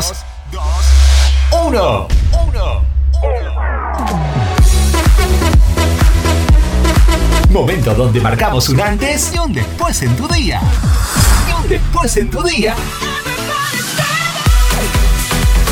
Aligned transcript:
2, 0.00 0.24
1. 1.66 2.08
1. 2.46 2.82
Momento 7.50 7.94
donde 7.94 8.18
marcamos 8.18 8.70
un 8.70 8.80
antes 8.80 9.30
y 9.34 9.38
un 9.38 9.52
después 9.52 10.00
en 10.00 10.16
tu 10.16 10.26
día. 10.28 10.62
Y 11.46 11.52
un 11.52 11.68
después 11.68 12.16
en 12.16 12.30
tu 12.30 12.42
día. 12.42 12.74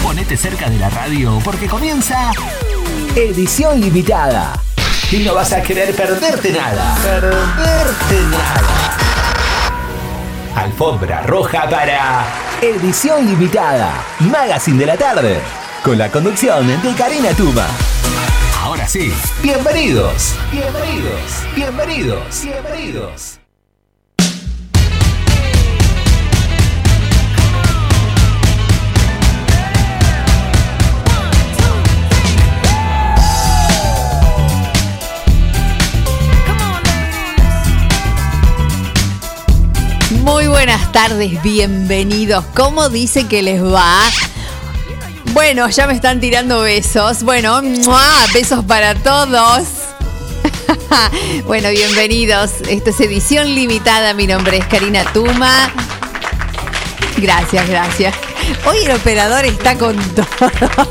Ponete 0.02 0.36
cerca 0.36 0.68
de 0.68 0.78
la 0.78 0.90
radio 0.90 1.40
porque 1.42 1.66
comienza 1.66 2.30
edición 3.16 3.80
limitada. 3.80 4.60
Y 5.10 5.20
no 5.20 5.32
vas 5.32 5.54
a 5.54 5.62
querer 5.62 5.96
perderte 5.96 6.52
nada. 6.52 6.98
Perderte 7.02 8.20
nada. 8.30 8.98
Alfombra 10.54 11.22
roja 11.22 11.66
para 11.70 12.47
edición 12.62 13.24
limitada. 13.26 14.04
Magazine 14.18 14.78
de 14.78 14.86
la 14.86 14.96
tarde. 14.96 15.40
Con 15.84 15.96
la 15.96 16.10
conducción 16.10 16.66
de 16.82 16.94
Karina 16.94 17.32
Tuma. 17.32 17.66
Ahora 18.60 18.86
sí, 18.88 19.12
bienvenidos, 19.42 20.34
bienvenidos, 20.50 21.44
bienvenidos, 21.54 22.42
bienvenidos. 22.42 23.27
Tardes, 40.92 41.42
bienvenidos. 41.42 42.44
¿Cómo 42.54 42.88
dice 42.88 43.26
que 43.26 43.42
les 43.42 43.62
va? 43.62 44.00
Bueno, 45.32 45.68
ya 45.68 45.86
me 45.86 45.94
están 45.94 46.20
tirando 46.20 46.60
besos. 46.60 47.22
Bueno, 47.22 47.60
besos 48.32 48.64
para 48.64 48.94
todos. 48.94 49.64
bueno, 51.46 51.70
bienvenidos. 51.70 52.50
Esto 52.68 52.90
es 52.90 53.00
edición 53.00 53.54
limitada. 53.54 54.14
Mi 54.14 54.26
nombre 54.26 54.58
es 54.58 54.66
Karina 54.66 55.04
Tuma. 55.12 55.72
Gracias, 57.18 57.68
gracias. 57.68 58.27
Hoy 58.66 58.78
el 58.84 58.92
operador 58.92 59.44
está 59.44 59.76
con 59.76 59.96
todo. 60.14 60.26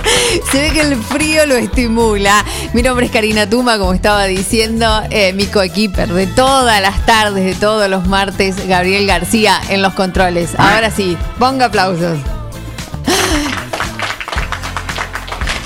Se 0.51 0.61
ve 0.61 0.71
que 0.71 0.81
el 0.81 0.95
frío 0.95 1.45
lo 1.45 1.55
estimula. 1.55 2.43
Mi 2.73 2.81
nombre 2.81 3.05
es 3.05 3.11
Karina 3.11 3.49
Tuma, 3.49 3.77
como 3.77 3.93
estaba 3.93 4.25
diciendo, 4.25 5.01
eh, 5.09 5.33
mi 5.33 5.45
coequiper 5.45 6.09
de 6.09 6.27
todas 6.27 6.81
las 6.81 7.05
tardes, 7.05 7.45
de 7.45 7.55
todos 7.55 7.89
los 7.89 8.07
martes, 8.07 8.67
Gabriel 8.67 9.07
García 9.07 9.61
en 9.69 9.81
los 9.81 9.93
controles. 9.93 10.51
Ahora 10.57 10.91
sí, 10.91 11.17
ponga 11.39 11.65
aplausos. 11.65 12.17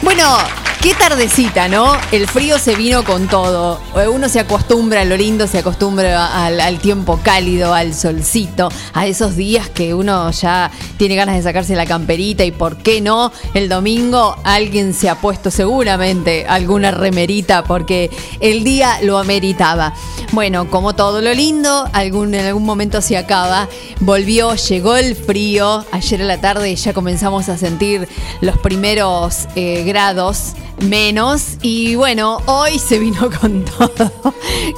Bueno, 0.02 0.38
qué 0.82 0.96
tardecita, 0.96 1.68
¿no? 1.68 1.94
El 2.12 2.28
frío 2.28 2.58
se 2.58 2.76
vino 2.76 3.04
con 3.04 3.28
todo. 3.28 3.80
Uno 4.12 4.28
se 4.30 4.40
acostumbra 4.40 5.02
a 5.02 5.06
lo 5.06 5.16
lindo, 5.16 5.46
se 5.46 5.60
acostumbra 5.60 6.46
al, 6.46 6.60
al, 6.60 6.80
tiempo 6.80 7.20
cálido, 7.22 7.76
al 7.76 7.94
solcito, 7.94 8.70
a 8.94 9.06
esos 9.06 9.36
días 9.36 9.70
que 9.70 9.94
uno 9.94 10.32
ya 10.32 10.72
tiene 10.98 11.16
ganas 11.16 11.36
de 11.36 11.44
sacarse 11.44 11.76
la 11.76 11.86
camperita 11.86 12.44
y 12.46 12.52
por 12.52 12.78
qué 12.78 13.00
no, 13.00 13.32
el 13.54 13.70
domingo 13.70 14.36
alguien 14.44 14.96
se 14.96 15.10
ha 15.10 15.22
puesto 15.22 15.52
seguramente 15.52 16.48
alguna 16.48 16.90
remerita 16.90 17.64
porque 17.64 18.10
el 18.40 18.64
día 18.64 19.02
lo 19.04 19.20
ameritaba. 19.20 19.94
Bueno, 20.32 20.68
como 20.70 20.96
todo 20.96 21.22
lo 21.22 21.34
lindo, 21.34 21.90
algún, 21.94 22.34
en 22.34 22.46
algún 22.46 22.64
momento 22.64 23.02
se 23.02 23.18
acaba. 23.18 23.68
Volvió, 24.00 24.56
llegó 24.56 24.96
el 24.96 25.16
frío. 25.16 25.86
Ayer 25.92 26.22
a 26.24 26.26
la 26.26 26.42
tarde 26.42 26.76
ya 26.76 26.94
comenzamos 26.94 27.50
a 27.50 27.58
sentir 27.58 28.08
los 28.40 28.58
primeros 28.58 29.48
eh, 29.56 29.84
grados 29.86 30.54
menos. 30.82 31.58
Y 31.62 31.96
bueno, 31.96 32.42
hoy 32.46 32.80
se 32.80 33.00
vino 33.00 33.30
con 33.42 33.66
todo. 33.66 34.12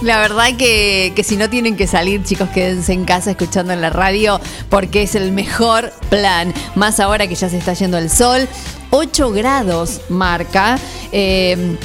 La 0.01 0.19
verdad 0.19 0.55
que, 0.57 1.13
que, 1.16 1.23
si 1.23 1.38
no 1.38 1.50
tienen 1.50 1.75
que 1.75 1.88
salir, 1.88 2.23
chicos, 2.23 2.50
quédense 2.50 2.94
en 2.94 3.05
casa 3.05 3.31
escuchando 3.31 3.73
en 3.73 3.81
la 3.81 3.89
radio 3.89 4.39
porque 4.69 5.03
es 5.03 5.16
el 5.16 5.31
mejor 5.31 5.91
plan. 6.09 6.53
Más 6.75 7.00
ahora 7.00 7.27
que 7.27 7.35
ya 7.35 7.50
se 7.50 7.57
está 7.57 7.73
yendo 7.73 7.97
el 7.97 8.09
sol. 8.09 8.47
8 8.91 9.31
grados 9.31 10.01
marca. 10.09 10.77
Eh, 11.11 11.77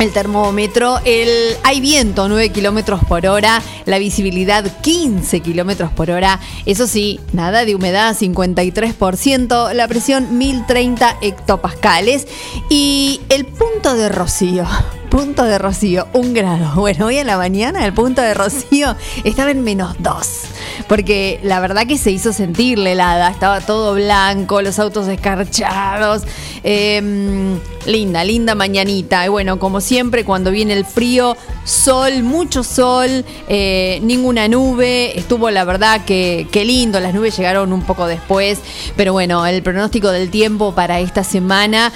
el 0.00 0.12
termómetro, 0.12 0.98
el, 1.04 1.28
hay 1.62 1.80
viento 1.80 2.26
9 2.26 2.48
kilómetros 2.48 3.04
por 3.04 3.26
hora, 3.26 3.62
la 3.84 3.98
visibilidad 3.98 4.64
15 4.80 5.40
kilómetros 5.40 5.92
por 5.92 6.10
hora, 6.10 6.40
eso 6.64 6.86
sí, 6.86 7.20
nada 7.32 7.66
de 7.66 7.74
humedad 7.74 8.16
53%, 8.16 9.74
la 9.74 9.86
presión 9.88 10.38
1030 10.38 11.18
hectopascales 11.20 12.26
y 12.70 13.20
el 13.28 13.44
punto 13.44 13.94
de 13.94 14.08
rocío. 14.08 14.66
Punto 15.10 15.42
de 15.42 15.58
rocío, 15.58 16.06
un 16.12 16.34
grado. 16.34 16.72
Bueno, 16.76 17.06
hoy 17.06 17.16
en 17.16 17.26
la 17.26 17.36
mañana 17.36 17.84
el 17.84 17.92
punto 17.92 18.22
de 18.22 18.32
rocío 18.32 18.94
estaba 19.24 19.50
en 19.50 19.64
menos 19.64 19.96
2. 19.98 20.28
Porque 20.88 21.40
la 21.42 21.60
verdad 21.60 21.86
que 21.86 21.98
se 21.98 22.10
hizo 22.10 22.32
sentir 22.32 22.78
la 22.78 22.90
helada. 22.90 23.30
Estaba 23.30 23.60
todo 23.60 23.94
blanco, 23.94 24.62
los 24.62 24.78
autos 24.78 25.08
escarchados. 25.08 26.22
Eh, 26.62 27.58
linda, 27.86 28.24
linda 28.24 28.54
mañanita. 28.54 29.24
Y 29.26 29.28
bueno, 29.28 29.58
como 29.58 29.80
siempre, 29.80 30.24
cuando 30.24 30.50
viene 30.50 30.74
el 30.74 30.84
frío, 30.84 31.36
sol, 31.64 32.22
mucho 32.22 32.62
sol, 32.62 33.24
eh, 33.48 34.00
ninguna 34.02 34.48
nube. 34.48 35.18
Estuvo 35.18 35.50
la 35.50 35.64
verdad 35.64 36.04
que, 36.04 36.46
que 36.50 36.64
lindo. 36.64 37.00
Las 37.00 37.14
nubes 37.14 37.36
llegaron 37.36 37.72
un 37.72 37.82
poco 37.82 38.06
después. 38.06 38.60
Pero 38.96 39.12
bueno, 39.12 39.46
el 39.46 39.62
pronóstico 39.62 40.10
del 40.10 40.30
tiempo 40.30 40.74
para 40.74 41.00
esta 41.00 41.24
semana 41.24 41.92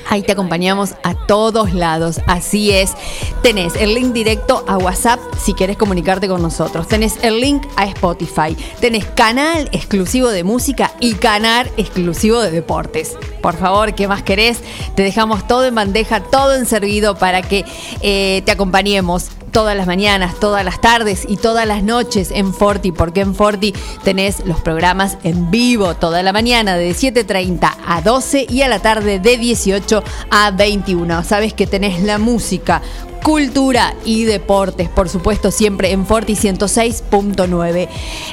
Ahí 0.10 0.22
te 0.22 0.32
acompañamos 0.32 0.94
a 1.04 1.16
todos 1.28 1.74
lados. 1.74 2.22
Así 2.28 2.72
es. 2.72 2.94
Tenés 3.42 3.76
el 3.76 3.94
link 3.94 4.14
directo 4.14 4.64
a 4.68 4.78
WhatsApp 4.78 5.20
si 5.44 5.54
querés 5.54 5.76
comunicarte 5.76 6.30
con 6.30 6.42
nosotros. 6.42 6.88
Tenés 6.88 7.22
el 7.24 7.42
link 7.42 7.64
a 7.76 7.86
Spotify. 7.88 8.56
Tenés 8.80 9.06
canal 9.06 9.70
exclusivo 9.74 10.30
de 10.30 10.46
música 10.46 10.94
y 11.02 11.16
canal 11.16 11.70
exclusivo 11.76 12.40
de 12.40 12.52
deportes. 12.52 13.18
Por 13.42 13.58
favor, 13.58 13.96
¿qué 13.96 14.08
más 14.08 14.24
querés? 14.24 14.62
Te 14.96 15.04
dejamos 15.04 15.46
todo 15.46 15.66
en 15.66 15.76
bandeja, 15.76 16.22
todo 16.22 16.56
en 16.56 16.66
servido 16.66 17.18
para 17.18 17.42
que 17.42 17.66
eh, 18.02 18.44
te 18.46 18.52
acompañemos 18.52 19.32
todas 19.52 19.76
las 19.76 19.88
mañanas, 19.88 20.40
todas 20.40 20.64
las 20.64 20.82
tardes 20.82 21.26
y 21.28 21.38
todas 21.38 21.68
las 21.68 21.84
noches 21.84 22.32
en 22.32 22.54
Forti, 22.54 22.92
porque 22.92 23.22
en 23.22 23.36
Forti 23.36 23.74
tenés 24.04 24.46
los 24.46 24.62
programas 24.62 25.18
en 25.24 25.50
vivo 25.52 25.96
toda 25.96 26.24
la 26.24 26.34
mañana 26.34 26.78
de 26.78 26.92
7.30 26.92 27.76
a 27.86 28.02
12 28.02 28.48
y 28.50 28.62
a 28.62 28.68
la 28.68 28.80
tarde 28.80 29.20
de 29.20 29.38
18 29.38 30.04
a 30.30 30.52
21. 30.52 31.24
Sabes 31.24 31.54
que 31.54 31.68
tenés 31.68 32.02
la 32.02 32.18
música, 32.18 32.82
cultura 33.24 33.96
y 34.06 34.26
deportes, 34.26 34.90
por 34.90 35.10
supuesto, 35.10 35.50
siempre 35.52 35.92
en 35.92 36.06
Forti 36.06 36.36
106.9. 36.36 37.88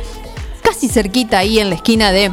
Casi 0.62 0.88
cerquita 0.88 1.38
ahí 1.38 1.58
en 1.58 1.70
la 1.70 1.76
esquina 1.76 2.12
de 2.12 2.32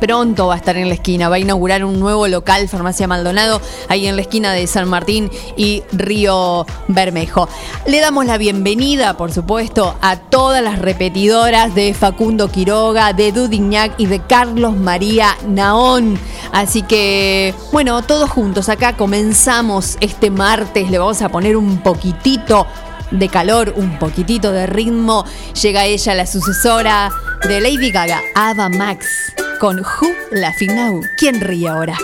pronto 0.00 0.46
va 0.46 0.54
a 0.54 0.56
estar 0.56 0.76
en 0.76 0.88
la 0.88 0.94
esquina, 0.94 1.28
va 1.28 1.36
a 1.36 1.38
inaugurar 1.38 1.84
un 1.84 1.98
nuevo 2.00 2.26
local, 2.28 2.68
Farmacia 2.68 3.06
Maldonado, 3.06 3.60
ahí 3.88 4.06
en 4.06 4.16
la 4.16 4.22
esquina 4.22 4.52
de 4.52 4.66
San 4.66 4.88
Martín 4.88 5.30
y 5.56 5.82
Río 5.92 6.66
Bermejo. 6.88 7.48
Le 7.86 8.00
damos 8.00 8.26
la 8.26 8.38
bienvenida, 8.38 9.16
por 9.16 9.32
supuesto, 9.32 9.96
a 10.00 10.16
todas 10.16 10.62
las 10.62 10.78
repetidoras 10.78 11.74
de 11.74 11.94
Facundo 11.94 12.48
Quiroga, 12.48 13.12
de 13.12 13.32
Dudignac 13.32 13.98
y 13.98 14.06
de 14.06 14.20
Carlos 14.20 14.76
María 14.76 15.36
Naón. 15.46 16.18
Así 16.52 16.82
que, 16.82 17.54
bueno, 17.72 18.02
todos 18.02 18.30
juntos 18.30 18.68
acá 18.68 18.96
comenzamos 18.96 19.96
este 20.00 20.30
martes, 20.30 20.90
le 20.90 20.98
vamos 20.98 21.22
a 21.22 21.28
poner 21.28 21.56
un 21.56 21.78
poquitito 21.78 22.66
de 23.10 23.28
calor, 23.28 23.72
un 23.76 23.98
poquitito 23.98 24.52
de 24.52 24.66
ritmo. 24.66 25.24
Llega 25.60 25.84
ella, 25.84 26.14
la 26.14 26.26
sucesora 26.26 27.10
de 27.46 27.60
Lady 27.60 27.90
Gaga, 27.90 28.20
Ava 28.34 28.68
Max, 28.68 29.32
con 29.58 29.80
Who 29.80 30.08
Laughing 30.30 30.74
Now. 30.74 31.02
¿Quién 31.16 31.40
ríe 31.40 31.68
ahora? 31.68 31.96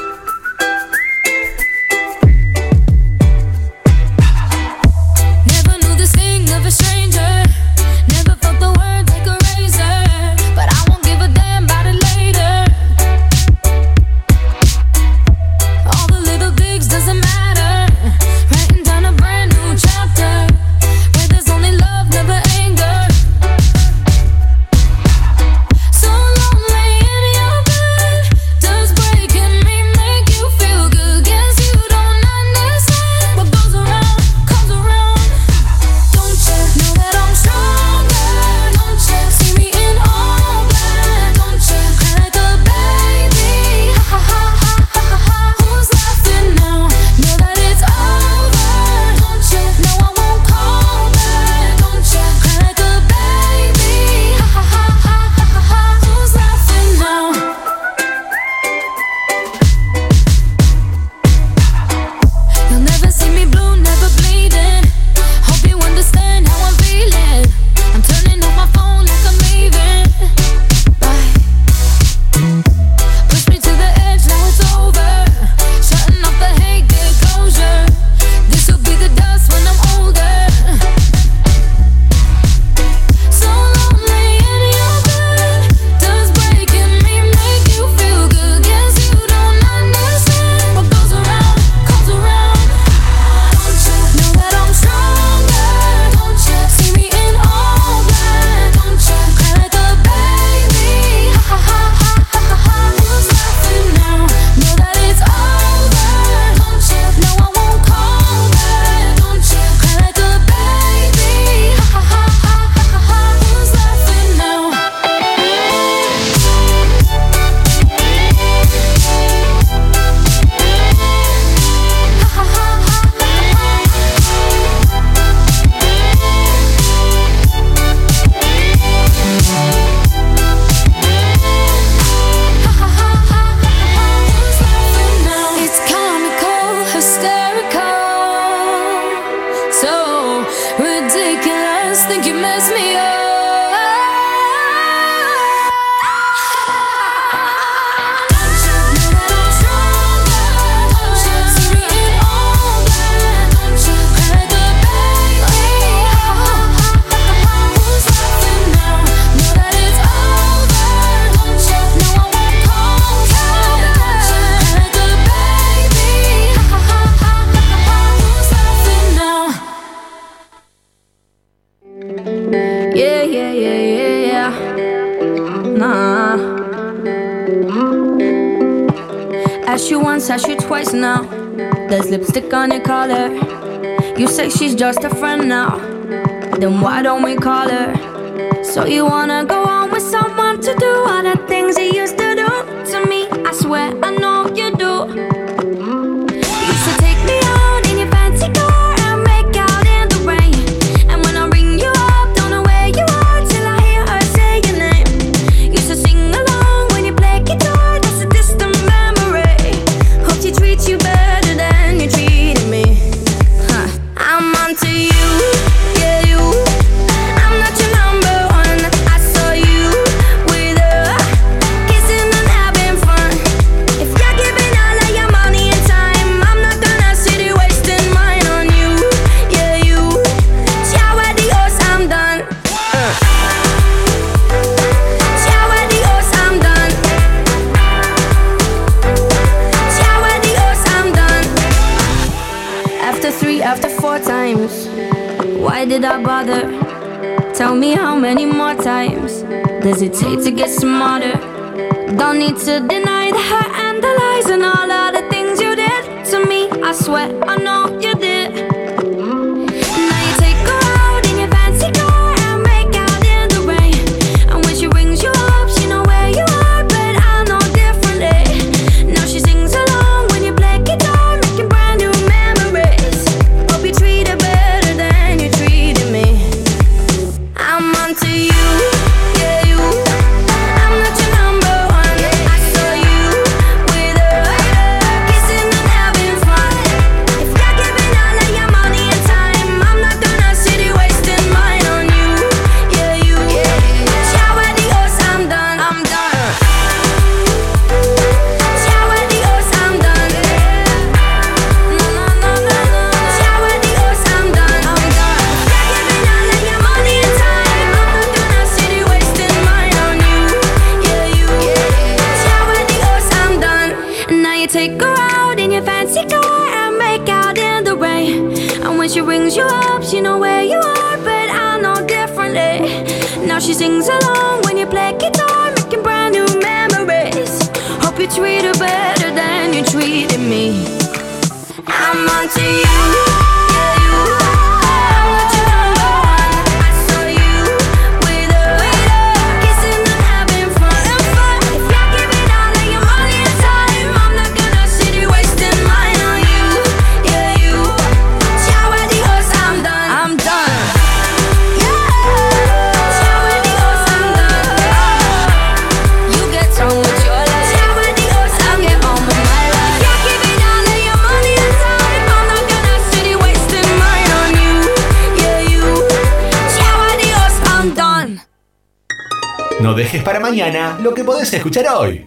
Escuchar 371.52 371.86
hoy. 371.88 372.24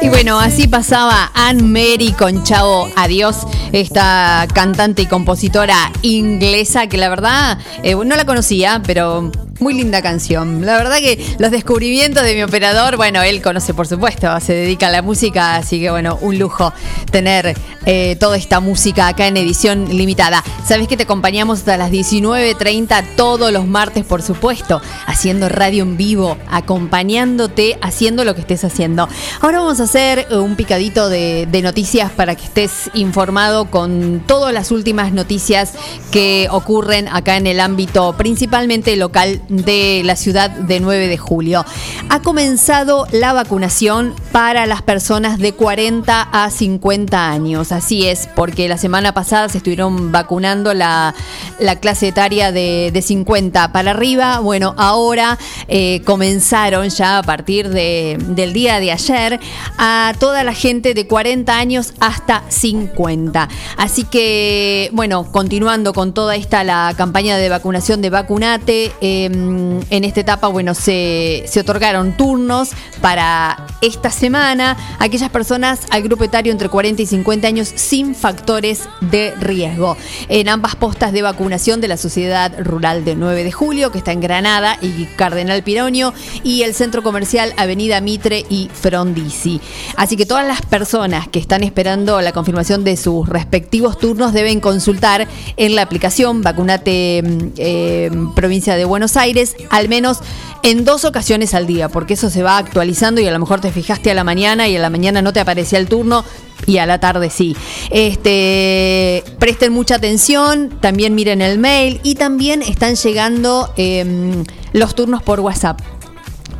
Y 0.00 0.08
bueno, 0.08 0.40
así 0.40 0.66
pasaba 0.66 1.30
Anne 1.34 1.62
Mary 1.62 2.12
con 2.18 2.42
Chavo 2.42 2.88
Adiós, 2.96 3.46
esta 3.72 4.46
cantante 4.52 5.02
y 5.02 5.06
compositora 5.06 5.90
inglesa 6.02 6.86
que 6.86 6.98
la 6.98 7.08
verdad 7.08 7.58
eh, 7.82 7.94
no 7.94 8.16
la 8.16 8.24
conocía, 8.24 8.82
pero 8.86 9.30
muy 9.60 9.74
linda 9.74 10.02
canción. 10.02 10.66
La 10.66 10.76
verdad 10.76 10.98
que 10.98 11.18
los 11.38 11.50
descubrimientos 11.50 12.24
de 12.24 12.34
mi 12.34 12.42
operador, 12.42 12.96
bueno, 12.96 13.22
él 13.22 13.40
conoce 13.40 13.72
por 13.72 13.86
supuesto, 13.86 14.38
se 14.40 14.52
dedica 14.52 14.88
a 14.88 14.90
la 14.90 15.02
música, 15.02 15.56
así 15.56 15.80
que 15.80 15.90
bueno, 15.90 16.18
un 16.20 16.38
lujo 16.38 16.72
tener 17.10 17.56
eh, 17.86 18.16
toda 18.16 18.36
esta 18.36 18.60
música 18.60 19.08
acá 19.08 19.26
en 19.26 19.36
edición 19.36 19.96
limitada. 19.96 20.44
Sabes 20.66 20.88
que 20.88 20.96
te 20.96 21.04
acompañamos 21.04 21.60
hasta 21.60 21.76
las 21.76 21.90
19.30 21.90 23.04
todos 23.16 23.52
los 23.52 23.66
martes, 23.66 24.04
por 24.04 24.22
supuesto, 24.22 24.80
haciendo 25.06 25.48
radio 25.48 25.82
en 25.82 25.96
vivo, 25.96 26.36
acompañándote, 26.50 27.78
haciendo 27.82 28.24
lo 28.24 28.34
que 28.34 28.42
estés 28.42 28.64
haciendo. 28.64 29.08
Ahora 29.40 29.58
vamos 29.58 29.80
a 29.80 29.84
hacer 29.84 30.26
eh, 30.30 30.36
un 30.36 30.56
picadito 30.56 31.08
de, 31.08 31.46
de 31.50 31.62
noticias 31.62 32.10
para 32.10 32.34
que 32.34 32.44
estés 32.44 32.90
informado 32.94 33.70
con 33.70 34.22
todas 34.26 34.52
las 34.52 34.70
últimas 34.70 35.12
noticias 35.12 35.72
que 36.10 36.48
ocurren 36.50 37.08
acá 37.08 37.36
en 37.36 37.46
el 37.46 37.60
ámbito 37.60 38.14
principalmente 38.16 38.96
local 38.96 39.42
de 39.48 40.02
la 40.04 40.16
ciudad 40.16 40.50
de 40.50 40.80
9 40.80 41.08
de 41.08 41.18
julio. 41.18 41.64
Ha 42.08 42.20
comenzado 42.20 43.06
la 43.10 43.32
vacunación 43.32 44.14
para 44.30 44.66
las 44.66 44.82
personas 44.82 45.38
de 45.38 45.52
40 45.52 46.28
a 46.32 46.50
50 46.50 47.30
años. 47.30 47.71
Así 47.72 48.06
es, 48.06 48.28
porque 48.34 48.68
la 48.68 48.76
semana 48.76 49.14
pasada 49.14 49.48
se 49.48 49.58
estuvieron 49.58 50.12
vacunando 50.12 50.74
la, 50.74 51.14
la 51.58 51.76
clase 51.76 52.08
etaria 52.08 52.52
de, 52.52 52.90
de, 52.92 53.02
50 53.02 53.72
para 53.72 53.92
arriba. 53.92 54.40
Bueno, 54.40 54.74
ahora 54.76 55.38
eh, 55.68 56.02
comenzaron 56.04 56.88
ya 56.90 57.18
a 57.18 57.22
partir 57.22 57.70
de, 57.70 58.18
del 58.20 58.52
día 58.52 58.78
de 58.78 58.92
ayer 58.92 59.40
a 59.78 60.14
toda 60.18 60.44
la 60.44 60.52
gente 60.52 60.94
de 60.94 61.06
40 61.06 61.56
años 61.56 61.94
hasta 62.00 62.42
50. 62.48 63.48
Así 63.76 64.04
que, 64.04 64.90
bueno, 64.92 65.30
continuando 65.32 65.92
con 65.92 66.12
toda 66.12 66.36
esta 66.36 66.64
la 66.64 66.94
campaña 66.96 67.36
de 67.36 67.48
vacunación 67.48 68.02
de 68.02 68.10
vacunate. 68.10 68.92
Eh, 69.00 69.24
en 69.24 70.04
esta 70.04 70.20
etapa, 70.20 70.48
bueno, 70.48 70.74
se, 70.74 71.44
se, 71.46 71.60
otorgaron 71.60 72.16
turnos 72.16 72.70
para 73.00 73.66
esta 73.80 74.10
semana 74.10 74.76
aquellas 74.98 75.30
personas 75.30 75.80
al 75.90 76.02
grupo 76.02 76.24
etario 76.24 76.52
entre 76.52 76.68
40 76.68 77.02
y 77.02 77.06
50 77.06 77.48
años 77.48 77.61
sin 77.68 78.14
factores 78.14 78.88
de 79.00 79.34
riesgo. 79.40 79.96
En 80.28 80.48
ambas 80.48 80.76
postas 80.76 81.12
de 81.12 81.22
vacunación 81.22 81.80
de 81.80 81.88
la 81.88 81.96
Sociedad 81.96 82.52
Rural 82.58 83.04
de 83.04 83.14
9 83.14 83.44
de 83.44 83.52
Julio, 83.52 83.92
que 83.92 83.98
está 83.98 84.12
en 84.12 84.20
Granada 84.20 84.78
y 84.80 85.06
Cardenal 85.16 85.62
Pironio, 85.62 86.14
y 86.42 86.62
el 86.62 86.74
Centro 86.74 87.02
Comercial 87.02 87.52
Avenida 87.56 88.00
Mitre 88.00 88.44
y 88.48 88.70
Frondizi. 88.72 89.60
Así 89.96 90.16
que 90.16 90.26
todas 90.26 90.46
las 90.46 90.62
personas 90.62 91.28
que 91.28 91.38
están 91.38 91.62
esperando 91.62 92.20
la 92.20 92.32
confirmación 92.32 92.84
de 92.84 92.96
sus 92.96 93.28
respectivos 93.28 93.98
turnos 93.98 94.32
deben 94.32 94.60
consultar 94.60 95.26
en 95.56 95.74
la 95.74 95.82
aplicación 95.82 96.42
Vacunate 96.42 97.22
eh, 97.56 98.10
Provincia 98.34 98.76
de 98.76 98.84
Buenos 98.84 99.16
Aires 99.16 99.56
al 99.70 99.88
menos 99.88 100.18
en 100.62 100.84
dos 100.84 101.04
ocasiones 101.04 101.54
al 101.54 101.66
día, 101.66 101.88
porque 101.88 102.14
eso 102.14 102.30
se 102.30 102.42
va 102.42 102.58
actualizando 102.58 103.20
y 103.20 103.26
a 103.26 103.32
lo 103.32 103.38
mejor 103.38 103.60
te 103.60 103.72
fijaste 103.72 104.10
a 104.10 104.14
la 104.14 104.24
mañana 104.24 104.68
y 104.68 104.76
a 104.76 104.80
la 104.80 104.90
mañana 104.90 105.20
no 105.20 105.32
te 105.32 105.40
aparecía 105.40 105.78
el 105.78 105.88
turno 105.88 106.24
y 106.66 106.78
a 106.78 106.86
la 106.86 106.98
tarde 106.98 107.30
sí. 107.30 107.56
Este, 107.90 109.24
presten 109.38 109.72
mucha 109.72 109.96
atención, 109.96 110.70
también 110.80 111.14
miren 111.14 111.42
el 111.42 111.58
mail 111.58 112.00
y 112.02 112.14
también 112.14 112.62
están 112.62 112.94
llegando 112.96 113.72
eh, 113.76 114.44
los 114.72 114.94
turnos 114.94 115.22
por 115.22 115.40
WhatsApp. 115.40 115.80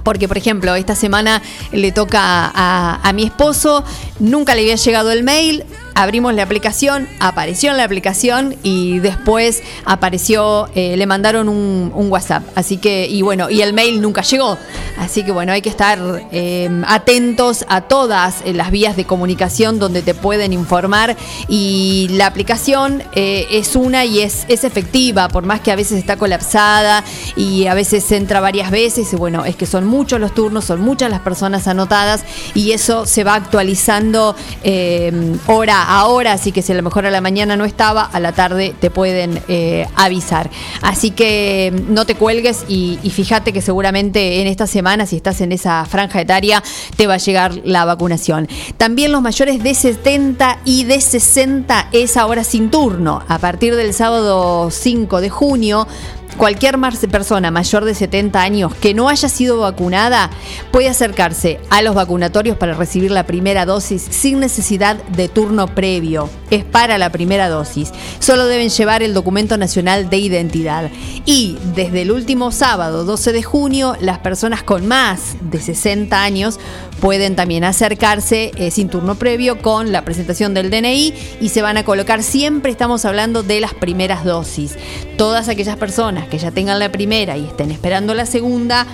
Porque, 0.03 0.27
por 0.27 0.37
ejemplo, 0.37 0.75
esta 0.75 0.97
semana 0.97 1.43
le 1.71 1.93
toca 1.93 2.21
a, 2.21 3.01
a, 3.09 3.13
mi 3.13 3.23
esposo, 3.23 3.85
nunca 4.19 4.57
le 4.57 4.63
había 4.63 4.75
llegado 4.75 5.13
el 5.13 5.23
mail, 5.23 5.65
abrimos 5.95 6.35
la 6.35 6.43
aplicación, 6.43 7.09
apareció 7.21 7.71
en 7.71 7.77
la 7.77 7.85
aplicación 7.85 8.57
y 8.63 8.99
después 9.01 9.63
apareció, 9.85 10.69
eh, 10.75 10.97
le 10.97 11.07
mandaron 11.07 11.49
un, 11.49 11.93
WhatsApp. 12.13 12.43
Así 12.57 12.77
que, 12.77 13.07
y 13.09 13.23
bueno, 13.23 13.49
y 13.49 13.63
el 13.63 13.73
mail 13.73 14.03
nunca 14.03 14.23
llegó. 14.23 14.59
Así 14.99 15.23
que 15.23 15.33
bueno, 15.33 15.53
hay 15.53 15.63
que 15.63 15.71
estar 15.71 15.99
eh, 16.31 16.69
atentos 16.87 17.65
a 17.69 17.83
todas 17.83 18.43
las 18.45 18.71
vías 18.71 18.97
de 18.97 19.05
comunicación 19.05 19.79
donde 19.79 20.03
te 20.03 20.15
pueden 20.15 20.53
informar. 20.53 21.17
Y 21.49 22.09
la 22.11 22.27
aplicación 22.27 23.03
eh, 23.15 23.47
es 23.51 23.77
una 23.77 24.05
y 24.05 24.21
es, 24.21 24.45
es 24.49 24.65
efectiva, 24.65 25.29
por 25.29 25.45
más 25.45 25.61
que 25.61 25.73
a 25.73 25.77
veces 25.77 25.99
está 25.99 26.17
colapsada 26.17 27.05
y 27.37 27.67
a 27.67 27.75
veces 27.75 28.11
entra 28.13 28.41
varias 28.41 28.71
veces. 28.71 29.13
Y 29.13 29.17
bueno, 29.17 29.45
es 29.45 29.57
que 29.57 29.65
son 29.65 29.87
muchos 29.87 30.21
los 30.21 30.35
turnos, 30.35 30.65
son 30.65 30.81
muchas 30.83 31.11
las 31.11 31.21
personas 31.21 31.67
anotadas 31.69 32.25
y 32.55 32.73
eso 32.73 33.07
se 33.07 33.25
va 33.25 33.35
actualizando 33.35 34.37
hora 35.47 35.82
ahora, 35.83 36.33
así 36.33 36.53
que 36.53 36.63
si 36.63 36.73
a 36.73 36.75
lo 36.75 36.83
mejor 36.83 37.07
a 37.07 37.11
la 37.11 37.21
mañana 37.21 37.57
no 37.57 37.65
estaba, 37.65 38.03
a 38.03 38.21
la 38.21 38.33
tarde 38.33 38.75
te 38.79 38.91
pueden 38.91 39.41
eh, 39.49 39.87
avisar. 39.97 40.51
Así 40.81 41.11
que 41.11 41.73
mm, 41.73 41.93
no 41.93 42.07
te 42.07 42.15
cuelgues 42.15 42.65
y, 42.69 42.99
y, 43.03 43.11
fíjate 43.11 43.53
que 43.53 43.63
seguramente 43.63 44.41
en 44.41 44.47
esta 44.47 44.67
semana, 44.67 45.07
si 45.07 45.17
estás 45.17 45.41
en 45.41 45.53
esa 45.53 45.85
franja 45.85 46.21
etaria, 46.21 46.63
te 46.97 47.07
va 47.07 47.15
a 47.15 47.19
llegar 47.19 47.61
la 47.65 47.85
vacunación. 47.85 48.49
También 48.77 49.13
los 49.13 49.23
mayores 49.23 49.63
de 49.63 49.75
70 49.75 50.59
y 50.65 50.85
de 50.85 51.01
60 51.01 51.89
es 51.93 52.17
ahora 52.17 52.45
sin 52.45 52.71
turno. 52.71 53.23
A 53.29 53.39
partir 53.39 53.77
del 53.77 53.95
sábado 53.95 54.71
5 54.71 55.21
de 55.21 55.31
junio, 55.31 55.87
Cualquier 56.37 56.79
persona 57.09 57.51
mayor 57.51 57.85
de 57.85 57.95
70 57.95 58.41
años 58.41 58.75
que 58.75 58.95
no 58.95 59.09
haya 59.09 59.29
sido 59.29 59.59
vacunada 59.59 60.31
puede 60.71 60.89
acercarse 60.89 61.61
a 61.71 61.83
los 61.83 61.95
vacunatorios 61.95 62.57
para 62.57 62.75
recibir 62.75 63.11
la 63.11 63.27
primera 63.27 63.67
dosis 63.67 64.03
sin 64.03 64.41
necesidad 64.41 64.97
de 65.05 65.29
turno 65.29 65.69
previo. 65.69 66.29
Es 66.53 66.65
para 66.65 66.99
la 66.99 67.11
primera 67.11 67.49
dosis. 67.49 67.93
Solo 68.19 68.47
deben 68.47 68.69
llevar 68.69 69.03
el 69.03 69.15
documento 69.15 69.57
nacional 69.57 70.11
de 70.11 70.19
identidad. 70.19 70.91
Y 71.25 71.57
desde 71.75 72.03
el 72.03 72.13
último 72.13 72.53
sábado 72.53 73.05
12 73.05 73.33
de 73.33 73.43
junio, 73.43 73.97
las 74.01 74.19
personas 74.19 74.63
con 74.63 74.87
más 74.87 75.37
de 75.41 75.59
60 75.59 76.23
años 76.23 76.61
pueden 77.01 77.37
también 77.37 77.65
acercarse 77.65 78.53
eh, 78.57 78.71
sin 78.71 78.91
turno 78.91 79.15
previo 79.15 79.63
con 79.63 79.93
la 79.93 80.05
presentación 80.05 80.53
del 80.53 80.71
DNI 80.71 81.15
y 81.41 81.49
se 81.49 81.63
van 81.63 81.79
a 81.79 81.85
colocar, 81.85 82.23
siempre 82.23 82.71
estamos 82.71 83.07
hablando 83.07 83.43
de 83.43 83.61
las 83.61 83.73
primeras 83.73 84.23
dosis. 84.23 84.77
Todas 85.17 85.49
aquellas 85.49 85.79
personas 85.79 86.29
que 86.29 86.39
ya 86.39 86.51
tengan 86.51 86.79
la 86.79 86.93
primera 86.93 87.39
y 87.39 87.47
estén 87.47 87.71
esperando 87.71 88.13
la 88.13 88.27
segunda, 88.27 88.87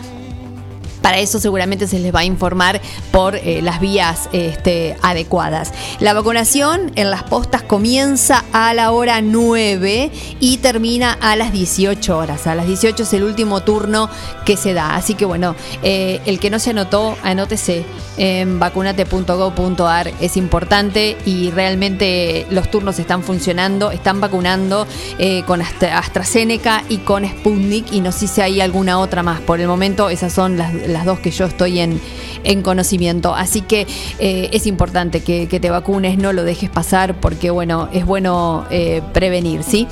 para 1.09 1.21
eso 1.21 1.41
seguramente 1.41 1.87
se 1.87 1.99
les 1.99 2.15
va 2.15 2.21
a 2.21 2.25
informar 2.25 2.83
por 3.13 3.35
eh, 3.35 3.63
las 3.63 3.81
vías 3.81 4.29
este, 4.35 4.95
adecuadas. 5.01 5.73
La 6.01 6.13
vacunación 6.13 6.93
en 6.97 7.11
las 7.11 7.23
postas 7.23 7.63
comienza 7.63 8.45
a 8.53 8.75
la 8.75 8.91
hora 8.91 9.23
9 9.23 10.11
y 10.39 10.59
termina 10.59 11.17
a 11.19 11.35
las 11.35 11.51
18 11.51 12.15
horas. 12.15 12.47
A 12.47 12.55
las 12.55 12.67
18 12.67 13.05
es 13.05 13.13
el 13.15 13.25
último 13.25 13.63
turno 13.63 14.11
que 14.45 14.59
se 14.59 14.75
da. 14.75 14.97
Así 14.97 15.15
que 15.15 15.25
bueno, 15.25 15.57
eh, 15.83 16.21
el 16.27 16.39
que 16.39 16.51
no 16.51 16.59
se 16.59 16.73
anotó, 16.73 17.17
anótese 17.23 17.87
en 18.19 18.59
vacunate.gov.ar. 18.59 20.13
Es 20.21 20.37
importante 20.37 21.17
y 21.25 21.51
realmente 21.53 22.47
los 22.51 22.71
turnos 22.71 22.99
están 22.99 23.23
funcionando, 23.23 23.93
están 23.93 24.21
vacunando 24.21 24.87
eh, 25.19 25.43
con 25.47 25.63
AstraZeneca 25.63 26.85
y 26.91 26.99
con 26.99 27.27
Sputnik 27.27 27.93
y 27.93 28.03
no 28.03 28.13
sé 28.13 28.27
si 28.27 28.43
hay 28.43 28.61
alguna 28.61 28.99
otra 28.99 29.23
más. 29.23 29.41
Por 29.41 29.61
el 29.61 29.69
momento 29.69 30.11
esas 30.11 30.35
son 30.35 30.59
las, 30.59 30.75
las 30.75 30.98
dos 31.05 31.21
que 31.21 31.31
yo 31.31 31.45
estoy 31.45 31.81
en, 31.81 32.01
en 32.45 32.63
conocimiento. 32.63 33.35
Así 33.35 33.63
que 33.63 33.87
eh, 34.19 34.51
es 34.53 34.67
importante 34.67 35.21
que, 35.21 35.47
te 35.47 35.71
vacunes, 35.71 36.19
no 36.19 36.33
lo 36.33 36.45
dejes 36.45 36.71
pasar 36.71 37.21
porque 37.21 37.51
bueno, 37.51 37.89
es 37.93 38.07
bueno 38.07 38.67
eh, 38.71 39.03
prevenir, 39.13 39.63
¿sí? 39.63 39.87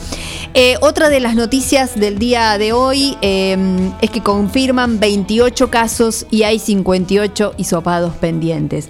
Eh, 0.54 0.76
otra 0.80 1.08
de 1.08 1.20
las 1.20 1.34
noticias 1.34 1.98
del 1.98 2.18
día 2.18 2.56
de 2.56 2.72
hoy 2.72 3.16
es 3.20 4.10
que 4.10 4.22
confirman 4.22 5.00
28 5.00 5.70
casos 5.70 6.26
y 6.30 6.44
hay 6.44 6.58
58 6.58 7.54
hisopados 7.56 8.14
pendientes. 8.14 8.88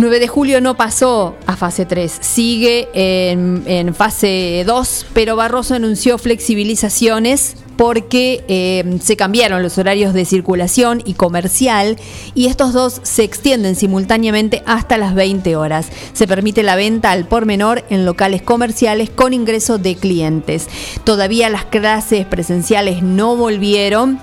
9 0.00 0.18
de 0.18 0.28
julio 0.28 0.62
no 0.62 0.78
pasó 0.78 1.36
a 1.46 1.56
fase 1.56 1.84
3, 1.84 2.10
sigue 2.20 2.88
en, 2.94 3.62
en 3.66 3.94
fase 3.94 4.64
2, 4.66 5.06
pero 5.12 5.36
Barroso 5.36 5.74
anunció 5.74 6.16
flexibilizaciones 6.16 7.56
porque 7.76 8.44
eh, 8.48 8.98
se 9.02 9.16
cambiaron 9.16 9.62
los 9.62 9.76
horarios 9.76 10.14
de 10.14 10.24
circulación 10.24 11.02
y 11.04 11.14
comercial 11.14 11.96
y 12.34 12.46
estos 12.46 12.72
dos 12.72 13.00
se 13.02 13.24
extienden 13.24 13.76
simultáneamente 13.76 14.62
hasta 14.66 14.96
las 14.96 15.14
20 15.14 15.56
horas. 15.56 15.88
Se 16.14 16.26
permite 16.26 16.62
la 16.62 16.76
venta 16.76 17.10
al 17.10 17.26
por 17.26 17.44
menor 17.44 17.84
en 17.90 18.06
locales 18.06 18.40
comerciales 18.40 19.10
con 19.10 19.34
ingreso 19.34 19.76
de 19.76 19.96
clientes. 19.96 20.68
Todavía 21.04 21.50
las 21.50 21.66
clases 21.66 22.24
presenciales 22.24 23.02
no 23.02 23.36
volvieron. 23.36 24.18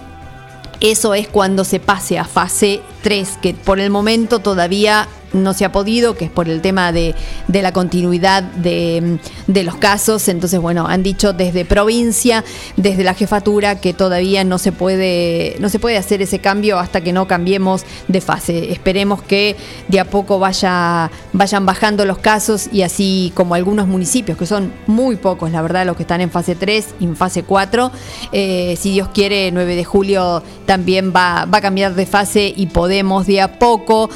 Eso 0.79 1.15
es 1.15 1.27
cuando 1.27 1.63
se 1.63 1.79
pase 1.79 2.19
a 2.19 2.25
fase 2.25 2.81
3, 3.07 3.37
que 3.41 3.53
por 3.53 3.79
el 3.79 3.89
momento 3.89 4.39
todavía 4.39 5.07
no 5.33 5.53
se 5.53 5.65
ha 5.65 5.71
podido, 5.71 6.15
que 6.15 6.25
es 6.25 6.31
por 6.31 6.49
el 6.49 6.61
tema 6.61 6.91
de, 6.91 7.15
la 7.47 7.71
continuidad 7.71 8.43
de, 8.43 9.19
los 9.47 9.75
casos. 9.75 10.27
Entonces, 10.27 10.59
bueno, 10.59 10.87
han 10.87 11.03
dicho 11.03 11.33
desde 11.33 11.65
provincia, 11.65 12.43
desde 12.75 13.03
la 13.03 13.13
jefatura, 13.13 13.79
que 13.79 13.93
todavía 13.93 14.43
no 14.43 14.57
se 14.57 14.71
puede, 14.71 15.55
no 15.59 15.69
se 15.69 15.79
puede 15.79 15.97
hacer 15.97 16.21
ese 16.21 16.39
cambio 16.39 16.79
hasta 16.79 17.01
que 17.01 17.13
no 17.13 17.27
cambiemos 17.27 17.83
de 18.07 18.21
fase. 18.21 18.71
Esperemos 18.71 19.21
que 19.21 19.55
de 19.87 19.99
a 19.99 20.05
poco 20.05 20.39
vaya, 20.39 21.11
vayan 21.33 21.65
bajando 21.65 22.05
los 22.05 22.17
casos 22.17 22.69
y 22.71 22.81
así 22.81 23.31
como 23.35 23.55
algunos 23.55 23.87
municipios, 23.87 24.37
que 24.37 24.45
son 24.45 24.71
muy 24.85 25.15
pocos, 25.15 25.51
la 25.51 25.61
verdad, 25.61 25.85
los 25.85 25.95
que 25.95 26.03
están 26.03 26.21
en 26.21 26.31
fase 26.31 26.55
3 26.55 26.95
y 26.99 27.05
en 27.05 27.15
fase 27.15 27.43
4. 27.43 27.91
Eh, 28.31 28.75
si 28.79 28.91
Dios 28.91 29.09
quiere, 29.13 29.51
9 29.51 29.75
de 29.75 29.83
julio 29.83 30.43
también 30.65 31.13
va, 31.15 31.45
va 31.45 31.59
a 31.59 31.61
cambiar 31.61 31.95
de 31.95 32.05
fase 32.05 32.53
y 32.55 32.67
podemos 32.97 33.27
de 33.27 33.41
a 33.41 33.59
poco 33.59 34.09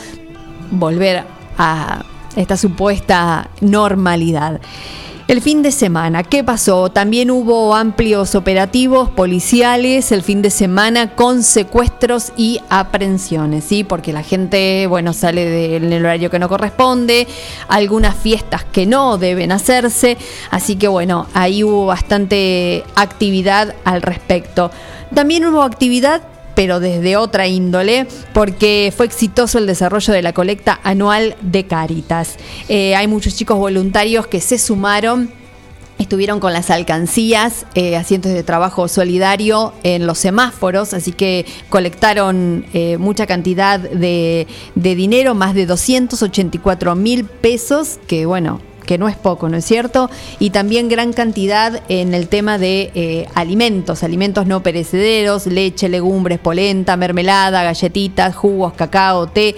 volver 0.72 1.24
a 1.56 2.04
esta 2.36 2.58
supuesta 2.58 3.48
normalidad. 3.60 4.60
El 5.28 5.40
fin 5.42 5.62
de 5.62 5.72
semana, 5.72 6.24
¿qué 6.24 6.44
pasó? 6.44 6.90
También 6.90 7.30
hubo 7.30 7.76
amplios 7.76 8.34
operativos 8.34 9.10
policiales 9.12 10.12
el 10.12 10.24
fin 10.24 10.42
de 10.42 10.50
semana 10.50 11.16
con 11.16 11.44
secuestros 11.44 12.34
y 12.36 12.60
aprehensiones, 12.70 13.66
¿sí? 13.66 13.84
Porque 13.84 14.14
la 14.14 14.24
gente, 14.24 14.88
bueno, 14.88 15.14
sale 15.14 15.46
del 15.46 15.94
horario 16.04 16.32
que 16.32 16.40
no 16.40 16.50
corresponde, 16.50 17.28
algunas 17.68 18.16
fiestas 18.16 18.64
que 18.64 18.88
no 18.88 19.20
deben 19.20 19.52
hacerse, 19.52 20.18
así 20.50 20.76
que 20.76 20.88
bueno, 20.88 21.28
ahí 21.36 21.64
hubo 21.64 21.86
bastante 21.86 22.84
actividad 22.96 23.76
al 23.86 24.02
respecto. 24.02 24.72
También 25.14 25.46
hubo 25.46 25.62
actividad 25.62 26.24
pero 26.56 26.80
desde 26.80 27.18
otra 27.18 27.48
índole, 27.48 28.08
porque 28.34 28.94
fue 28.96 29.06
exitoso 29.06 29.58
el 29.58 29.68
desarrollo 29.68 30.14
de 30.14 30.22
la 30.22 30.34
colecta 30.34 30.80
anual 30.84 31.36
de 31.42 31.66
Caritas. 31.66 32.36
Eh, 32.70 32.96
hay 32.96 33.08
muchos 33.08 33.36
chicos 33.36 33.58
voluntarios 33.58 34.28
que 34.28 34.42
se 34.42 34.58
sumaron 34.58 35.32
estuvieron 36.02 36.40
con 36.40 36.52
las 36.52 36.70
alcancías, 36.70 37.66
eh, 37.76 37.96
asientos 37.96 38.32
de 38.32 38.44
trabajo 38.44 38.88
solidario 38.88 39.74
en 39.84 40.08
los 40.08 40.18
semáforos, 40.18 40.94
así 40.94 41.12
que 41.12 41.46
colectaron 41.70 42.66
eh, 42.74 42.98
mucha 42.98 43.28
cantidad 43.28 43.80
de, 43.80 44.48
de, 44.76 44.96
dinero, 44.96 45.36
más 45.36 45.54
de 45.54 45.66
284 45.66 46.96
mil 46.96 47.26
pesos, 47.26 48.00
que 48.08 48.26
bueno, 48.26 48.62
que 48.86 48.98
no 48.98 49.08
es 49.08 49.16
poco, 49.16 49.50
¿no 49.50 49.58
es 49.58 49.66
cierto? 49.66 50.10
Y 50.40 50.50
también 50.50 50.90
gran 50.90 51.14
cantidad 51.14 51.82
en 51.90 52.14
el 52.14 52.28
tema 52.28 52.58
de 52.58 52.92
eh, 52.96 53.28
alimentos, 53.36 54.04
alimentos 54.04 54.46
no 54.48 54.64
perecederos, 54.64 55.48
leche, 55.48 55.90
legumbres, 55.90 56.40
polenta, 56.40 56.98
mermelada, 56.98 57.64
galletitas, 57.64 58.36
jugos, 58.36 58.74
cacao, 58.74 59.28
té 59.28 59.56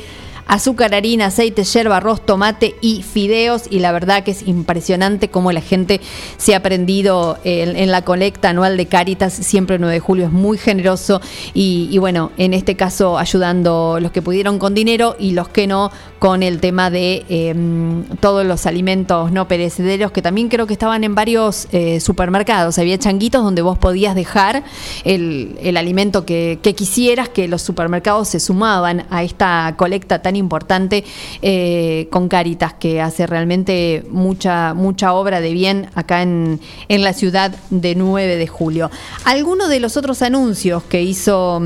azúcar, 0.47 0.93
harina, 0.93 1.27
aceite, 1.27 1.63
yerba, 1.63 1.97
arroz, 1.97 2.25
tomate 2.25 2.75
y 2.81 3.03
fideos. 3.03 3.63
Y 3.69 3.79
la 3.79 3.91
verdad 3.91 4.23
que 4.23 4.31
es 4.31 4.47
impresionante 4.47 5.29
cómo 5.29 5.51
la 5.51 5.61
gente 5.61 6.01
se 6.37 6.53
ha 6.53 6.57
aprendido 6.57 7.37
en, 7.43 7.91
la 7.91 8.03
colecta 8.03 8.49
anual 8.49 8.77
de 8.77 8.85
Cáritas. 8.85 9.33
Siempre 9.33 9.75
el 9.75 9.81
9 9.81 9.95
de 9.95 9.99
julio 9.99 10.25
es 10.25 10.31
muy 10.31 10.57
generoso 10.57 11.21
y, 11.53 11.97
bueno, 11.97 12.31
en 12.37 12.53
este 12.53 12.75
caso 12.75 13.17
ayudando 13.17 13.99
los 13.99 14.11
que 14.11 14.21
pudieron 14.21 14.59
con 14.59 14.73
dinero 14.73 15.15
y 15.19 15.31
los 15.31 15.49
que 15.49 15.67
no 15.67 15.91
con 16.23 16.41
el 16.41 16.61
tema 16.61 16.89
de 16.89 17.25
em, 17.27 18.05
todos 18.21 18.45
los 18.45 18.65
alimentos 18.65 19.33
no 19.33 19.49
perecederos 19.49 20.13
que 20.13 20.21
también 20.21 20.47
creo 20.47 20.65
que 20.65 20.71
estaban 20.71 21.03
en 21.03 21.15
varios 21.15 21.67
eh, 21.73 21.99
supermercados. 21.99 22.79
Había 22.79 22.97
changuitos 22.97 23.43
donde 23.43 23.61
vos 23.61 23.77
podías 23.77 24.15
dejar 24.15 24.63
el, 25.03 25.75
alimento 25.75 26.25
que, 26.25 26.57
quisieras, 26.77 27.27
que 27.27 27.49
los 27.49 27.61
supermercados 27.61 28.29
se 28.29 28.39
sumaban 28.39 29.05
a 29.09 29.21
esta 29.21 29.73
colecta 29.75 30.21
tan 30.21 30.37
importante 30.37 31.03
eh, 31.41 32.07
con 32.09 32.29
Caritas, 32.29 32.73
que 32.73 33.01
hace 33.01 33.27
realmente 33.27 34.05
mucha, 34.09 34.73
mucha 34.73 35.11
obra 35.11 35.41
de 35.41 35.51
bien 35.51 35.89
acá 35.93 36.21
en, 36.21 36.61
en 36.87 37.03
la 37.03 37.11
ciudad 37.11 37.53
de 37.69 37.95
9 37.95 38.37
de 38.37 38.47
julio. 38.47 38.89
Algunos 39.25 39.67
de 39.67 39.81
los 39.81 39.97
otros 39.97 40.21
anuncios 40.21 40.83
que 40.83 41.01
hizo... 41.01 41.61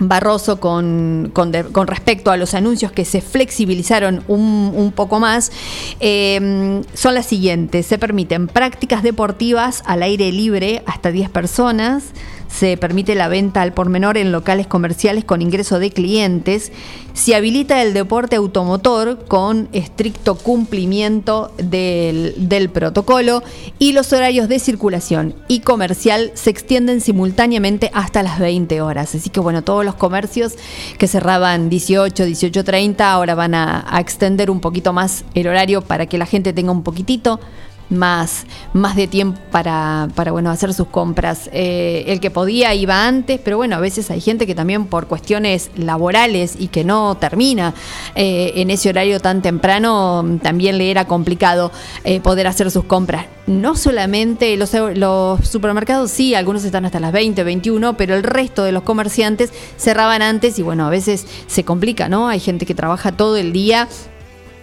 Barroso 0.00 0.60
con, 0.60 1.30
con, 1.32 1.52
respecto 1.86 2.30
a 2.30 2.36
los 2.36 2.54
anuncios 2.54 2.90
que 2.90 3.04
se 3.04 3.20
flexibilizaron 3.20 4.24
un, 4.28 4.72
un 4.74 4.92
poco 4.92 5.20
más 5.20 5.52
eh, 6.00 6.82
son 6.94 7.14
las 7.14 7.26
siguientes. 7.26 7.86
Se 7.86 7.98
permiten 7.98 8.48
prácticas 8.48 9.02
deportivas 9.02 9.82
al 9.86 10.02
aire 10.02 10.32
libre 10.32 10.82
hasta 10.86 11.12
10 11.12 11.30
personas 11.30 12.04
se 12.50 12.76
permite 12.76 13.14
la 13.14 13.28
venta 13.28 13.62
al 13.62 13.72
por 13.72 13.88
menor 13.88 14.16
en 14.16 14.32
locales 14.32 14.66
comerciales 14.66 15.24
con 15.24 15.40
ingreso 15.40 15.78
de 15.78 15.90
clientes, 15.90 16.72
se 17.14 17.34
habilita 17.34 17.82
el 17.82 17.92
deporte 17.92 18.36
automotor 18.36 19.24
con 19.26 19.68
estricto 19.72 20.36
cumplimiento 20.36 21.52
del, 21.58 22.70
protocolo 22.72 23.42
y 23.78 23.92
los 23.92 24.12
horarios 24.12 24.48
de 24.48 24.58
circulación 24.58 25.34
y 25.48 25.60
comercial 25.60 26.32
se 26.34 26.50
extienden 26.50 27.00
simultáneamente 27.00 27.90
hasta 27.94 28.22
las 28.22 28.38
20 28.38 28.80
horas. 28.80 29.14
Así 29.14 29.30
que 29.30 29.40
bueno, 29.40 29.62
todos 29.62 29.84
los 29.84 29.94
comercios 29.94 30.54
que 30.98 31.08
cerraban 31.08 31.68
18, 31.68 32.24
18.30 32.24 33.00
ahora 33.00 33.34
van 33.34 33.54
a, 33.54 33.86
a 33.88 34.00
extender 34.00 34.50
un 34.50 34.60
poquito 34.60 34.92
más 34.92 35.24
el 35.34 35.48
horario 35.48 35.82
para 35.82 36.06
que 36.06 36.18
la 36.18 36.26
gente 36.26 36.52
tenga 36.52 36.72
un 36.72 36.82
poquitito 36.82 37.40
más, 37.90 38.46
más 38.72 38.96
de 38.96 39.06
tiempo 39.06 39.40
para, 39.50 40.08
para 40.14 40.32
bueno, 40.32 40.50
hacer 40.50 40.72
sus 40.72 40.86
compras. 40.88 41.50
Eh, 41.52 42.04
el 42.06 42.20
que 42.20 42.30
podía 42.30 42.74
iba 42.74 43.06
antes, 43.06 43.40
pero 43.42 43.56
bueno, 43.56 43.76
a 43.76 43.80
veces 43.80 44.10
hay 44.10 44.20
gente 44.20 44.46
que 44.46 44.54
también 44.54 44.86
por 44.86 45.06
cuestiones 45.06 45.70
laborales 45.76 46.54
y 46.58 46.68
que 46.68 46.84
no 46.84 47.16
termina 47.16 47.74
eh, 48.14 48.52
en 48.56 48.70
ese 48.70 48.88
horario 48.88 49.20
tan 49.20 49.42
temprano, 49.42 50.38
también 50.42 50.78
le 50.78 50.90
era 50.90 51.06
complicado 51.06 51.72
eh, 52.04 52.20
poder 52.20 52.46
hacer 52.46 52.70
sus 52.70 52.84
compras. 52.84 53.26
No 53.46 53.74
solamente 53.74 54.56
los, 54.56 54.72
los 54.94 55.46
supermercados, 55.48 56.12
sí, 56.12 56.34
algunos 56.34 56.64
están 56.64 56.84
hasta 56.84 57.00
las 57.00 57.12
20, 57.12 57.42
21, 57.42 57.96
pero 57.96 58.14
el 58.14 58.22
resto 58.22 58.62
de 58.62 58.70
los 58.70 58.84
comerciantes 58.84 59.52
cerraban 59.76 60.22
antes 60.22 60.58
y 60.58 60.62
bueno, 60.62 60.86
a 60.86 60.90
veces 60.90 61.26
se 61.48 61.64
complica, 61.64 62.08
¿no? 62.08 62.28
Hay 62.28 62.38
gente 62.38 62.64
que 62.64 62.74
trabaja 62.74 63.12
todo 63.12 63.36
el 63.36 63.52
día 63.52 63.88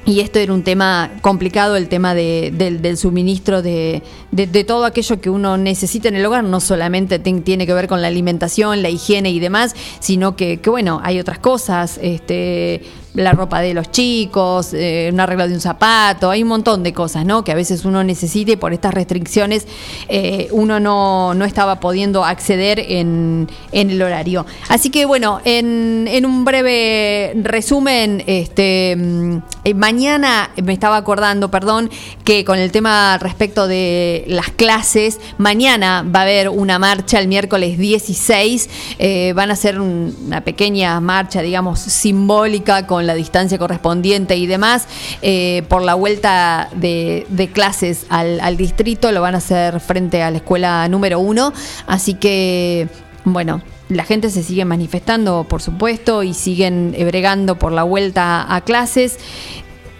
y 0.07 0.21
esto 0.21 0.39
era 0.39 0.53
un 0.53 0.63
tema 0.63 1.11
complicado, 1.21 1.75
el 1.75 1.89
tema 1.89 2.15
de- 2.15 2.51
del, 2.55 2.81
del 2.81 2.95
suministro 2.97 3.61
de, 3.61 4.01
de- 4.31 4.63
todo 4.63 4.85
aquello 4.85 5.19
que 5.19 5.29
uno 5.29 5.57
necesita 5.57 6.07
en 6.07 6.15
el 6.15 6.25
hogar, 6.25 6.45
no 6.45 6.61
solamente 6.61 7.19
tiene 7.19 7.67
que 7.67 7.73
ver 7.73 7.87
con 7.89 8.01
la 8.01 8.07
alimentación, 8.07 8.81
la 8.81 8.89
higiene 8.89 9.31
y 9.31 9.39
demás, 9.39 9.75
sino 9.99 10.37
que, 10.37 10.61
que, 10.61 10.69
bueno, 10.69 11.01
hay 11.03 11.19
otras 11.19 11.39
cosas, 11.39 11.99
este, 12.01 12.83
la 13.13 13.31
ropa 13.31 13.61
de 13.61 13.73
los 13.73 13.89
chicos, 13.91 14.73
eh, 14.73 15.09
un 15.11 15.19
arreglo 15.19 15.47
de 15.47 15.53
un 15.55 15.59
zapato, 15.61 16.29
hay 16.29 16.43
un 16.43 16.49
montón 16.49 16.83
de 16.83 16.93
cosas, 16.93 17.25
¿no? 17.25 17.43
Que 17.43 17.51
a 17.51 17.55
veces 17.55 17.83
uno 17.85 18.03
necesita 18.03 18.51
y 18.51 18.55
por 18.57 18.73
estas 18.73 18.93
restricciones 18.93 19.65
eh, 20.07 20.47
uno 20.51 20.79
no, 20.79 21.33
no 21.33 21.45
estaba 21.45 21.79
pudiendo 21.79 22.23
acceder 22.23 22.79
en, 22.79 23.47
en 23.71 23.89
el 23.89 24.01
horario. 24.01 24.45
Así 24.69 24.89
que 24.91 25.05
bueno, 25.05 25.41
en, 25.45 26.07
en 26.11 26.25
un 26.25 26.45
breve 26.45 27.33
resumen, 27.43 28.23
este 28.27 28.95
mm, 28.97 29.37
eh, 29.63 29.73
mañana 29.73 30.51
me 30.63 30.73
estaba 30.73 30.97
acordando, 30.97 31.49
perdón, 31.49 31.89
que 32.23 32.45
con 32.45 32.59
el 32.59 32.71
tema 32.71 33.17
respecto 33.19 33.67
de 33.67 34.25
las 34.27 34.49
clases, 34.51 35.19
mañana 35.37 36.03
va 36.03 36.19
a 36.19 36.23
haber 36.23 36.49
una 36.49 36.77
marcha 36.77 37.19
el 37.19 37.27
miércoles 37.27 37.77
16, 37.79 38.69
eh, 38.99 39.33
van 39.35 39.49
a 39.49 39.53
hacer 39.53 39.79
un- 39.79 40.15
una 40.27 40.41
pequeña 40.41 40.99
marcha, 41.01 41.41
digamos, 41.41 41.79
simbólica 41.79 42.85
la 43.01 43.13
distancia 43.13 43.57
correspondiente 43.57 44.35
y 44.35 44.47
demás, 44.47 44.87
eh, 45.21 45.63
por 45.67 45.83
la 45.83 45.93
vuelta 45.93 46.69
de, 46.73 47.25
clases 47.53 48.05
al, 48.09 48.57
distrito, 48.57 49.11
lo 49.11 49.21
van 49.21 49.35
a 49.35 49.39
hacer 49.39 49.79
frente 49.79 50.23
a 50.23 50.31
la 50.31 50.37
escuela 50.37 50.87
número 50.87 51.19
uno, 51.19 51.53
así 51.85 52.13
que, 52.13 52.87
bueno. 53.23 53.61
La 53.89 54.03
gente 54.03 54.29
se 54.29 54.43
sigue 54.43 54.65
manifestando, 54.65 55.45
por 55.47 55.61
supuesto, 55.61 56.21
y 56.21 56.33
siguen 56.33 56.93
bregando 57.05 57.57
por 57.57 57.71
la 57.71 57.83
vuelta 57.83 58.53
a 58.53 58.59
clases. 58.59 59.17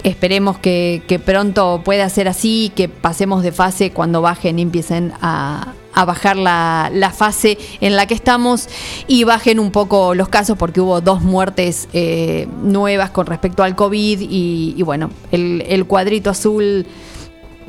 Esperemos 0.03 0.57
que, 0.57 1.03
que 1.07 1.19
pronto 1.19 1.81
pueda 1.85 2.09
ser 2.09 2.27
así, 2.27 2.69
que 2.75 2.89
pasemos 2.89 3.43
de 3.43 3.53
fase 3.53 3.91
cuando 3.91 4.21
bajen 4.21 4.59
y 4.59 4.63
empiecen 4.63 5.13
a, 5.21 5.73
a 5.97 6.05
bajar 6.05 6.37
la, 6.37 6.91
la 6.93 7.09
fase 7.09 7.57
en 7.81 7.95
la 7.95 8.05
que 8.05 8.13
estamos 8.13 8.69
y 9.07 9.23
bajen 9.23 9.59
un 9.59 9.71
poco 9.71 10.13
los 10.13 10.29
casos 10.29 10.55
porque 10.55 10.79
hubo 10.79 11.01
dos 11.01 11.23
muertes 11.23 11.89
eh, 11.91 12.47
nuevas 12.61 13.09
con 13.09 13.25
respecto 13.25 13.63
al 13.63 13.75
COVID 13.75 14.21
y, 14.21 14.75
y 14.77 14.83
bueno, 14.83 15.09
el, 15.31 15.63
el 15.67 15.85
cuadrito 15.85 16.29
azul 16.29 16.85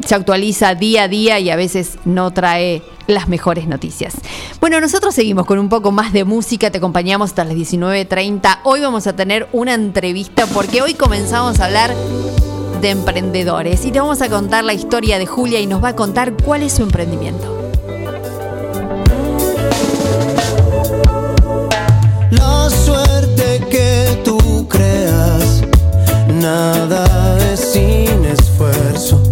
se 0.05 0.15
actualiza 0.15 0.75
día 0.75 1.05
a 1.05 1.09
día 1.09 1.41
y 1.41 1.49
a 1.49 1.57
veces 1.57 1.97
no 2.05 2.31
trae 2.31 2.83
las 3.07 3.29
mejores 3.29 3.67
noticias. 3.67 4.15
Bueno, 4.61 4.79
nosotros 4.79 5.15
seguimos 5.15 5.47
con 5.47 5.59
un 5.59 5.71
poco 5.71 5.91
más 5.91 6.13
de 6.13 6.25
música, 6.25 6.71
te 6.71 6.77
acompañamos 6.77 7.31
hasta 7.31 7.45
las 7.45 7.55
19.30. 7.55 8.59
Hoy 8.65 8.83
vamos 8.83 9.07
a 9.07 9.17
tener 9.17 9.49
una 9.53 9.73
entrevista 9.73 10.47
porque 10.49 10.83
hoy 10.83 10.93
comenzamos 10.93 11.61
a 11.61 11.65
hablar 11.65 11.95
de 12.83 12.91
emprendedores 12.91 13.87
y 13.87 13.91
te 13.91 14.01
vamos 14.01 14.21
a 14.21 14.29
contar 14.29 14.65
la 14.65 14.75
historia 14.75 15.19
de 15.19 15.25
Julia 15.25 15.61
y 15.61 15.67
nos 15.67 15.83
va 15.83 15.89
a 15.89 15.97
contar 15.97 16.35
cuál 16.35 16.63
es 16.63 16.75
su 16.75 16.83
emprendimiento. 16.83 17.68
Suerte 22.71 23.61
que 23.71 24.21
tú 24.25 24.67
creas, 24.69 25.63
nada 26.41 27.39
es 27.53 27.61
sin 27.61 28.25
esfuerzo. 28.25 29.28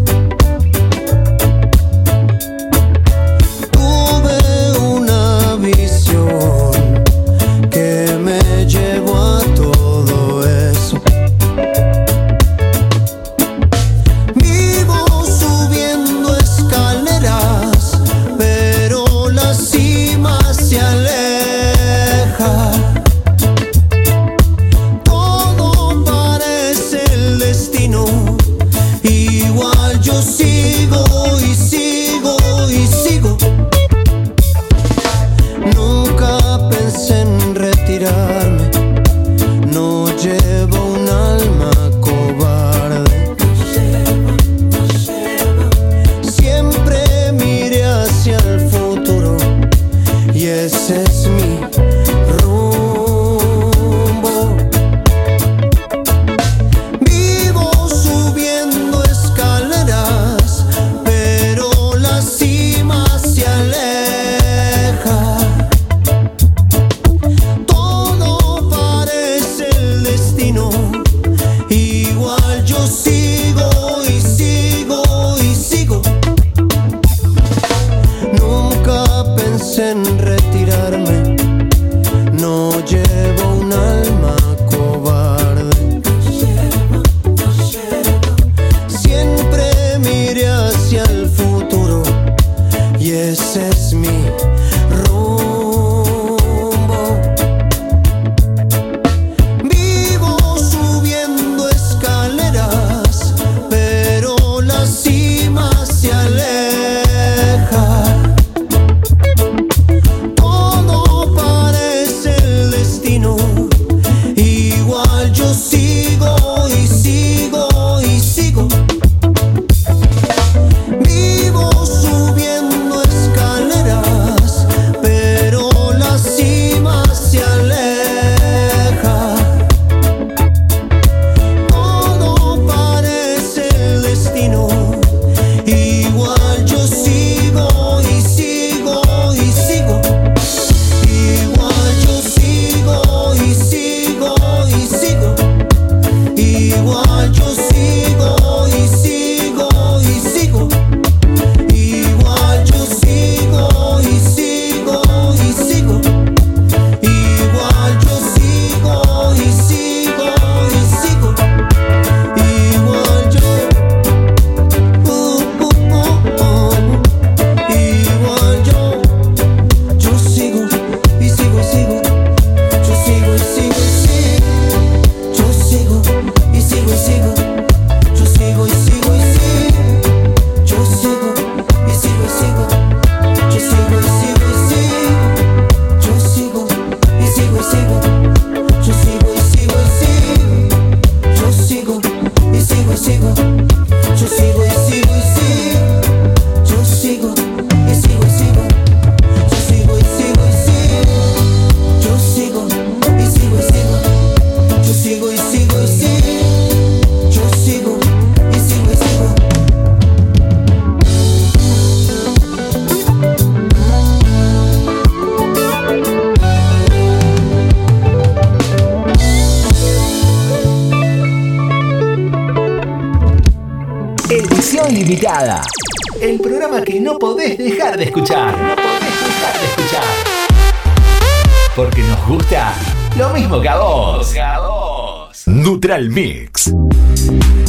Neutral 235.96 236.10
Mix. 236.10 236.74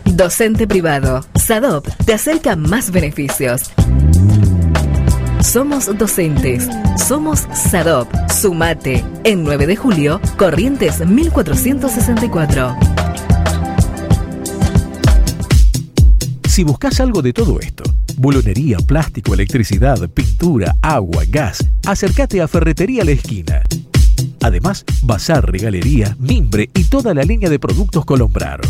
Docente 0.05 0.65
privado. 0.65 1.25
SADOP 1.35 1.89
te 2.05 2.13
acerca 2.13 2.55
más 2.55 2.89
beneficios. 2.89 3.73
Somos 5.45 5.85
docentes. 5.95 6.67
Somos 6.97 7.47
SADOP. 7.53 8.09
Sumate. 8.29 9.05
En 9.23 9.43
9 9.43 9.67
de 9.67 9.75
julio, 9.75 10.19
Corrientes 10.37 11.05
1464. 11.05 12.75
Si 16.49 16.63
buscas 16.63 16.99
algo 16.99 17.21
de 17.21 17.31
todo 17.31 17.59
esto, 17.59 17.83
bulonería, 18.17 18.77
plástico, 18.79 19.35
electricidad, 19.35 20.09
pintura, 20.09 20.75
agua, 20.81 21.23
gas, 21.29 21.63
acércate 21.85 22.41
a 22.41 22.47
Ferretería 22.47 23.05
La 23.05 23.11
Esquina. 23.11 23.61
Además, 24.41 24.83
bazar, 25.03 25.49
regalería, 25.49 26.17
mimbre 26.19 26.71
y 26.73 26.85
toda 26.85 27.13
la 27.13 27.21
línea 27.21 27.51
de 27.51 27.59
productos 27.59 28.03
Colombrar. 28.03 28.61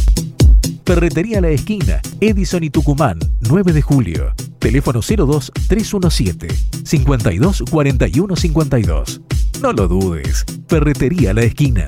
Ferretería 0.85 1.41
La 1.41 1.49
Esquina, 1.49 1.99
Edison 2.21 2.63
y 2.63 2.69
Tucumán, 2.69 3.17
9 3.41 3.73
de 3.73 3.81
julio. 3.81 4.35
Teléfono 4.59 4.99
02 5.01 5.51
317 5.67 6.47
52 6.83 7.63
41 7.71 8.35
52. 8.35 9.21
No 9.63 9.73
lo 9.73 9.87
dudes. 9.87 10.45
Ferretería 10.67 11.33
La 11.33 11.41
Esquina. 11.41 11.87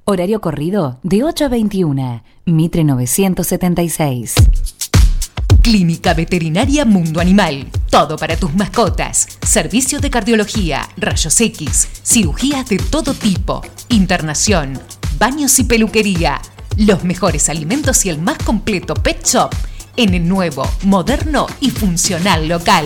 Horario 0.11 0.41
corrido 0.41 0.99
de 1.03 1.23
8 1.23 1.45
a 1.45 1.47
21. 1.47 2.23
Mitre 2.43 2.83
976. 2.83 4.35
Clínica 5.61 6.13
Veterinaria 6.13 6.83
Mundo 6.83 7.21
Animal. 7.21 7.67
Todo 7.89 8.17
para 8.17 8.35
tus 8.35 8.53
mascotas. 8.53 9.39
Servicio 9.41 10.01
de 10.01 10.09
cardiología, 10.09 10.89
rayos 10.97 11.39
X, 11.39 11.87
cirugías 12.03 12.67
de 12.67 12.75
todo 12.77 13.13
tipo, 13.13 13.61
internación, 13.87 14.77
baños 15.17 15.57
y 15.59 15.63
peluquería. 15.63 16.41
Los 16.75 17.05
mejores 17.05 17.47
alimentos 17.47 18.05
y 18.05 18.09
el 18.09 18.21
más 18.21 18.37
completo 18.39 18.95
pet 18.95 19.25
shop 19.25 19.51
en 19.95 20.13
el 20.13 20.27
nuevo, 20.27 20.69
moderno 20.83 21.47
y 21.61 21.69
funcional 21.69 22.49
local. 22.49 22.85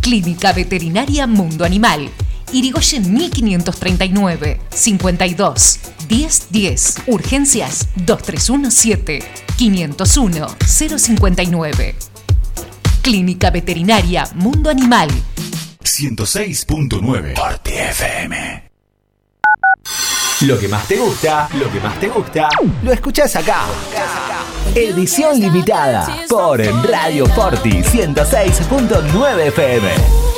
Clínica 0.00 0.52
Veterinaria 0.52 1.26
Mundo 1.26 1.64
Animal. 1.64 2.08
Irigoyen 2.52 3.12
1539 3.14 4.60
52 4.70 5.80
1010 6.12 7.04
Urgencias 7.06 7.88
2317 7.96 9.20
501 9.56 10.46
059 10.98 11.94
Clínica 13.00 13.50
Veterinaria 13.50 14.28
Mundo 14.34 14.68
Animal 14.68 15.08
106.9 15.82 17.34
Party 17.34 17.72
FM. 17.72 18.70
Lo 20.42 20.58
que 20.58 20.68
más 20.68 20.86
te 20.86 20.96
gusta, 20.96 21.48
lo 21.54 21.72
que 21.72 21.80
más 21.80 21.98
te 21.98 22.08
gusta, 22.08 22.48
lo 22.82 22.92
escuchás 22.92 23.34
acá. 23.36 23.64
Edición 24.74 25.40
limitada 25.40 26.24
por 26.28 26.60
Radio 26.60 27.26
Forti 27.26 27.82
106.9 27.82 29.46
FM. 29.46 30.31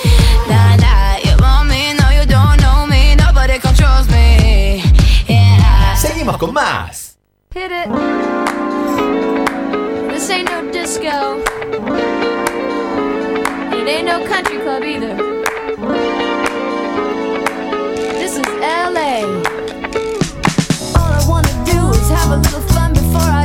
venimos 6.25 6.39
con 6.39 6.55
más. 6.55 7.19
Hit 7.53 7.71
it. 7.71 7.89
This 10.11 10.31
ain't 10.31 10.49
no 10.51 10.71
disco. 10.71 11.43
It 13.77 13.87
ain't 13.87 14.07
no 14.07 14.25
country 14.27 14.59
club 14.59 14.83
either. 14.85 15.15
This 18.15 18.39
is 18.39 18.47
LA. 18.59 19.21
All 20.97 21.13
I 21.13 21.25
wanna 21.29 21.53
do 21.67 21.91
is 21.91 22.09
have 22.09 22.31
a 22.33 22.37
little 22.39 22.63
fun 22.73 22.95
before 22.95 23.21
I 23.21 23.44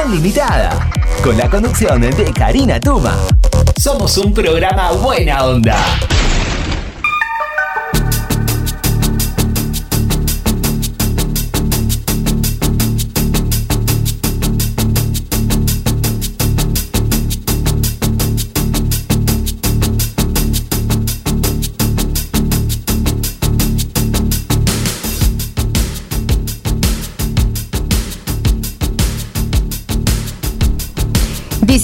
limitada, 0.00 0.90
con 1.22 1.36
la 1.36 1.50
conducción 1.50 2.00
de 2.00 2.32
Karina 2.32 2.80
Tuma. 2.80 3.14
Somos 3.78 4.16
un 4.16 4.32
programa 4.32 4.90
buena 4.92 5.44
onda. 5.44 5.76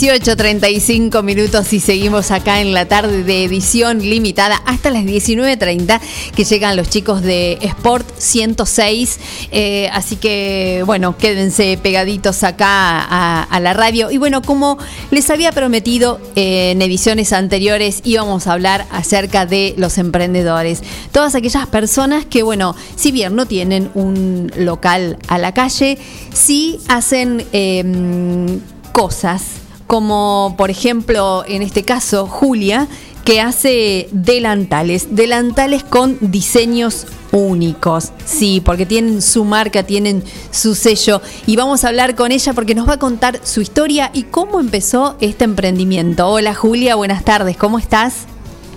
18.35 0.09 1.23
minutos 1.23 1.71
y 1.75 1.81
seguimos 1.81 2.31
acá 2.31 2.63
en 2.63 2.73
la 2.73 2.87
tarde 2.87 3.25
de 3.25 3.45
edición 3.45 3.99
limitada 3.99 4.57
hasta 4.65 4.89
las 4.89 5.05
19.30 5.05 6.01
que 6.35 6.45
llegan 6.45 6.77
los 6.77 6.89
chicos 6.89 7.21
de 7.21 7.59
Sport 7.61 8.09
106. 8.17 9.21
Eh, 9.51 9.91
así 9.93 10.17
que, 10.17 10.83
bueno, 10.87 11.19
quédense 11.19 11.79
pegaditos 11.83 12.43
acá 12.43 13.03
a, 13.03 13.61
la 13.61 13.75
radio. 13.75 14.11
Y 14.11 14.17
bueno, 14.17 14.41
como 14.41 14.79
les 15.11 15.29
había 15.29 15.53
prometido 15.53 16.23
eh, 16.37 16.71
en 16.71 16.81
ediciones 16.81 17.35
anteriores, 17.35 18.01
íbamos 18.03 18.47
a 18.47 18.55
hablar 18.55 18.87
acerca 18.91 19.45
de 19.45 19.75
los 19.77 19.99
emprendedores. 19.99 20.83
Todas 21.13 21.35
aquellas 21.35 21.67
personas 21.67 22.25
que, 22.25 22.43
bueno, 22.43 22.75
si 22.97 23.13
bien 23.13 23.37
no 23.37 23.45
tienen 23.45 23.91
un 23.93 24.51
local 24.57 25.19
a 25.29 25.37
la 25.37 25.53
calle, 25.53 25.99
sí 26.33 26.81
hacen 26.89 27.45
em, 27.53 28.59
cosas 28.93 29.68
como 29.89 30.55
por 30.57 30.71
ejemplo 30.71 31.43
en 31.49 31.63
este 31.63 31.83
caso 31.83 32.29
Julia, 32.29 32.87
que 33.25 33.41
hace 33.41 34.09
delantales, 34.13 35.17
delantales 35.17 35.83
con 35.83 36.19
diseños 36.21 37.07
únicos, 37.33 38.13
sí, 38.25 38.63
porque 38.65 38.87
tienen 38.87 39.21
su 39.21 39.45
marca, 39.45 39.83
tienen 39.83 40.23
su 40.51 40.75
sello 40.75 41.21
y 41.47 41.57
vamos 41.57 41.85
a 41.85 41.89
hablar 41.89 42.15
con 42.15 42.33
ella 42.33 42.53
porque 42.53 42.75
nos 42.75 42.89
va 42.89 42.95
a 42.95 42.99
contar 42.99 43.41
su 43.43 43.61
historia 43.61 44.11
y 44.13 44.25
cómo 44.25 44.61
empezó 44.61 45.17
este 45.21 45.45
emprendimiento. 45.45 46.29
Hola 46.29 46.55
Julia, 46.55 46.95
buenas 46.95 47.25
tardes, 47.25 47.57
¿cómo 47.57 47.79
estás? 47.79 48.27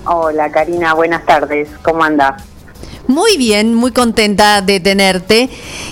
Hola 0.05 0.49
Karina, 0.51 0.93
buenas 0.93 1.25
tardes, 1.25 1.69
¿cómo 1.83 2.03
andas? 2.03 2.50
Muy 3.11 3.35
bien, 3.35 3.75
muy 3.75 3.91
contenta 3.91 4.61
de 4.61 4.79
tenerte 4.79 5.49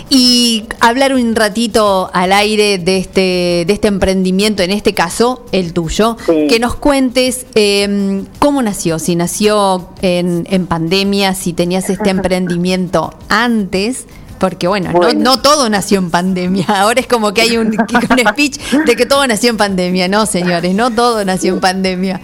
y 0.09 0.63
hablar 0.79 1.13
un 1.13 1.35
ratito 1.35 2.09
al 2.13 2.31
aire 2.31 2.77
de 2.77 2.97
este, 2.97 3.65
de 3.67 3.73
este 3.73 3.89
emprendimiento, 3.89 4.63
en 4.63 4.71
este 4.71 4.93
caso 4.93 5.45
el 5.51 5.73
tuyo, 5.73 6.15
que 6.25 6.59
nos 6.59 6.75
cuentes 6.75 7.45
em, 7.55 8.25
cómo 8.39 8.61
nació, 8.61 8.99
si 8.99 9.17
nació 9.17 9.89
en, 10.01 10.47
en 10.49 10.65
pandemia, 10.65 11.35
si 11.35 11.51
tenías 11.51 11.89
este 11.89 12.09
emprendimiento 12.19 13.13
antes. 13.27 14.05
Porque 14.39 14.69
bueno, 14.69 14.91
No, 15.17 15.41
todo 15.41 15.69
nació 15.69 15.99
en 15.99 16.11
pandemia. 16.11 16.65
Ahora 16.69 17.01
es 17.01 17.07
como 17.07 17.33
que 17.33 17.41
hay 17.41 17.57
un, 17.57 17.67
un 17.67 18.19
speech 18.29 18.57
de 18.85 18.95
que 18.95 19.05
todo 19.05 19.27
nació 19.27 19.49
en 19.49 19.57
pandemia. 19.57 20.07
No, 20.07 20.25
señores, 20.25 20.73
no 20.73 20.89
todo 20.91 21.25
nació 21.25 21.55
en 21.55 21.59
pandemia. 21.59 22.21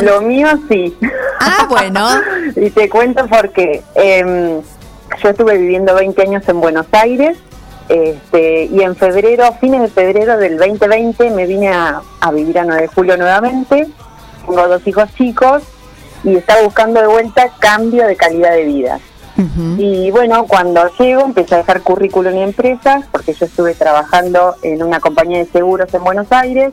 Lo 0.00 0.22
mío 0.22 0.48
sí. 0.68 0.96
Ah, 1.40 1.66
bueno. 1.68 2.08
y 2.56 2.70
te 2.70 2.88
cuento 2.88 3.26
porque 3.26 3.82
eh, 3.94 4.60
yo 5.22 5.28
estuve 5.28 5.58
viviendo 5.58 5.94
20 5.94 6.22
años 6.22 6.48
en 6.48 6.60
Buenos 6.60 6.86
Aires 6.92 7.36
este, 7.88 8.64
y 8.64 8.80
en 8.80 8.96
febrero, 8.96 9.52
fines 9.60 9.82
de 9.82 9.88
febrero 9.88 10.38
del 10.38 10.56
2020 10.56 11.30
me 11.30 11.46
vine 11.46 11.68
a, 11.68 12.00
vivir 12.32 12.58
a 12.58 12.64
9 12.64 12.82
de 12.82 12.88
julio 12.88 13.16
nuevamente. 13.16 13.88
Tengo 14.46 14.68
dos 14.68 14.86
hijos 14.86 15.12
chicos 15.14 15.62
y 16.24 16.36
estaba 16.36 16.62
buscando 16.62 17.00
de 17.00 17.06
vuelta 17.06 17.50
cambio 17.58 18.06
de 18.06 18.16
calidad 18.16 18.52
de 18.52 18.64
vida. 18.64 19.00
Y 19.76 20.10
bueno, 20.12 20.46
cuando 20.46 20.88
llego 20.98 21.22
empecé 21.22 21.56
a 21.56 21.58
dejar 21.58 21.82
currículum 21.82 22.34
y 22.36 22.42
empresas, 22.42 23.06
porque 23.10 23.32
yo 23.32 23.46
estuve 23.46 23.74
trabajando 23.74 24.54
en 24.62 24.82
una 24.82 25.00
compañía 25.00 25.38
de 25.38 25.46
seguros 25.46 25.92
en 25.92 26.04
Buenos 26.04 26.30
Aires, 26.30 26.72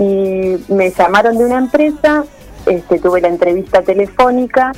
y 0.00 0.64
me 0.72 0.90
llamaron 0.90 1.36
de 1.36 1.44
una 1.44 1.58
empresa, 1.58 2.24
este, 2.64 2.98
tuve 2.98 3.20
la 3.20 3.28
entrevista 3.28 3.82
telefónica 3.82 4.72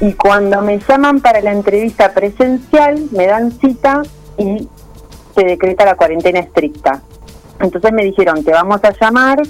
y 0.00 0.12
cuando 0.12 0.60
me 0.60 0.78
llaman 0.78 1.20
para 1.20 1.40
la 1.40 1.50
entrevista 1.50 2.12
presencial 2.12 3.08
me 3.10 3.26
dan 3.26 3.52
cita 3.52 4.02
y 4.36 4.68
se 5.34 5.44
decreta 5.44 5.86
la 5.86 5.94
cuarentena 5.94 6.40
estricta. 6.40 7.00
Entonces 7.58 7.90
me 7.92 8.04
dijeron, 8.04 8.44
te 8.44 8.52
vamos 8.52 8.80
a 8.84 8.92
llamar 9.00 9.40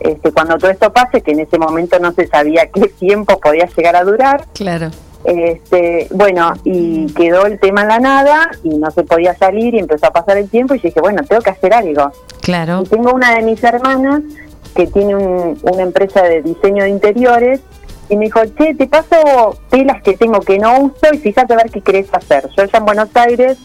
este, 0.00 0.32
cuando 0.32 0.58
todo 0.58 0.70
esto 0.70 0.92
pase, 0.92 1.22
que 1.22 1.30
en 1.32 1.40
ese 1.40 1.58
momento 1.58 1.98
no 1.98 2.12
se 2.12 2.26
sabía 2.26 2.70
qué 2.70 2.88
tiempo 2.98 3.40
podía 3.40 3.66
llegar 3.74 3.96
a 3.96 4.04
durar. 4.04 4.46
Claro. 4.52 4.90
Este, 5.24 6.08
bueno, 6.10 6.52
y 6.64 7.06
quedó 7.12 7.46
el 7.46 7.60
tema 7.60 7.82
en 7.82 7.88
la 7.88 8.00
nada 8.00 8.50
y 8.64 8.70
no 8.70 8.90
se 8.90 9.04
podía 9.04 9.34
salir 9.34 9.74
y 9.74 9.78
empezó 9.78 10.06
a 10.06 10.10
pasar 10.10 10.36
el 10.36 10.48
tiempo 10.48 10.74
y 10.74 10.78
dije, 10.78 11.00
bueno, 11.00 11.22
tengo 11.22 11.42
que 11.42 11.50
hacer 11.50 11.72
algo. 11.72 12.10
Claro. 12.40 12.82
Y 12.84 12.88
tengo 12.88 13.12
una 13.12 13.34
de 13.34 13.42
mis 13.42 13.62
hermanas 13.62 14.22
que 14.74 14.86
tiene 14.86 15.14
una 15.14 15.82
empresa 15.82 16.22
de 16.22 16.42
diseño 16.42 16.84
de 16.84 16.90
interiores 16.90 17.60
y 18.08 18.16
me 18.16 18.26
dijo, 18.26 18.40
che, 18.58 18.74
te 18.74 18.86
paso 18.86 19.56
telas 19.70 20.02
que 20.02 20.16
tengo 20.16 20.40
que 20.40 20.58
no 20.58 20.80
uso 20.80 21.12
y 21.12 21.18
fíjate 21.18 21.52
a 21.54 21.56
ver 21.56 21.70
qué 21.70 21.80
querés 21.80 22.12
hacer. 22.12 22.48
Yo 22.56 22.64
ya 22.64 22.78
en 22.78 22.84
Buenos 22.84 23.08
Aires 23.14 23.58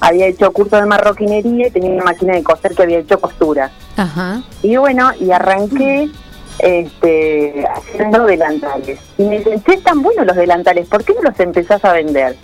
había 0.00 0.26
hecho 0.26 0.52
curso 0.52 0.76
de 0.76 0.86
marroquinería 0.86 1.68
y 1.68 1.70
tenía 1.70 1.90
una 1.90 2.04
máquina 2.04 2.34
de 2.34 2.42
coser 2.42 2.74
que 2.74 2.82
había 2.82 2.98
hecho 2.98 3.20
costura. 3.20 3.70
Ajá. 3.96 4.42
Y 4.62 4.76
bueno, 4.76 5.10
y 5.20 5.30
arranqué 5.30 6.10
este, 6.58 7.66
haciendo 7.66 8.24
delantales. 8.24 8.98
Y 9.18 9.24
me 9.24 9.38
dicen, 9.38 9.62
che, 9.62 9.74
están 9.74 10.02
buenos 10.02 10.26
los 10.26 10.36
delantales, 10.36 10.88
¿por 10.88 11.04
qué 11.04 11.14
no 11.14 11.22
los 11.22 11.38
empezás 11.40 11.84
a 11.84 11.92
vender? 11.92 12.36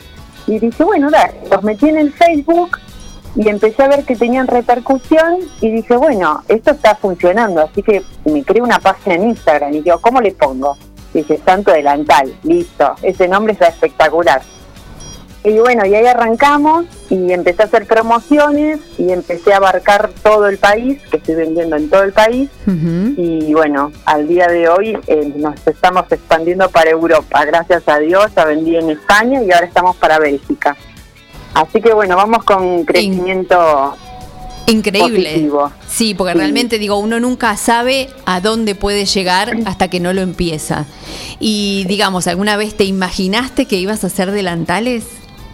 Y 0.47 0.59
dije, 0.59 0.85
bueno, 0.85 1.11
dale, 1.11 1.35
los 1.51 1.63
metí 1.63 1.89
en 1.89 1.99
el 1.99 2.13
Facebook 2.13 2.79
y 3.37 3.49
empecé 3.49 3.83
a 3.83 3.89
ver 3.89 4.05
que 4.05 4.17
tenían 4.17 4.47
repercusión 4.47 5.39
y 5.61 5.71
dije, 5.71 5.97
bueno, 5.97 6.43
esto 6.49 6.73
está 6.73 6.97
funcionando, 6.97 7.63
así 7.63 7.83
que 7.83 8.03
me 8.25 8.43
creé 8.43 8.63
una 8.63 8.81
página 8.81 9.15
en 9.17 9.29
Instagram 9.29 9.75
y 9.75 9.81
digo, 9.83 10.01
¿cómo 10.01 10.21
le 10.21 10.33
pongo? 10.33 10.77
Dije, 11.15 11.41
Santo 11.45 11.73
Delantal, 11.73 12.35
listo, 12.43 12.95
ese 13.03 13.29
nombre 13.29 13.53
está 13.53 13.69
espectacular. 13.69 14.43
Y 15.43 15.59
bueno, 15.59 15.86
y 15.86 15.95
ahí 15.95 16.07
arrancamos 16.07 16.84
y 17.09 17.32
empecé 17.32 17.62
a 17.62 17.64
hacer 17.64 17.86
promociones 17.86 18.78
y 18.99 19.11
empecé 19.11 19.55
a 19.55 19.57
abarcar 19.57 20.11
todo 20.22 20.47
el 20.49 20.59
país, 20.59 21.01
que 21.11 21.16
estoy 21.16 21.34
vendiendo 21.34 21.76
en 21.76 21.88
todo 21.88 22.03
el 22.03 22.12
país. 22.12 22.51
Y 23.16 23.55
bueno, 23.55 23.91
al 24.05 24.28
día 24.28 24.47
de 24.49 24.68
hoy 24.68 24.99
eh, 25.07 25.32
nos 25.36 25.66
estamos 25.66 26.05
expandiendo 26.11 26.68
para 26.68 26.91
Europa. 26.91 27.45
Gracias 27.47 27.88
a 27.88 27.99
Dios, 27.99 28.26
ya 28.36 28.45
vendí 28.45 28.76
en 28.76 28.91
España 28.91 29.43
y 29.43 29.51
ahora 29.51 29.66
estamos 29.66 29.97
para 29.97 30.18
Bélgica. 30.18 30.76
Así 31.55 31.80
que 31.80 31.95
bueno, 31.95 32.16
vamos 32.16 32.45
con 32.45 32.84
crecimiento 32.84 33.97
Increíble. 34.66 35.49
Sí, 35.88 36.14
porque 36.14 36.34
realmente 36.34 36.78
digo, 36.78 36.99
uno 36.99 37.18
nunca 37.18 37.57
sabe 37.57 38.09
a 38.24 38.41
dónde 38.41 38.74
puede 38.74 39.05
llegar 39.05 39.57
hasta 39.66 39.88
que 39.88 40.01
no 40.01 40.12
lo 40.12 40.20
empieza. 40.20 40.86
Y 41.41 41.84
digamos, 41.88 42.26
¿alguna 42.26 42.57
vez 42.57 42.76
te 42.76 42.84
imaginaste 42.84 43.66
que 43.66 43.76
ibas 43.76 44.05
a 44.05 44.09
hacer 44.09 44.30
delantales? 44.30 45.07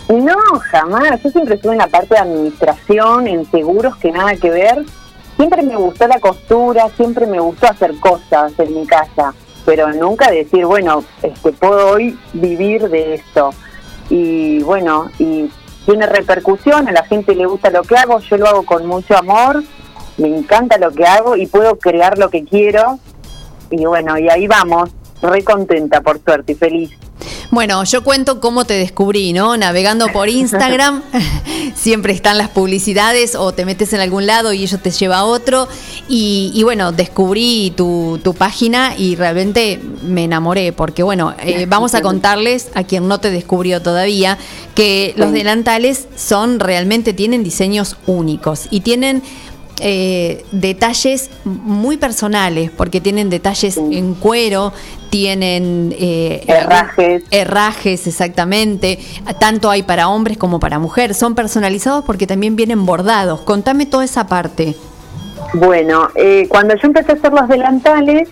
No, 0.08 0.36
jamás. 0.70 1.22
Yo 1.22 1.30
siempre 1.30 1.56
estuve 1.56 1.72
en 1.72 1.78
la 1.78 1.88
parte 1.88 2.14
de 2.14 2.20
administración, 2.20 3.26
en 3.26 3.50
seguros, 3.50 3.96
que 3.96 4.12
nada 4.12 4.36
que 4.36 4.50
ver. 4.50 4.84
Siempre 5.36 5.62
me 5.62 5.76
gustó 5.76 6.06
la 6.06 6.20
costura, 6.20 6.88
siempre 6.96 7.26
me 7.26 7.40
gustó 7.40 7.66
hacer 7.66 7.98
cosas 7.98 8.52
en 8.58 8.74
mi 8.74 8.86
casa, 8.86 9.34
pero 9.66 9.92
nunca 9.92 10.30
decir, 10.30 10.64
bueno, 10.64 11.04
este, 11.22 11.52
puedo 11.52 11.90
hoy 11.90 12.18
vivir 12.32 12.88
de 12.88 13.14
esto. 13.14 13.50
Y 14.08 14.62
bueno, 14.62 15.10
y 15.18 15.50
tiene 15.84 16.06
repercusión, 16.06 16.88
a 16.88 16.92
la 16.92 17.04
gente 17.04 17.34
le 17.34 17.44
gusta 17.44 17.70
lo 17.70 17.82
que 17.82 17.96
hago, 17.96 18.18
yo 18.20 18.36
lo 18.38 18.46
hago 18.46 18.62
con 18.64 18.86
mucho 18.86 19.16
amor, 19.16 19.62
me 20.16 20.28
encanta 20.28 20.78
lo 20.78 20.90
que 20.90 21.04
hago 21.04 21.36
y 21.36 21.46
puedo 21.46 21.78
crear 21.78 22.16
lo 22.16 22.30
que 22.30 22.44
quiero. 22.44 22.98
Y 23.70 23.84
bueno, 23.84 24.16
y 24.16 24.30
ahí 24.30 24.46
vamos, 24.46 24.90
re 25.20 25.44
contenta 25.44 26.00
por 26.00 26.18
suerte 26.22 26.52
y 26.52 26.54
feliz. 26.54 27.05
Bueno, 27.56 27.82
yo 27.84 28.04
cuento 28.04 28.38
cómo 28.38 28.66
te 28.66 28.74
descubrí, 28.74 29.32
¿no? 29.32 29.56
Navegando 29.56 30.08
por 30.08 30.28
Instagram, 30.28 31.02
siempre 31.74 32.12
están 32.12 32.36
las 32.36 32.50
publicidades 32.50 33.34
o 33.34 33.52
te 33.52 33.64
metes 33.64 33.94
en 33.94 34.00
algún 34.00 34.26
lado 34.26 34.52
y 34.52 34.62
ellos 34.62 34.78
te 34.82 34.90
lleva 34.90 35.20
a 35.20 35.24
otro. 35.24 35.66
Y, 36.06 36.62
bueno, 36.64 36.92
descubrí 36.92 37.72
tu, 37.74 38.20
página 38.36 38.94
y 38.98 39.16
realmente 39.16 39.80
me 40.02 40.24
enamoré 40.24 40.74
porque, 40.74 41.02
bueno, 41.02 41.34
eh, 41.42 41.64
vamos 41.66 41.94
a 41.94 42.02
contarles 42.02 42.68
a 42.74 42.84
quien 42.84 43.08
no 43.08 43.20
te 43.20 43.30
descubrió 43.30 43.80
todavía 43.80 44.36
que 44.74 45.14
los 45.16 45.32
delantales 45.32 46.08
son 46.14 46.60
realmente, 46.60 47.14
tienen 47.14 47.42
diseños 47.42 47.96
únicos 48.06 48.66
y 48.70 48.80
tienen 48.80 49.22
eh, 49.80 50.44
detalles 50.52 51.30
muy 51.44 51.96
personales, 51.96 52.70
porque 52.70 53.00
tienen 53.00 53.30
detalles 53.30 53.76
en 53.76 54.14
cuero, 54.14 54.72
tienen 55.10 55.94
eh, 55.98 56.44
herrajes. 56.46 57.22
herrajes, 57.30 58.06
exactamente. 58.06 58.98
Tanto 59.38 59.70
hay 59.70 59.82
para 59.82 60.08
hombres 60.08 60.38
como 60.38 60.60
para 60.60 60.78
mujeres. 60.78 61.16
Son 61.16 61.34
personalizados 61.34 62.04
porque 62.04 62.26
también 62.26 62.56
vienen 62.56 62.86
bordados. 62.86 63.40
Contame 63.42 63.86
toda 63.86 64.04
esa 64.04 64.26
parte. 64.26 64.74
Bueno, 65.54 66.08
eh, 66.14 66.46
cuando 66.48 66.74
yo 66.74 66.88
empecé 66.88 67.12
a 67.12 67.14
hacer 67.14 67.32
los 67.32 67.48
delantales, 67.48 68.28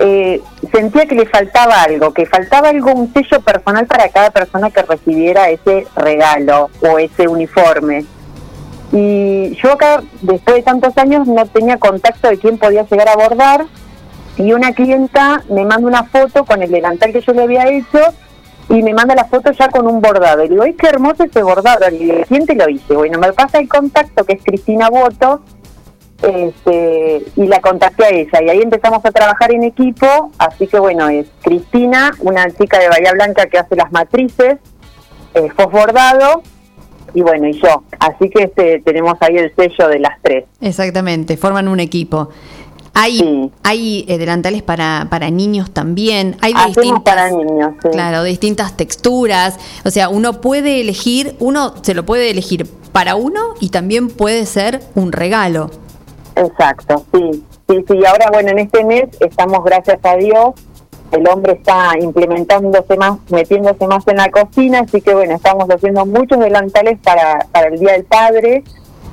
eh, 0.00 0.40
sentía 0.72 1.06
que 1.06 1.14
le 1.14 1.26
faltaba 1.26 1.82
algo, 1.82 2.12
que 2.12 2.26
faltaba 2.26 2.68
algo, 2.68 2.92
un 2.92 3.12
sello 3.12 3.40
personal 3.40 3.86
para 3.86 4.08
cada 4.08 4.30
persona 4.30 4.70
que 4.70 4.82
recibiera 4.82 5.50
ese 5.50 5.86
regalo 5.96 6.70
o 6.80 6.98
ese 6.98 7.26
uniforme. 7.26 8.04
Y 8.92 9.54
yo 9.56 9.72
acá, 9.72 10.02
después 10.22 10.56
de 10.56 10.62
tantos 10.62 10.96
años, 10.96 11.26
no 11.26 11.44
tenía 11.46 11.78
contacto 11.78 12.28
de 12.28 12.38
quién 12.38 12.58
podía 12.58 12.84
llegar 12.84 13.08
a 13.08 13.16
bordar. 13.16 13.66
Y 14.36 14.52
una 14.52 14.72
clienta 14.72 15.42
me 15.50 15.64
manda 15.64 15.88
una 15.88 16.04
foto 16.04 16.44
con 16.44 16.62
el 16.62 16.70
delantal 16.70 17.12
que 17.12 17.20
yo 17.20 17.32
le 17.32 17.42
había 17.42 17.68
hecho 17.68 17.98
y 18.68 18.82
me 18.82 18.94
manda 18.94 19.14
la 19.14 19.24
foto 19.24 19.50
ya 19.50 19.68
con 19.68 19.86
un 19.86 20.00
bordado. 20.00 20.44
Y 20.44 20.48
digo, 20.48 20.62
¡ay, 20.62 20.74
qué 20.74 20.88
hermoso 20.88 21.24
ese 21.24 21.42
bordado! 21.42 21.88
Y 21.90 22.04
le 22.04 22.24
¿quién 22.24 22.46
te 22.46 22.54
lo 22.54 22.68
hice? 22.68 22.94
Bueno, 22.94 23.18
me 23.18 23.32
pasa 23.32 23.58
el 23.58 23.68
contacto 23.68 24.24
que 24.24 24.34
es 24.34 24.44
Cristina 24.44 24.88
Boto 24.90 25.42
este, 26.22 27.24
y 27.36 27.46
la 27.46 27.60
contacté 27.60 28.04
a 28.04 28.10
ella. 28.10 28.42
Y 28.42 28.50
ahí 28.50 28.60
empezamos 28.60 29.04
a 29.04 29.10
trabajar 29.10 29.52
en 29.52 29.64
equipo. 29.64 30.30
Así 30.38 30.66
que 30.66 30.78
bueno, 30.78 31.08
es 31.08 31.26
Cristina, 31.42 32.12
una 32.20 32.48
chica 32.50 32.78
de 32.78 32.88
Bahía 32.88 33.12
Blanca 33.12 33.46
que 33.46 33.58
hace 33.58 33.74
las 33.74 33.90
matrices, 33.90 34.58
eh, 35.34 35.48
Fos 35.56 35.70
Bordado 35.72 36.42
y 37.14 37.22
bueno, 37.22 37.48
y 37.48 37.60
yo. 37.60 37.82
Así 37.98 38.30
que 38.30 38.44
este, 38.44 38.80
tenemos 38.80 39.14
ahí 39.20 39.36
el 39.36 39.54
sello 39.54 39.88
de 39.88 39.98
las 39.98 40.20
tres. 40.22 40.44
Exactamente, 40.60 41.36
forman 41.36 41.68
un 41.68 41.80
equipo. 41.80 42.28
Hay, 42.94 43.52
hay 43.62 44.04
eh, 44.08 44.18
delantales 44.18 44.62
para, 44.62 45.06
para 45.08 45.30
niños 45.30 45.70
también. 45.70 46.36
Hay 46.40 46.52
de 46.52 46.58
Hacemos 46.58 46.76
distintas, 46.76 47.02
para 47.04 47.30
niños, 47.30 47.74
sí. 47.80 47.88
claro, 47.90 48.22
de 48.24 48.30
distintas 48.30 48.76
texturas. 48.76 49.58
O 49.84 49.90
sea, 49.90 50.08
uno 50.08 50.40
puede 50.40 50.80
elegir, 50.80 51.36
uno 51.38 51.74
se 51.82 51.94
lo 51.94 52.04
puede 52.04 52.30
elegir 52.30 52.66
para 52.90 53.14
uno 53.14 53.54
y 53.60 53.68
también 53.68 54.08
puede 54.08 54.46
ser 54.46 54.80
un 54.96 55.12
regalo. 55.12 55.70
Exacto, 56.34 57.04
sí. 57.12 57.44
Sí, 57.68 57.84
sí, 57.86 57.98
y 58.00 58.04
ahora 58.06 58.30
bueno, 58.32 58.48
en 58.50 58.60
este 58.60 58.82
mes 58.82 59.04
estamos, 59.20 59.62
gracias 59.62 59.98
a 60.02 60.16
Dios, 60.16 60.54
el 61.12 61.28
hombre 61.28 61.54
está 61.54 61.92
implementándose 62.00 62.96
más, 62.96 63.18
metiéndose 63.30 63.86
más 63.86 64.06
en 64.08 64.16
la 64.16 64.30
cocina, 64.30 64.80
así 64.80 65.00
que 65.00 65.14
bueno, 65.14 65.34
estamos 65.34 65.68
haciendo 65.68 66.04
muchos 66.06 66.38
delantales 66.38 66.98
para, 67.02 67.46
para 67.50 67.68
el 67.68 67.78
Día 67.78 67.92
del 67.92 68.04
Padre, 68.04 68.62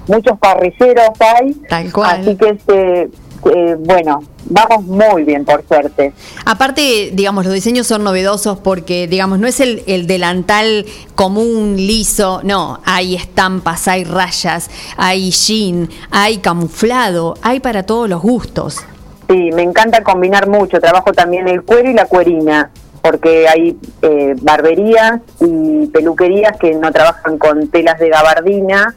muchos 0.08 0.38
parrilleros 0.40 1.10
hay, 1.20 1.54
Tal 1.70 1.92
cual. 1.92 2.22
así 2.22 2.36
que 2.36 2.50
este, 2.50 3.10
eh, 3.46 3.76
bueno, 3.80 4.20
vamos 4.46 4.86
muy 4.86 5.24
bien 5.24 5.46
por 5.46 5.66
suerte. 5.68 6.14
Aparte, 6.46 7.12
digamos, 7.14 7.46
los 7.46 7.54
diseños 7.54 7.88
son 7.88 8.04
novedosos 8.04 8.58
porque, 8.58 9.08
digamos, 9.08 9.40
no 9.40 9.48
es 9.48 9.60
el, 9.60 9.84
el 9.88 10.08
delantal 10.08 10.86
común, 11.16 11.76
liso, 11.78 12.42
no, 12.44 12.80
hay 12.86 13.16
estampas, 13.16 13.88
hay 13.88 14.04
rayas, 14.04 14.70
hay 14.98 15.32
jean, 15.32 15.90
hay 16.12 16.38
camuflado, 16.38 17.36
hay 17.42 17.60
para 17.60 17.84
todos 17.84 18.10
los 18.10 18.22
gustos. 18.22 18.84
Sí, 19.30 19.50
me 19.54 19.64
encanta 19.64 20.04
combinar 20.04 20.48
mucho, 20.48 20.80
trabajo 20.80 21.12
también 21.12 21.48
el 21.48 21.64
cuero 21.64 21.90
y 21.90 21.94
la 21.94 22.06
cuerina, 22.06 22.70
porque 23.02 23.48
hay 23.48 23.78
eh, 24.02 24.36
barberías 24.42 25.20
y 25.40 25.88
peluquerías 25.88 26.58
que 26.58 26.74
no 26.76 26.92
trabajan 26.92 27.38
con 27.38 27.68
telas 27.70 27.98
de 28.00 28.10
gabardina, 28.10 28.96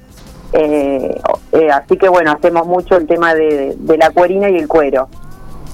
eh, 0.52 1.18
eh, 1.52 1.70
así 1.70 1.96
que 1.96 2.08
bueno, 2.08 2.32
hacemos 2.32 2.66
mucho 2.66 2.96
el 2.96 3.06
tema 3.06 3.34
de, 3.34 3.74
de 3.78 3.96
la 3.98 4.10
cuerina 4.10 4.48
y 4.50 4.56
el 4.56 4.68
cuero. 4.68 5.08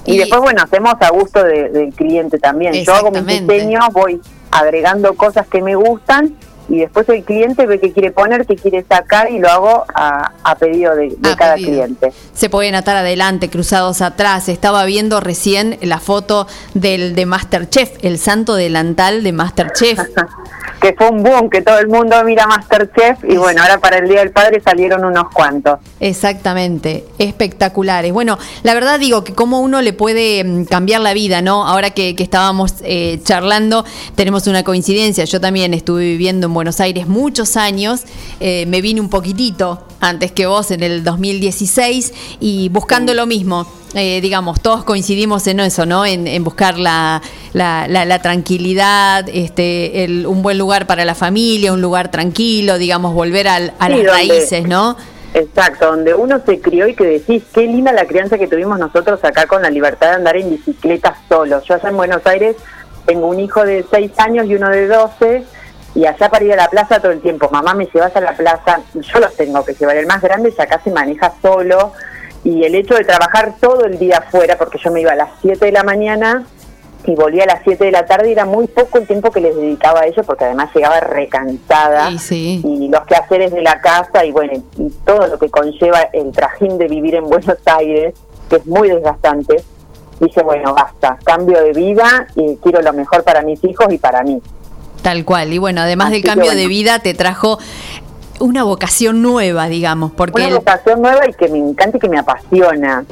Y, 0.05 0.15
Y- 0.15 0.17
después, 0.19 0.41
bueno, 0.41 0.61
hacemos 0.63 0.93
a 0.99 1.09
gusto 1.09 1.43
de- 1.43 1.69
del 1.69 1.93
cliente 1.93 2.37
también. 2.39 2.73
Yo 2.73 2.93
hago 2.93 3.11
mis 3.11 3.25
diseños, 3.57 3.85
voy 3.91 4.21
agregando 4.51 5.13
cosas 5.15 5.47
que 5.47 5.61
me 5.61 5.75
gustan 5.75 6.33
y 6.69 6.79
después 6.79 7.07
el 7.09 7.23
cliente 7.23 7.65
ve 7.65 7.79
qué 7.79 7.91
quiere 7.91 8.11
poner, 8.11 8.45
qué 8.45 8.55
quiere 8.55 8.83
sacar 8.87 9.31
y 9.31 9.39
lo 9.39 9.49
hago 9.49 9.85
a, 9.93 10.31
a 10.43 10.55
pedido 10.55 10.95
de, 10.95 11.15
de 11.17 11.31
A 11.31 11.35
cada 11.35 11.55
pedido. 11.55 11.71
cliente. 11.71 12.13
Se 12.33 12.49
pueden 12.49 12.75
atar 12.75 12.97
adelante, 12.97 13.49
cruzados 13.49 14.01
atrás. 14.01 14.49
Estaba 14.49 14.85
viendo 14.85 15.19
recién 15.19 15.77
la 15.81 15.99
foto 15.99 16.47
del 16.73 17.15
de 17.15 17.25
Masterchef, 17.25 17.91
el 18.01 18.17
santo 18.17 18.55
delantal 18.55 19.23
de 19.23 19.31
Masterchef. 19.31 19.99
que 20.81 20.93
fue 20.93 21.09
un 21.09 21.23
boom, 21.23 21.49
que 21.49 21.61
todo 21.61 21.79
el 21.79 21.87
mundo 21.87 22.15
mira 22.23 22.45
Masterchef 22.47 23.23
y 23.23 23.37
bueno, 23.37 23.61
ahora 23.61 23.79
para 23.79 23.97
el 23.97 24.07
Día 24.09 24.19
del 24.19 24.31
Padre 24.31 24.61
salieron 24.61 25.03
unos 25.05 25.29
cuantos. 25.31 25.79
Exactamente, 25.99 27.05
espectaculares. 27.17 28.11
Bueno, 28.11 28.37
la 28.63 28.73
verdad 28.73 28.99
digo 28.99 29.23
que 29.23 29.33
como 29.33 29.61
uno 29.61 29.81
le 29.81 29.93
puede 29.93 30.43
mm, 30.43 30.65
cambiar 30.65 31.01
la 31.01 31.13
vida, 31.13 31.41
¿no? 31.41 31.65
Ahora 31.67 31.91
que, 31.91 32.15
que 32.15 32.23
estábamos 32.23 32.73
eh, 32.83 33.19
charlando, 33.23 33.85
tenemos 34.15 34.47
una 34.47 34.63
coincidencia. 34.63 35.23
Yo 35.25 35.39
también 35.39 35.73
estuve 35.73 36.03
viviendo 36.03 36.47
en 36.47 36.53
Buenos 36.55 36.79
Aires 36.79 37.05
muchos 37.07 37.55
años, 37.57 38.01
eh, 38.39 38.65
me 38.67 38.81
vine 38.81 38.99
un 38.99 39.09
poquitito 39.09 39.83
antes 39.99 40.31
que 40.31 40.47
vos 40.47 40.71
en 40.71 40.81
el 40.81 41.03
2016 41.03 42.13
y 42.39 42.69
buscando 42.69 43.13
lo 43.13 43.27
mismo. 43.27 43.67
Eh, 43.93 44.19
digamos, 44.21 44.59
todos 44.61 44.83
coincidimos 44.83 45.47
en 45.47 45.59
eso, 45.61 45.85
¿no? 45.85 46.05
En, 46.05 46.27
en 46.27 46.43
buscar 46.43 46.77
la, 46.77 47.21
la- 47.53 47.87
la- 47.87 48.03
la 48.03 48.21
tranquilidad, 48.21 49.29
este, 49.31 50.03
el- 50.03 50.25
un 50.27 50.41
buen 50.41 50.57
lugar 50.57 50.85
para 50.87 51.05
la 51.05 51.15
familia, 51.15 51.71
un 51.71 51.81
lugar 51.81 52.11
tranquilo, 52.11 52.77
digamos, 52.77 53.13
volver 53.13 53.47
al- 53.47 53.73
a 53.79 53.85
Sí, 53.87 53.91
las 53.93 53.97
donde- 53.97 54.11
raíces, 54.11 54.67
¿no? 54.67 54.97
Exacto, 55.33 55.87
donde 55.87 56.13
uno 56.13 56.41
se 56.45 56.59
crió 56.61 56.87
y 56.87 56.95
que 56.95 57.03
decís, 57.05 57.43
qué 57.53 57.61
linda 57.63 57.91
la 57.93 58.05
crianza 58.05 58.37
que 58.37 58.47
tuvimos 58.47 58.79
nosotros 58.79 59.19
acá 59.23 59.47
con 59.47 59.61
la 59.61 59.69
libertad 59.69 60.09
de 60.09 60.15
andar 60.15 60.37
en 60.37 60.49
bicicleta 60.49 61.15
solos. 61.29 61.63
Yo 61.67 61.75
allá 61.75 61.89
en 61.89 61.97
Buenos 61.97 62.25
Aires 62.25 62.55
tengo 63.05 63.27
un 63.27 63.39
hijo 63.39 63.63
de 63.65 63.85
6 63.91 64.11
años 64.17 64.45
y 64.47 64.55
uno 64.55 64.69
de 64.69 64.87
12 64.87 65.43
y 65.95 66.05
allá 66.05 66.29
para 66.29 66.43
ir 66.43 66.53
a 66.53 66.57
la 66.57 66.67
plaza 66.67 66.99
todo 66.99 67.11
el 67.13 67.21
tiempo, 67.21 67.49
mamá 67.51 67.73
me 67.73 67.85
llevas 67.87 68.15
a 68.15 68.21
la 68.21 68.33
plaza, 68.33 68.81
yo 68.93 69.19
los 69.19 69.33
tengo 69.35 69.63
que 69.63 69.73
llevar, 69.73 69.95
el 69.97 70.05
más 70.07 70.21
grande 70.21 70.53
ya 70.55 70.63
acá 70.65 70.79
se 70.83 70.91
maneja 70.91 71.33
solo 71.41 71.93
y 72.43 72.63
el 72.63 72.75
hecho 72.75 72.93
de 72.95 73.03
trabajar 73.05 73.55
todo 73.59 73.85
el 73.85 73.97
día 73.97 74.17
afuera, 74.19 74.57
porque 74.57 74.77
yo 74.77 74.91
me 74.91 75.01
iba 75.01 75.13
a 75.13 75.15
las 75.15 75.29
7 75.41 75.65
de 75.65 75.71
la 75.71 75.83
mañana 75.83 76.45
y 77.05 77.15
volvía 77.15 77.43
a 77.43 77.47
las 77.47 77.61
7 77.63 77.85
de 77.85 77.91
la 77.91 78.05
tarde 78.05 78.29
y 78.29 78.31
era 78.33 78.45
muy 78.45 78.67
poco 78.67 78.97
el 78.97 79.07
tiempo 79.07 79.31
que 79.31 79.39
les 79.39 79.55
dedicaba 79.55 80.01
a 80.01 80.05
ellos 80.05 80.25
porque 80.25 80.43
además 80.45 80.69
llegaba 80.75 80.99
recansada 80.99 82.09
Sí, 82.11 82.17
sí. 82.19 82.61
y 82.63 82.87
los 82.89 83.05
quehaceres 83.05 83.51
de 83.51 83.61
la 83.61 83.79
casa 83.79 84.25
y 84.25 84.31
bueno, 84.31 84.53
y 84.77 84.89
todo 85.05 85.27
lo 85.27 85.39
que 85.39 85.49
conlleva 85.49 86.01
el 86.13 86.31
trajín 86.31 86.77
de 86.77 86.87
vivir 86.87 87.15
en 87.15 87.25
Buenos 87.29 87.57
Aires, 87.65 88.15
que 88.49 88.57
es 88.57 88.65
muy 88.65 88.89
desgastante, 88.89 89.63
dije, 90.19 90.41
bueno, 90.43 90.73
basta, 90.73 91.17
cambio 91.23 91.61
de 91.61 91.73
vida 91.73 92.27
y 92.35 92.57
quiero 92.57 92.81
lo 92.81 92.93
mejor 92.93 93.23
para 93.23 93.41
mis 93.41 93.63
hijos 93.63 93.87
y 93.91 93.97
para 93.97 94.23
mí. 94.23 94.41
Tal 95.05 95.23
cual. 95.23 95.53
Y 95.53 95.59
bueno, 95.59 95.81
además 95.81 96.07
Así 96.07 96.15
del 96.15 96.23
cambio 96.23 96.45
bueno. 96.47 96.59
de 96.61 96.67
vida, 96.67 96.97
te 96.97 97.13
trajo 97.13 97.59
una 98.39 98.63
vocación 98.63 99.21
nueva, 99.21 99.67
digamos, 99.67 100.11
porque 100.13 100.41
Una 100.41 100.47
el- 100.49 100.55
vocación 100.55 100.99
nueva 100.99 101.29
y 101.29 101.33
que 101.33 101.47
me 101.47 101.59
encanta 101.59 101.97
y 101.97 101.99
que 101.99 102.09
me 102.09 102.17
apasiona. 102.17 103.05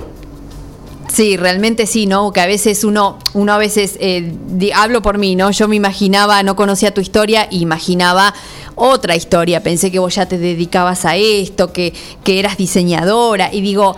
sí, 1.08 1.38
realmente 1.38 1.86
sí, 1.86 2.08
¿no? 2.08 2.34
Que 2.34 2.42
a 2.42 2.48
veces 2.48 2.84
uno, 2.84 3.20
uno 3.36 3.54
a 3.54 3.60
veces, 3.60 3.98
eh, 4.00 4.34
di- 4.48 4.72
hablo 4.72 5.04
por 5.04 5.20
mí, 5.20 5.36
¿no? 5.36 5.52
Yo 5.52 5.68
me 5.68 5.76
imaginaba, 5.76 6.42
no 6.42 6.56
conocía 6.56 6.92
tu 6.96 7.00
historia, 7.02 7.48
imaginaba 7.52 8.34
otra 8.74 9.16
historia. 9.16 9.62
Pensé 9.62 9.92
que 9.92 10.00
vos 10.00 10.16
ya 10.16 10.26
te 10.26 10.40
dedicabas 10.40 11.06
a 11.06 11.16
esto, 11.16 11.72
que, 11.72 11.94
que 12.24 12.40
eras 12.40 12.58
diseñadora. 12.58 13.54
Y 13.54 13.62
digo, 13.62 13.96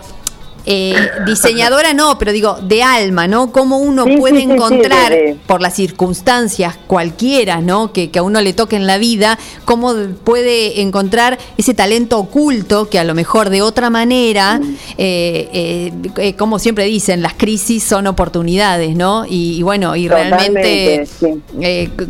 eh, 0.66 0.94
diseñadora 1.26 1.92
no, 1.94 2.18
pero 2.18 2.32
digo, 2.32 2.58
de 2.60 2.82
alma, 2.82 3.28
¿no? 3.28 3.52
Cómo 3.52 3.78
uno 3.78 4.04
Sí, 4.04 4.16
puede 4.16 4.34
sí, 4.36 4.40
sí, 4.42 4.46
sí, 4.46 4.52
encontrar, 4.52 5.12
de- 5.12 5.16
de- 5.18 5.34
por 5.46 5.60
las 5.62 5.74
circunstancias 5.74 6.76
cualquiera, 6.86 7.60
¿no? 7.60 7.92
Que, 7.92 8.10
que 8.10 8.18
a 8.18 8.22
uno 8.22 8.40
le 8.40 8.52
toque 8.52 8.76
en 8.76 8.86
la 8.86 8.98
vida, 8.98 9.38
cómo 9.64 9.94
puede 10.24 10.80
encontrar 10.80 11.38
ese 11.56 11.72
talento 11.74 12.18
oculto 12.18 12.88
que 12.90 12.98
a 12.98 13.04
lo 13.04 13.14
mejor 13.14 13.50
de 13.50 13.62
otra 13.62 13.90
manera, 13.90 14.58
Mm. 14.58 14.76
eh, 14.98 15.92
eh, 16.16 16.34
como 16.34 16.58
siempre 16.58 16.84
dicen, 16.84 17.22
las 17.22 17.34
crisis 17.34 17.82
son 17.84 18.06
oportunidades, 18.06 18.96
¿no? 18.96 19.24
Y, 19.24 19.56
y 19.58 19.62
bueno, 19.62 19.94
y 19.96 20.08
realmente 20.08 21.06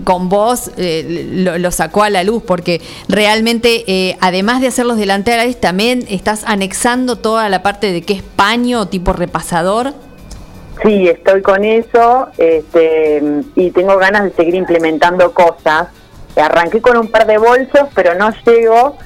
con 0.05 0.29
vos 0.29 0.71
lo, 0.77 1.59
lo 1.59 1.71
sacó 1.71 2.03
a 2.03 2.11
la 2.11 2.25
luz 2.25 2.43
porque 2.47 2.81
realmente, 3.09 4.17
además 4.21 4.61
de 4.61 4.69
hacer 4.69 4.87
los 4.87 4.97
delantales, 4.97 5.61
también 5.61 6.05
estás 6.09 6.43
anexando 6.47 7.17
toda 7.17 7.49
la 7.49 7.63
parte 7.63 7.93
de 7.93 8.03
que 8.03 8.15
es 8.15 8.23
paño 8.47 8.87
tipo 8.87 9.13
repasador. 9.13 9.93
Sí, 10.81 11.09
estoy 11.09 11.43
con 11.43 11.65
eso 11.65 12.29
este, 12.39 13.21
y 13.57 13.73
tengo 13.73 13.97
ganas 13.97 14.23
de 14.23 14.31
seguir 14.35 14.55
implementando 14.55 15.33
cosas. 15.33 15.89
Arranqué 16.37 16.81
con 16.81 16.97
un 16.97 17.09
par 17.09 17.27
de 17.27 17.39
bolsos, 17.39 17.89
pero 17.93 18.15
no 18.15 18.31
llego. 18.47 18.97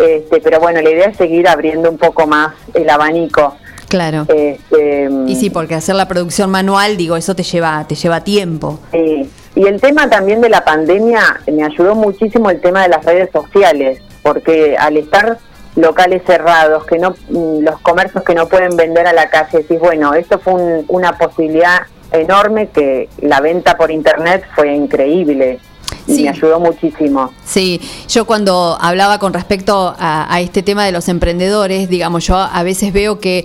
Este, 0.00 0.40
pero 0.40 0.58
bueno, 0.58 0.80
la 0.80 0.90
idea 0.90 1.06
es 1.10 1.16
seguir 1.16 1.46
abriendo 1.46 1.88
un 1.88 1.96
poco 1.96 2.26
más 2.26 2.54
el 2.74 2.90
abanico. 2.90 3.54
Claro. 3.88 4.26
Este, 4.28 5.08
Y 5.26 5.36
sí, 5.36 5.48
porque 5.50 5.76
hacer 5.76 5.94
la 5.94 6.08
producción 6.08 6.50
manual, 6.50 6.96
digo, 6.96 7.16
eso 7.16 7.36
te 7.36 7.44
lleva, 7.44 7.84
te 7.86 7.94
lleva 7.94 8.24
tiempo. 8.24 8.80
Sí. 8.90 9.30
Y 9.54 9.66
el 9.66 9.80
tema 9.80 10.10
también 10.10 10.40
de 10.40 10.48
la 10.48 10.64
pandemia 10.64 11.40
me 11.46 11.62
ayudó 11.62 11.94
muchísimo 11.94 12.50
el 12.50 12.60
tema 12.60 12.82
de 12.82 12.88
las 12.88 13.04
redes 13.04 13.30
sociales, 13.32 14.00
porque 14.24 14.76
al 14.76 14.96
estar 14.96 15.38
locales 15.78 16.22
cerrados, 16.26 16.84
que 16.84 16.98
no 16.98 17.10
mm, 17.30 17.60
los 17.62 17.80
comercios 17.80 18.22
que 18.24 18.34
no 18.34 18.46
pueden 18.48 18.76
vender 18.76 19.06
a 19.06 19.12
la 19.12 19.30
calle, 19.30 19.58
decís, 19.58 19.78
bueno, 19.78 20.12
esto 20.14 20.38
fue 20.38 20.54
un- 20.54 20.84
una 20.88 21.16
posibilidad 21.16 21.82
enorme 22.12 22.68
que 22.68 23.08
la 23.20 23.40
venta 23.40 23.76
por 23.76 23.90
internet 23.90 24.44
fue 24.54 24.74
increíble 24.74 25.58
y 26.06 26.14
Sí. 26.16 26.22
me 26.24 26.30
ayudó 26.30 26.58
muchísimo. 26.58 27.32
Sí, 27.44 27.80
yo 28.08 28.24
cuando 28.26 28.78
hablaba 28.80 29.18
con 29.18 29.32
respecto 29.34 29.94
a, 29.98 30.32
a 30.34 30.40
este 30.40 30.62
tema 30.62 30.84
de 30.84 30.92
los 30.92 31.08
emprendedores, 31.08 31.88
digamos, 31.88 32.26
yo 32.26 32.36
a 32.36 32.62
veces 32.62 32.92
veo 32.92 33.20
que 33.20 33.44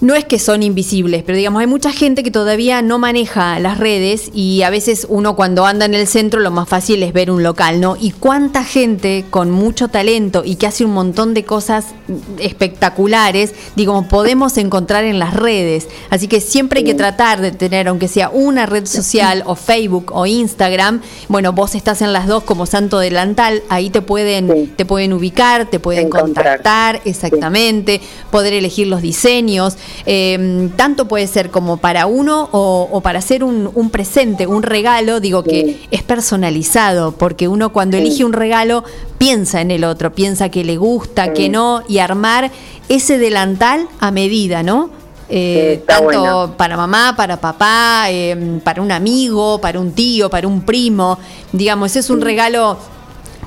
no 0.00 0.14
es 0.14 0.24
que 0.24 0.38
son 0.38 0.62
invisibles, 0.62 1.22
pero 1.22 1.36
digamos, 1.36 1.60
hay 1.60 1.66
mucha 1.66 1.92
gente 1.92 2.22
que 2.22 2.30
todavía 2.30 2.80
no 2.80 2.98
maneja 2.98 3.58
las 3.58 3.78
redes 3.78 4.30
y 4.32 4.62
a 4.62 4.70
veces 4.70 5.06
uno 5.08 5.36
cuando 5.36 5.66
anda 5.66 5.84
en 5.84 5.94
el 5.94 6.06
centro 6.06 6.40
lo 6.40 6.50
más 6.50 6.68
fácil 6.68 7.02
es 7.02 7.12
ver 7.12 7.30
un 7.30 7.42
local, 7.42 7.80
¿no? 7.80 7.96
Y 8.00 8.12
cuánta 8.12 8.64
gente 8.64 9.26
con 9.28 9.50
mucho 9.50 9.88
talento 9.88 10.42
y 10.44 10.56
que 10.56 10.66
hace 10.66 10.84
un 10.84 10.92
montón 10.92 11.34
de 11.34 11.44
cosas 11.44 11.86
espectaculares, 12.38 13.52
digo, 13.76 14.02
podemos 14.08 14.56
encontrar 14.56 15.04
en 15.04 15.18
las 15.18 15.34
redes. 15.34 15.88
Así 16.08 16.28
que 16.28 16.40
siempre 16.40 16.78
hay 16.78 16.84
que 16.84 16.94
tratar 16.94 17.40
de 17.42 17.52
tener, 17.52 17.88
aunque 17.88 18.08
sea 18.08 18.30
una 18.30 18.64
red 18.64 18.86
social 18.86 19.42
o 19.46 19.54
Facebook 19.54 20.12
o 20.14 20.24
Instagram, 20.24 21.02
bueno, 21.28 21.52
vos 21.52 21.74
estás 21.74 22.00
en 22.00 22.14
las 22.14 22.26
dos 22.26 22.42
como 22.44 22.64
Santo 22.64 22.98
Delantal, 22.98 23.62
ahí 23.68 23.90
te 23.90 24.00
pueden, 24.00 24.74
te 24.76 24.86
pueden 24.86 25.12
ubicar, 25.12 25.68
te 25.68 25.78
pueden 25.78 26.08
contactar, 26.08 27.02
exactamente, 27.04 28.00
poder 28.30 28.54
elegir 28.54 28.86
los 28.86 29.02
diseños. 29.02 29.76
Eh, 30.06 30.70
tanto 30.76 31.06
puede 31.06 31.26
ser 31.26 31.50
como 31.50 31.76
para 31.76 32.06
uno 32.06 32.48
o, 32.52 32.88
o 32.90 33.00
para 33.00 33.18
hacer 33.18 33.44
un, 33.44 33.70
un 33.74 33.90
presente, 33.90 34.46
un 34.46 34.62
regalo, 34.62 35.20
digo 35.20 35.42
que 35.42 35.80
es 35.90 36.02
personalizado, 36.02 37.12
porque 37.12 37.48
uno 37.48 37.72
cuando 37.72 37.96
elige 37.96 38.24
un 38.24 38.32
regalo 38.32 38.84
piensa 39.18 39.60
en 39.60 39.70
el 39.70 39.84
otro, 39.84 40.12
piensa 40.12 40.48
que 40.48 40.64
le 40.64 40.76
gusta, 40.76 41.32
que 41.32 41.48
no, 41.48 41.82
y 41.88 41.98
armar 41.98 42.50
ese 42.88 43.18
delantal 43.18 43.88
a 44.00 44.10
medida, 44.10 44.62
¿no? 44.62 44.90
Eh, 45.32 45.84
tanto 45.86 46.04
bueno. 46.04 46.54
para 46.56 46.76
mamá, 46.76 47.14
para 47.16 47.40
papá, 47.40 48.06
eh, 48.08 48.60
para 48.64 48.82
un 48.82 48.90
amigo, 48.90 49.60
para 49.60 49.78
un 49.78 49.92
tío, 49.92 50.28
para 50.28 50.48
un 50.48 50.62
primo. 50.62 51.18
Digamos, 51.52 51.94
es 51.94 52.10
un 52.10 52.20
regalo, 52.20 52.76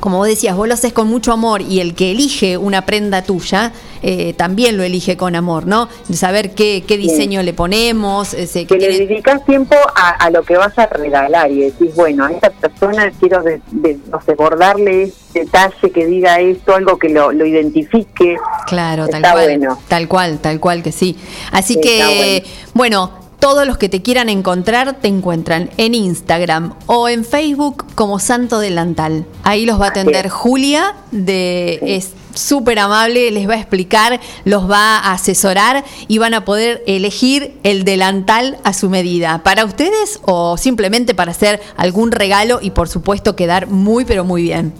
como 0.04 0.18
vos 0.18 0.28
decías, 0.28 0.54
vos 0.58 0.68
lo 0.68 0.74
haces 0.74 0.92
con 0.92 1.08
mucho 1.08 1.32
amor 1.32 1.62
y 1.62 1.80
el 1.80 1.96
que 1.96 2.12
elige 2.12 2.58
una 2.58 2.86
prenda 2.86 3.22
tuya 3.22 3.72
eh, 4.02 4.34
también 4.34 4.76
lo 4.76 4.84
elige 4.84 5.16
con 5.16 5.34
amor, 5.34 5.66
¿no? 5.66 5.88
De 6.10 6.18
saber 6.18 6.52
qué, 6.54 6.84
qué 6.86 6.98
diseño 6.98 7.42
le 7.42 7.54
ponemos, 7.54 8.34
ese, 8.34 8.66
que 8.66 8.76
le 8.76 9.00
dedicas 9.00 9.46
tiempo 9.46 9.78
a, 9.96 10.10
a 10.10 10.30
lo 10.30 10.44
que 10.44 10.58
vas 10.58 10.78
a 10.78 10.88
regalar 10.88 11.50
y 11.52 11.62
decís, 11.62 11.96
bueno, 11.96 12.26
a 12.26 12.32
esta 12.34 12.50
persona 12.50 13.10
quiero 13.18 13.42
de, 13.44 13.62
de- 13.72 13.98
no 14.12 14.22
sé, 14.22 14.34
bordarle 14.36 15.04
este 15.04 15.40
detalle 15.46 15.90
que 15.94 16.06
diga 16.06 16.38
esto, 16.42 16.76
algo 16.76 16.98
que 17.00 17.08
lo, 17.08 17.32
lo 17.32 17.46
identifique. 17.46 18.36
Claro, 18.68 19.08
tal 19.08 19.22
Está 19.24 19.32
cual. 19.32 19.46
bueno. 19.46 19.80
Tal 19.88 20.08
cual, 20.10 20.40
tal 20.40 20.60
cual 20.60 20.84
que 20.84 20.92
sí. 20.92 21.16
Así 21.54 21.76
está 21.76 21.88
que, 21.88 22.44
bueno, 22.74 23.23
todos 23.44 23.68
los 23.68 23.78
que 23.78 23.90
te 23.90 24.02
quieran 24.02 24.30
encontrar 24.30 25.02
te 25.02 25.10
encuentran 25.10 25.70
en 25.76 25.96
Instagram 25.96 26.76
o 26.86 27.10
en 27.10 27.26
Facebook 27.26 27.86
como 27.94 28.18
Santo 28.18 28.60
Delantal. 28.60 29.26
Ahí 29.44 29.66
los 29.66 29.82
va 29.82 29.88
a 29.88 29.90
atender 29.90 30.30
Julia, 30.30 30.96
de 31.12 31.78
es 31.82 32.12
súper 32.34 32.80
amable, 32.80 33.32
les 33.32 33.50
va 33.50 33.56
a 33.56 33.58
explicar, 33.58 34.22
los 34.46 34.72
va 34.72 34.98
a 34.98 35.12
asesorar 35.12 35.84
y 36.08 36.20
van 36.20 36.34
a 36.34 36.46
poder 36.46 36.86
elegir 36.88 37.60
el 37.64 37.84
delantal 37.84 38.60
a 38.64 38.72
su 38.72 38.90
medida. 38.90 39.44
Para 39.44 39.66
ustedes 39.66 40.22
o 40.22 40.56
simplemente 40.56 41.14
para 41.14 41.32
hacer 41.32 41.62
algún 41.76 42.14
regalo 42.14 42.60
y 42.62 42.72
por 42.72 42.88
supuesto 42.88 43.36
quedar 43.36 43.68
muy 43.68 44.06
pero 44.06 44.24
muy 44.24 44.44
bien. 44.44 44.74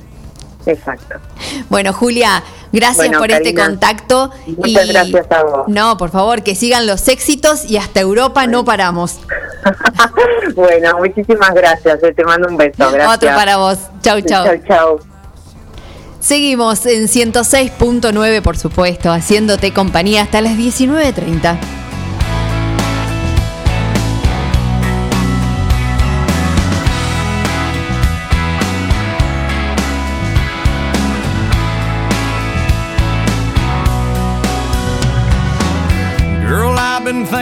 Exacto. 0.66 1.16
Bueno, 1.70 1.92
Julia, 1.94 2.44
gracias 2.72 2.98
Bueno, 2.98 3.20
por 3.20 3.32
este 3.32 3.54
contacto. 3.54 4.32
muchas 4.58 4.88
gracias 4.88 5.26
a 5.32 5.44
vos. 5.44 5.68
No, 5.68 5.98
por 5.98 6.10
favor, 6.10 6.42
que 6.44 6.56
sigan 6.56 6.88
los 6.88 7.08
éxitos 7.08 7.66
y 7.70 7.78
hasta 7.78 8.00
Europa 8.00 8.48
no 8.48 8.64
paramos. 8.66 9.20
Bueno, 10.56 10.98
muchísimas 10.98 11.54
gracias. 11.54 12.04
eh, 12.04 12.14
Te 12.14 12.24
mando 12.26 12.48
un 12.50 12.58
beso. 12.58 12.74
Gracias. 12.92 13.16
Otro 13.16 13.30
para 13.30 13.58
vos. 13.58 13.78
Chau, 14.02 14.20
chau. 14.22 14.46
Chau, 14.46 14.58
chau. 14.68 15.00
Seguimos 16.20 16.86
en 16.86 17.08
106.9, 17.08 18.42
por 18.42 18.58
supuesto, 18.58 19.12
haciéndote 19.12 19.74
compañía 19.74 20.22
hasta 20.24 20.42
las 20.42 20.54
19.30. 20.54 21.58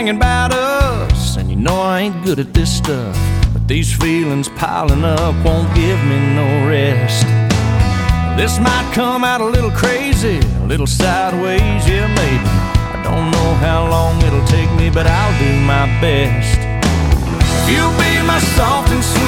About 0.09 0.51
us, 0.51 1.37
and 1.37 1.47
you 1.47 1.55
know 1.55 1.79
I 1.79 1.99
ain't 2.01 2.25
good 2.25 2.39
at 2.39 2.55
this 2.55 2.75
stuff. 2.75 3.15
But 3.53 3.67
these 3.67 3.95
feelings 3.95 4.49
piling 4.49 5.03
up 5.03 5.35
won't 5.45 5.73
give 5.75 5.99
me 6.05 6.17
no 6.33 6.67
rest. 6.67 7.27
This 8.35 8.57
might 8.59 8.91
come 8.95 9.23
out 9.23 9.41
a 9.41 9.45
little 9.45 9.69
crazy, 9.69 10.39
a 10.39 10.65
little 10.65 10.87
sideways, 10.87 11.87
yeah, 11.87 12.07
maybe. 12.17 12.49
I 12.97 13.01
don't 13.03 13.29
know 13.29 13.53
how 13.61 13.87
long 13.87 14.19
it'll 14.23 14.45
take 14.47 14.71
me, 14.73 14.89
but 14.89 15.05
I'll 15.05 15.37
do 15.37 15.53
my 15.61 15.85
best. 16.01 16.57
You'll 17.69 17.93
be 18.01 18.25
my 18.25 18.39
soft 18.57 18.89
and 18.89 19.03
sweet, 19.03 19.20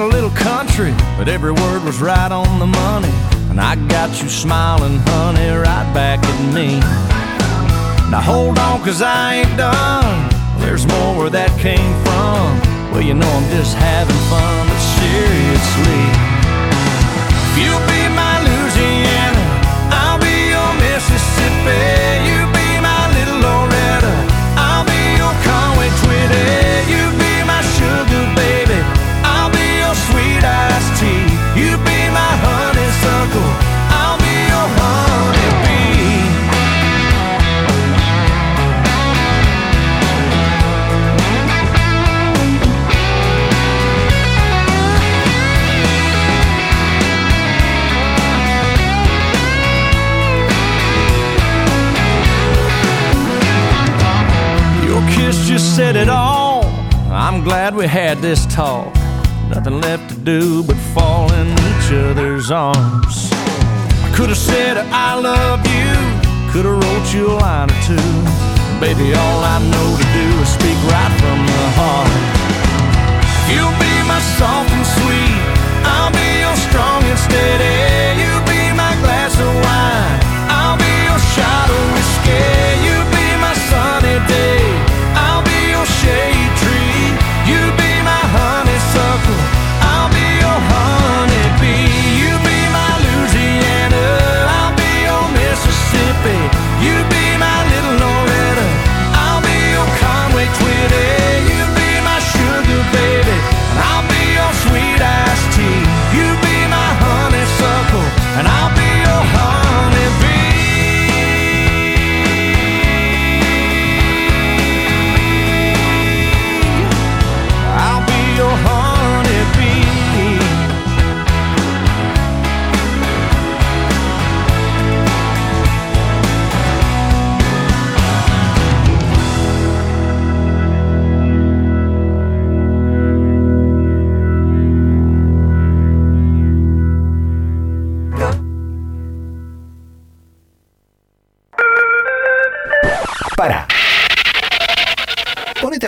a 0.00 0.06
little 0.06 0.30
country, 0.30 0.92
but 1.18 1.28
every 1.28 1.52
word 1.52 1.84
was 1.84 2.00
right 2.00 2.32
on 2.32 2.58
the 2.58 2.66
money. 2.66 3.12
And 3.50 3.60
I 3.60 3.76
got 3.88 4.22
you 4.22 4.28
smiling, 4.28 4.98
honey, 5.04 5.50
right 5.50 5.88
back 5.92 6.20
at 6.22 6.54
me. 6.54 6.80
Now 8.10 8.20
hold 8.20 8.58
on, 8.58 8.80
cause 8.82 9.02
I 9.02 9.42
ain't 9.42 9.56
done. 9.56 10.30
There's 10.60 10.86
more 10.86 11.16
where 11.18 11.30
that 11.30 11.50
came 11.60 11.92
from. 12.04 12.48
Well, 12.92 13.02
you 13.02 13.14
know 13.14 13.28
I'm 13.28 13.48
just 13.50 13.76
having 13.76 14.20
fun, 14.32 14.68
but 14.68 14.82
seriously. 14.98 16.04
If 17.50 17.54
you'll 17.60 17.86
said 55.92 56.02
it 56.02 56.08
all. 56.08 56.62
I'm 57.10 57.42
glad 57.42 57.74
we 57.74 57.84
had 57.84 58.18
this 58.18 58.46
talk. 58.46 58.94
Nothing 59.50 59.80
left 59.80 60.08
to 60.10 60.16
do 60.20 60.62
but 60.62 60.76
fall 60.94 61.32
in 61.32 61.48
each 61.50 61.90
other's 61.90 62.52
arms. 62.52 63.28
I 64.06 64.12
could 64.14 64.28
have 64.28 64.38
said 64.38 64.76
I 64.78 65.18
love 65.18 65.58
you, 65.66 65.90
could 66.52 66.64
have 66.64 66.78
wrote 66.78 67.08
you 67.12 67.26
a 67.32 67.42
line 67.42 67.70
or 67.74 67.80
two. 67.90 68.10
Baby, 68.78 69.18
all 69.18 69.40
I 69.42 69.58
know 69.72 69.88
to 69.98 70.06
do 70.14 70.26
is 70.38 70.50
speak 70.54 70.78
right 70.94 71.14
from 71.18 71.38
the 71.50 71.66
heart. 71.74 72.14
You'll 73.50 73.78
be 73.82 73.94
my 74.06 74.20
soft 74.38 74.70
and 74.70 74.86
sweet. 74.94 75.42
I'll 75.82 76.14
be 76.14 76.30
your 76.38 76.56
strong 76.70 77.02
and 77.02 77.18
steady. 77.18 77.74
You'll 78.22 78.46
be 78.46 78.62
my 78.78 78.94
glass 79.02 79.34
of 79.34 79.50
wine. 79.66 80.18
I'll 80.54 80.78
be 80.78 80.94
your 81.10 81.18
shot 81.34 81.69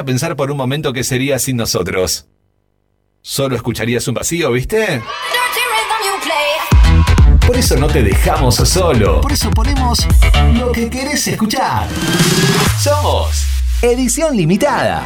pensar 0.04 0.36
por 0.36 0.50
un 0.50 0.56
momento 0.56 0.92
qué 0.92 1.04
sería 1.04 1.38
sin 1.38 1.56
nosotros. 1.56 2.26
Solo 3.20 3.54
escucharías 3.56 4.06
un 4.08 4.14
vacío, 4.14 4.52
¿viste? 4.52 5.02
Por 7.46 7.56
eso 7.56 7.76
no 7.76 7.86
te 7.86 8.02
dejamos 8.02 8.56
solo. 8.56 9.20
Por 9.20 9.32
eso 9.32 9.50
ponemos 9.50 10.06
lo 10.54 10.72
que 10.72 10.88
querés 10.88 11.26
escuchar. 11.28 11.88
Somos 12.80 13.46
Edición 13.82 14.36
Limitada. 14.36 15.02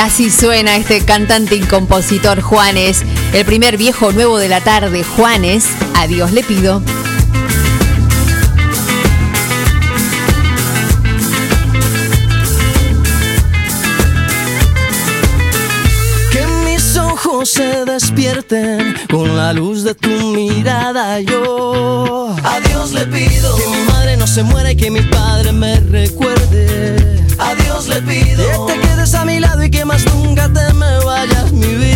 Así 0.00 0.30
suena 0.30 0.76
este 0.76 1.04
cantante 1.04 1.56
y 1.56 1.60
compositor 1.60 2.40
Juanes, 2.40 3.02
el 3.36 3.44
primer 3.44 3.76
viejo 3.76 4.12
nuevo 4.12 4.38
de 4.38 4.48
la 4.48 4.62
tarde, 4.62 5.04
Juanes, 5.04 5.66
a 5.94 6.06
Dios 6.06 6.32
le 6.32 6.42
pido. 6.42 6.80
Que 16.32 16.46
mis 16.64 16.96
ojos 16.96 17.50
se 17.50 17.84
despierten 17.84 18.94
con 19.10 19.36
la 19.36 19.52
luz 19.52 19.84
de 19.84 19.94
tu 19.94 20.08
mirada. 20.08 21.20
Yo 21.20 22.34
a 22.42 22.60
Dios 22.60 22.92
le 22.92 23.04
pido 23.04 23.54
que 23.54 23.66
mi 23.66 23.82
madre 23.92 24.16
no 24.16 24.26
se 24.26 24.44
muera 24.44 24.70
y 24.72 24.76
que 24.76 24.90
mi 24.90 25.02
padre 25.02 25.52
me 25.52 25.78
recuerde. 25.80 26.96
A 27.38 27.54
Dios 27.54 27.86
le 27.88 28.00
pido 28.00 28.66
que 28.66 28.72
te 28.72 28.80
quedes 28.80 29.14
a 29.14 29.26
mi 29.26 29.40
lado 29.40 29.62
y 29.62 29.70
que 29.70 29.84
más 29.84 30.06
nunca 30.06 30.50
te 30.50 30.72
me 30.72 31.04
vayas 31.04 31.52
mi 31.52 31.66
vida. 31.66 31.95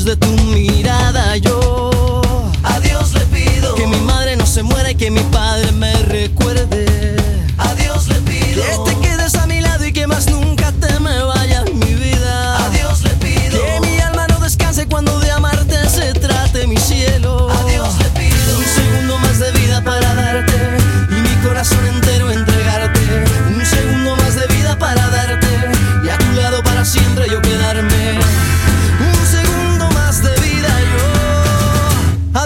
Luz 0.00 0.04
de 0.04 0.16
tu 0.16 0.28
mirada. 0.52 1.36
Yo 1.36 2.20
a 2.62 2.80
Dios 2.80 3.12
le 3.12 3.20
pido 3.26 3.74
que 3.74 3.86
mi 3.86 4.00
madre 4.00 4.36
no 4.36 4.46
se 4.46 4.62
muera 4.62 4.90
y 4.90 4.94
que 4.94 5.10
mi 5.10 5.22
padre 5.24 5.72
me 5.72 5.99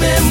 me 0.00 0.29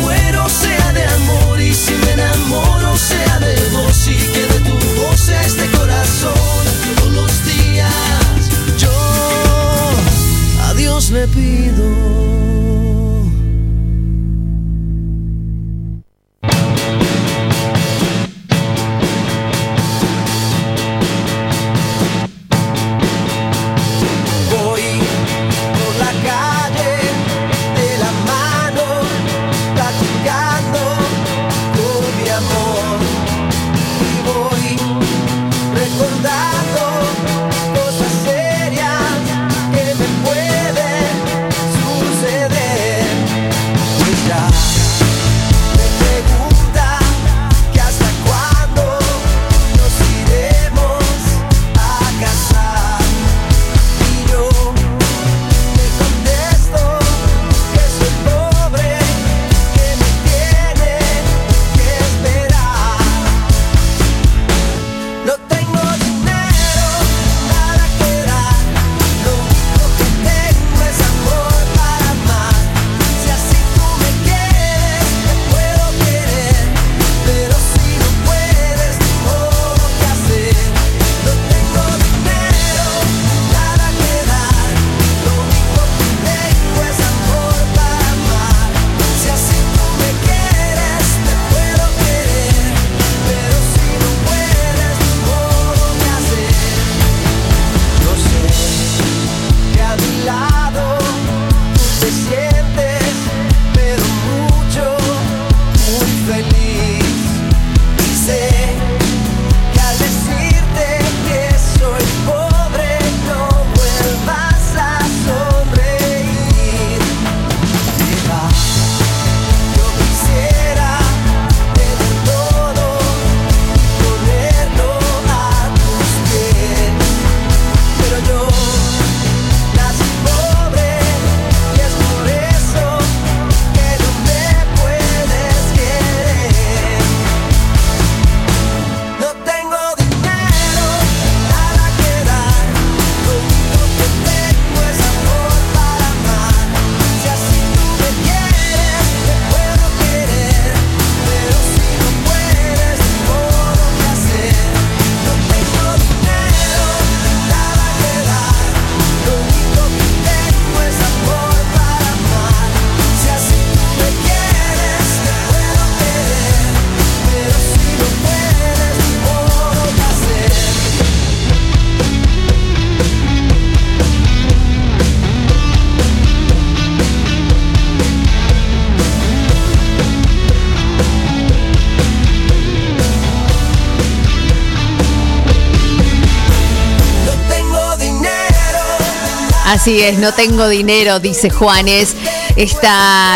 Así 189.69 190.01
es, 190.01 190.17
no 190.17 190.33
tengo 190.33 190.67
dinero, 190.67 191.19
dice 191.19 191.51
Juanes. 191.51 192.15
Este 192.55 192.87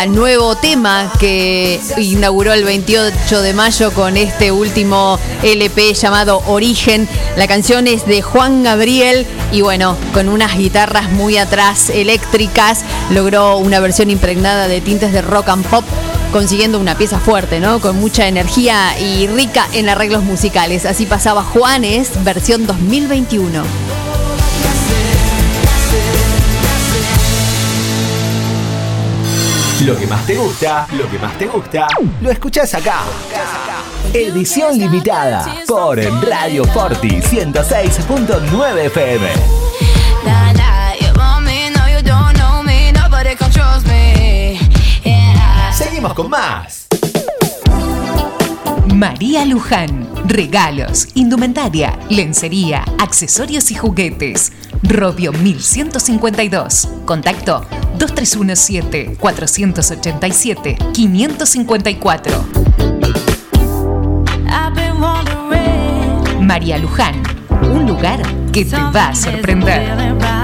nuevo 0.08 0.56
tema 0.56 1.12
que 1.20 1.80
inauguró 1.96 2.52
el 2.52 2.64
28 2.64 3.40
de 3.40 3.54
mayo 3.54 3.92
con 3.92 4.16
este 4.16 4.50
último 4.50 5.20
LP 5.44 5.94
llamado 5.94 6.42
Origen. 6.48 7.08
La 7.36 7.46
canción 7.46 7.86
es 7.86 8.04
de 8.04 8.20
Juan 8.20 8.64
Gabriel 8.64 9.28
y 9.52 9.60
bueno, 9.60 9.96
con 10.12 10.28
unas 10.28 10.58
guitarras 10.58 11.08
muy 11.12 11.36
atrás 11.36 11.88
eléctricas, 11.88 12.84
logró 13.10 13.58
una 13.58 13.78
versión 13.78 14.10
impregnada 14.10 14.66
de 14.66 14.80
tintes 14.80 15.12
de 15.12 15.22
rock 15.22 15.50
and 15.50 15.64
pop 15.64 15.84
consiguiendo 16.32 16.80
una 16.80 16.98
pieza 16.98 17.20
fuerte, 17.20 17.60
¿no? 17.60 17.80
Con 17.80 18.00
mucha 18.00 18.26
energía 18.26 18.98
y 18.98 19.28
rica 19.28 19.68
en 19.72 19.88
arreglos 19.88 20.24
musicales. 20.24 20.84
Así 20.84 21.06
pasaba 21.06 21.44
Juanes, 21.44 22.10
versión 22.24 22.66
2021. 22.66 23.83
Lo 29.84 29.98
que 29.98 30.06
más 30.06 30.24
te 30.24 30.34
gusta, 30.36 30.86
lo 30.92 31.10
que 31.10 31.18
más 31.18 31.36
te 31.36 31.46
gusta, 31.46 31.86
lo 32.22 32.30
escuchás 32.30 32.72
acá. 32.72 33.00
Edición 34.14 34.78
limitada 34.78 35.44
por 35.66 35.98
Radio 35.98 36.64
Forti 36.64 37.20
106.9 37.20 38.86
FM. 38.86 39.28
Seguimos 45.76 46.14
con 46.14 46.30
más. 46.30 46.86
María 48.94 49.44
Luján. 49.44 50.08
Regalos, 50.26 51.08
indumentaria, 51.14 51.98
lencería, 52.08 52.84
accesorios 52.98 53.70
y 53.70 53.74
juguetes. 53.74 54.52
Robio 54.82 55.32
1152. 55.32 56.88
Contacto 57.04 57.66
2317 57.98 59.16
487 59.18 60.76
554. 60.92 62.44
I've 64.46 64.74
been 64.74 65.00
wondering. 65.00 66.46
María 66.46 66.78
Luján. 66.78 67.22
Un 67.62 67.86
lugar 67.86 68.22
que 68.52 68.64
te 68.64 68.76
va 68.76 69.08
a 69.08 69.14
sorprender. 69.14 70.43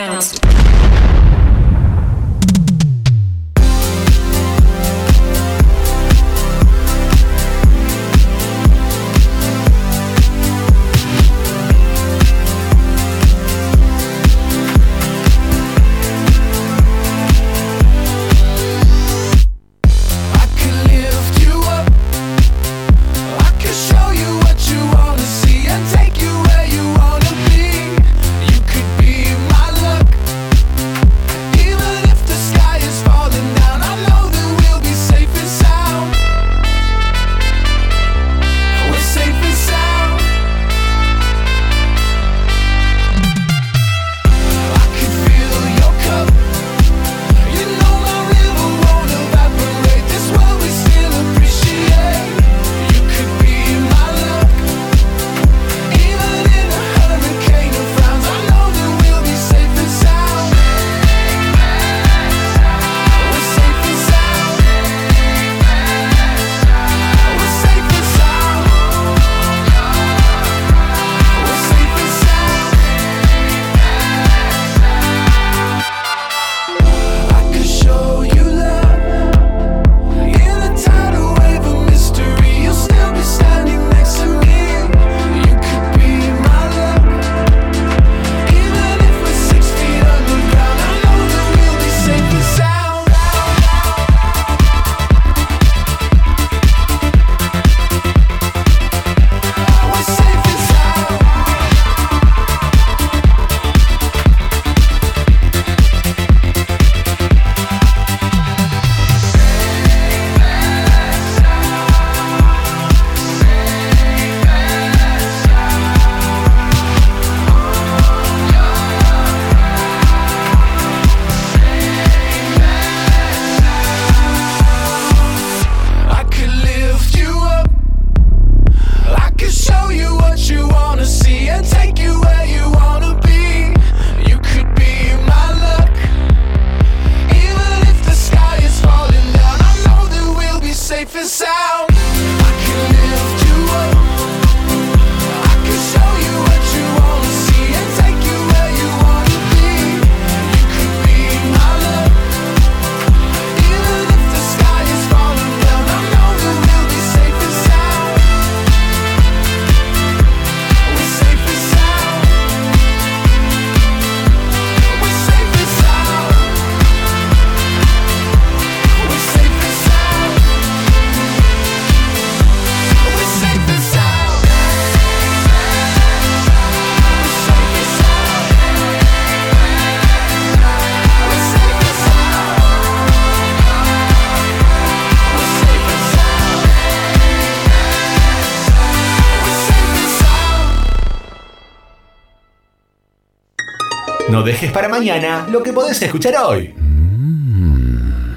No 194.33 194.41
dejes 194.41 194.71
para 194.71 194.89
mañana 194.89 195.47
lo 195.51 195.61
que 195.61 195.71
podés 195.71 196.01
escuchar 196.01 196.35
hoy. 196.37 196.73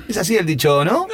Es 0.07 0.19
así 0.19 0.37
el 0.37 0.45
dicho, 0.45 0.85
¿no? 0.85 1.07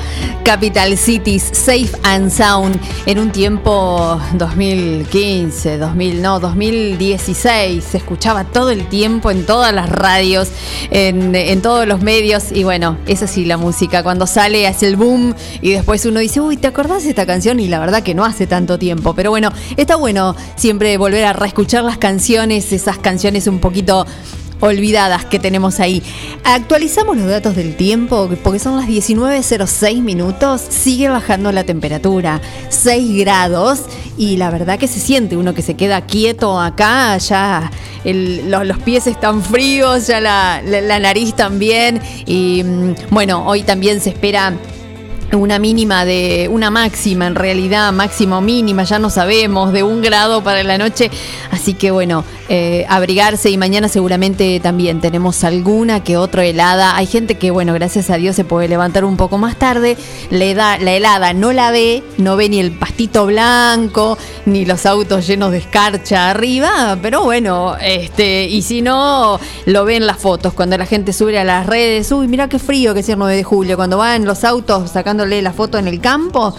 Capital 0.43 0.97
Cities, 0.97 1.43
Safe 1.53 1.91
and 2.01 2.29
Sound, 2.29 2.77
en 3.05 3.19
un 3.19 3.31
tiempo 3.31 4.19
2015, 4.33 5.77
2000, 5.77 6.21
no, 6.21 6.39
2016, 6.39 7.83
se 7.83 7.97
escuchaba 7.97 8.43
todo 8.43 8.71
el 8.71 8.87
tiempo 8.87 9.31
en 9.31 9.45
todas 9.45 9.73
las 9.73 9.87
radios, 9.87 10.49
en, 10.91 11.61
todos 11.61 11.87
los 11.87 12.01
medios, 12.01 12.51
y 12.51 12.63
bueno, 12.63 12.97
es 13.07 13.21
así 13.21 13.45
la 13.45 13.57
música, 13.57 14.03
cuando 14.03 14.27
sale 14.27 14.67
hace 14.67 14.87
el 14.87 14.97
boom 14.97 15.33
y 15.61 15.71
después 15.71 16.05
uno 16.05 16.19
dice, 16.19 16.41
uy, 16.41 16.57
¿te 16.57 16.67
acordás 16.67 17.03
de 17.03 17.11
esta 17.11 17.25
canción? 17.25 17.59
Y 17.59 17.67
la 17.67 17.79
verdad 17.79 18.03
que 18.03 18.15
no 18.15 18.25
hace 18.25 18.47
tanto 18.47 18.77
tiempo, 18.77 19.13
pero 19.13 19.29
bueno, 19.29 19.51
está 19.77 19.95
bueno 19.95 20.35
siempre 20.55 20.97
volver 20.97 21.23
a 21.23 21.33
reescuchar 21.33 21.83
las 21.83 21.97
canciones, 21.99 22.73
esas 22.73 22.97
canciones 22.97 23.47
un 23.47 23.59
poquito 23.59 24.05
olvidadas 24.63 25.25
que 25.25 25.39
tenemos 25.39 25.81
ahí. 25.81 26.01
Actualizamos 26.45 27.17
los 27.17 27.27
datos 27.27 27.53
del 27.55 27.75
tiempo 27.75 28.29
porque 28.43 28.59
son 28.59 28.77
las 28.77 28.87
19.06 28.87 30.01
minutos, 30.01 30.61
sigue 30.69 31.09
bajando 31.09 31.51
la 31.51 31.65
temperatura, 31.65 32.39
6 32.69 33.17
grados 33.19 33.81
y 34.17 34.37
la 34.37 34.49
verdad 34.51 34.79
que 34.79 34.87
se 34.87 35.01
siente 35.01 35.35
uno 35.35 35.53
que 35.53 35.61
se 35.61 35.73
queda 35.75 36.01
quieto 36.05 36.59
acá, 36.61 37.17
ya 37.17 37.69
los, 38.05 38.65
los 38.65 38.77
pies 38.79 39.05
están 39.07 39.41
fríos, 39.43 40.07
ya 40.07 40.21
la, 40.21 40.61
la- 40.65 40.81
la 40.81 40.99
nariz 40.99 41.33
también 41.35 41.99
y 42.25 42.63
mm, 42.63 42.93
bueno, 43.09 43.45
hoy 43.45 43.63
también 43.63 43.99
se 43.99 44.11
espera 44.11 44.53
una 45.35 45.59
mínima 45.59 46.05
de 46.05 46.49
una 46.51 46.69
máxima 46.69 47.27
en 47.27 47.35
realidad 47.35 47.91
máximo 47.91 48.41
mínima 48.41 48.83
ya 48.83 48.99
no 48.99 49.09
sabemos 49.09 49.71
de 49.71 49.83
un 49.83 50.01
grado 50.01 50.43
para 50.43 50.63
la 50.63 50.77
noche. 50.77 51.09
Así 51.51 51.73
que 51.73 51.91
bueno 51.91 52.23
eh, 52.49 52.85
abrigarse 52.89 53.49
y 53.49 53.57
mañana 53.57 53.87
seguramente 53.87 54.59
también. 54.59 55.01
Tenemos 55.01 55.43
alguna 55.43 56.03
que 56.03 56.17
otra 56.17 56.45
helada. 56.45 56.95
Hay 56.95 57.07
gente 57.07 57.35
que 57.35 57.51
bueno 57.51 57.73
gracias 57.73 58.09
a 58.09 58.17
Dios 58.17 58.35
se 58.35 58.45
puede 58.45 58.67
levantar 58.67 59.05
un 59.05 59.17
poco 59.17 59.37
más 59.37 59.57
tarde. 59.57 59.97
Le 60.29 60.53
da 60.53 60.77
la 60.77 60.93
helada 60.93 61.33
no 61.33 61.51
la 61.53 61.71
ve 61.71 62.03
no 62.17 62.35
ve 62.35 62.49
ni 62.49 62.59
el 62.59 62.71
pastito 62.71 63.25
blanco 63.25 64.17
ni 64.45 64.65
los 64.65 64.85
autos 64.85 65.25
llenos 65.27 65.51
de 65.51 65.57
escarcha 65.59 66.29
arriba 66.29 66.97
pero 67.01 67.23
bueno 67.23 67.75
este 67.81 68.45
y 68.45 68.61
si 68.61 68.81
no 68.81 69.39
lo 69.65 69.85
ven 69.85 70.05
las 70.05 70.17
fotos. 70.17 70.53
Cuando 70.53 70.77
la 70.77 70.85
gente 70.85 71.13
sube 71.13 71.37
a 71.39 71.43
las 71.43 71.65
redes 71.65 72.11
uy 72.11 72.27
mira 72.27 72.49
qué 72.49 72.59
frío 72.59 72.93
que 72.93 73.01
es 73.01 73.09
el 73.09 73.17
9 73.17 73.35
de 73.35 73.43
julio 73.43 73.75
cuando 73.75 73.97
van 73.97 74.25
los 74.25 74.43
autos 74.43 74.95
sacándole 75.23 75.41
la 75.41 75.53
foto 75.53 75.77
en 75.77 75.87
el 75.87 75.99
campo. 75.99 76.53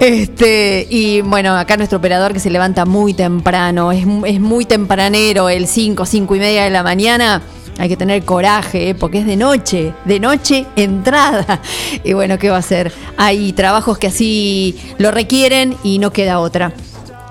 Este, 0.00 0.86
y 0.90 1.20
bueno, 1.22 1.56
acá 1.56 1.76
nuestro 1.76 1.98
operador 1.98 2.32
que 2.32 2.40
se 2.40 2.50
levanta 2.50 2.84
muy 2.84 3.14
temprano, 3.14 3.92
es, 3.92 4.04
es 4.26 4.40
muy 4.40 4.64
tempranero, 4.64 5.48
el 5.48 5.66
5, 5.66 6.04
5 6.04 6.34
y 6.34 6.38
media 6.38 6.64
de 6.64 6.70
la 6.70 6.82
mañana. 6.82 7.42
Hay 7.78 7.88
que 7.88 7.96
tener 7.96 8.24
coraje, 8.24 8.90
¿eh? 8.90 8.94
porque 8.94 9.18
es 9.18 9.26
de 9.26 9.36
noche, 9.36 9.94
de 10.04 10.20
noche 10.20 10.66
entrada. 10.76 11.60
Y 12.04 12.12
bueno, 12.12 12.38
¿qué 12.38 12.50
va 12.50 12.56
a 12.56 12.58
hacer? 12.58 12.92
Hay 13.16 13.52
trabajos 13.52 13.98
que 13.98 14.08
así 14.08 14.76
lo 14.98 15.10
requieren 15.10 15.74
y 15.82 15.98
no 15.98 16.12
queda 16.12 16.38
otra. 16.38 16.72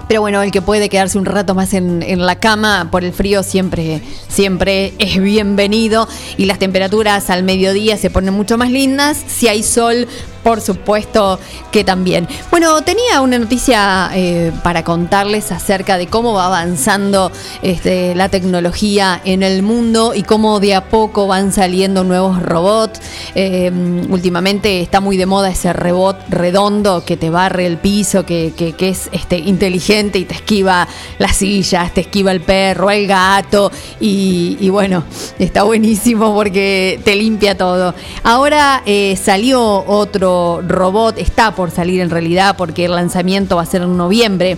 Pero 0.07 0.21
bueno, 0.21 0.41
el 0.41 0.51
que 0.51 0.61
puede 0.61 0.89
quedarse 0.89 1.17
un 1.17 1.25
rato 1.25 1.55
más 1.55 1.73
en, 1.73 2.03
en, 2.03 2.25
la 2.25 2.39
cama 2.39 2.89
por 2.91 3.03
el 3.03 3.13
frío 3.13 3.41
siempre, 3.41 4.01
siempre 4.27 4.93
es 4.99 5.21
bienvenido. 5.21 6.07
Y 6.37 6.45
las 6.45 6.59
temperaturas 6.59 7.29
al 7.29 7.43
mediodía 7.43 7.97
se 7.97 8.09
ponen 8.09 8.33
mucho 8.33 8.57
más 8.57 8.69
lindas. 8.69 9.23
Si 9.27 9.47
hay 9.47 9.63
sol, 9.63 10.07
por 10.43 10.61
supuesto 10.61 11.39
que 11.71 11.83
también. 11.83 12.27
Bueno, 12.51 12.81
tenía 12.83 13.21
una 13.21 13.39
noticia 13.39 14.11
eh, 14.13 14.51
para 14.61 14.83
contarles 14.83 15.51
acerca 15.51 15.97
de 15.97 16.07
cómo 16.07 16.33
va 16.33 16.47
avanzando 16.47 17.31
este, 17.61 18.13
la 18.15 18.29
tecnología 18.29 19.21
en 19.23 19.41
el 19.41 19.63
mundo 19.63 20.13
y 20.13 20.23
cómo 20.23 20.59
de 20.59 20.75
a 20.75 20.89
poco 20.89 21.27
van 21.27 21.51
saliendo 21.51 22.03
nuevos 22.03 22.41
robots. 22.41 22.99
Eh, 23.35 23.71
últimamente 24.09 24.81
está 24.81 24.99
muy 24.99 25.17
de 25.17 25.25
moda 25.25 25.49
ese 25.49 25.71
robot 25.73 26.17
redondo 26.29 27.03
que 27.05 27.17
te 27.17 27.29
barre 27.29 27.65
el 27.65 27.77
piso, 27.77 28.25
que, 28.25 28.53
que, 28.55 28.73
es 28.89 29.09
este, 29.11 29.37
inteligente 29.37 30.19
y 30.19 30.25
te 30.25 30.35
esquiva 30.35 30.87
las 31.19 31.37
sillas, 31.37 31.93
te 31.93 32.01
esquiva 32.01 32.31
el 32.31 32.41
perro, 32.41 32.91
el 32.91 33.07
gato 33.07 33.71
y, 33.99 34.57
y 34.59 34.69
bueno, 34.69 35.03
está 35.39 35.63
buenísimo 35.63 36.33
porque 36.33 36.99
te 37.03 37.15
limpia 37.15 37.57
todo. 37.57 37.95
Ahora 38.23 38.83
eh, 38.85 39.17
salió 39.21 39.85
otro 39.87 40.32
robot, 40.67 41.17
está 41.17 41.55
por 41.55 41.71
salir 41.71 42.01
en 42.01 42.09
realidad 42.09 42.55
porque 42.57 42.85
el 42.85 42.91
lanzamiento 42.91 43.55
va 43.55 43.63
a 43.63 43.65
ser 43.65 43.81
en 43.81 43.97
noviembre 43.97 44.57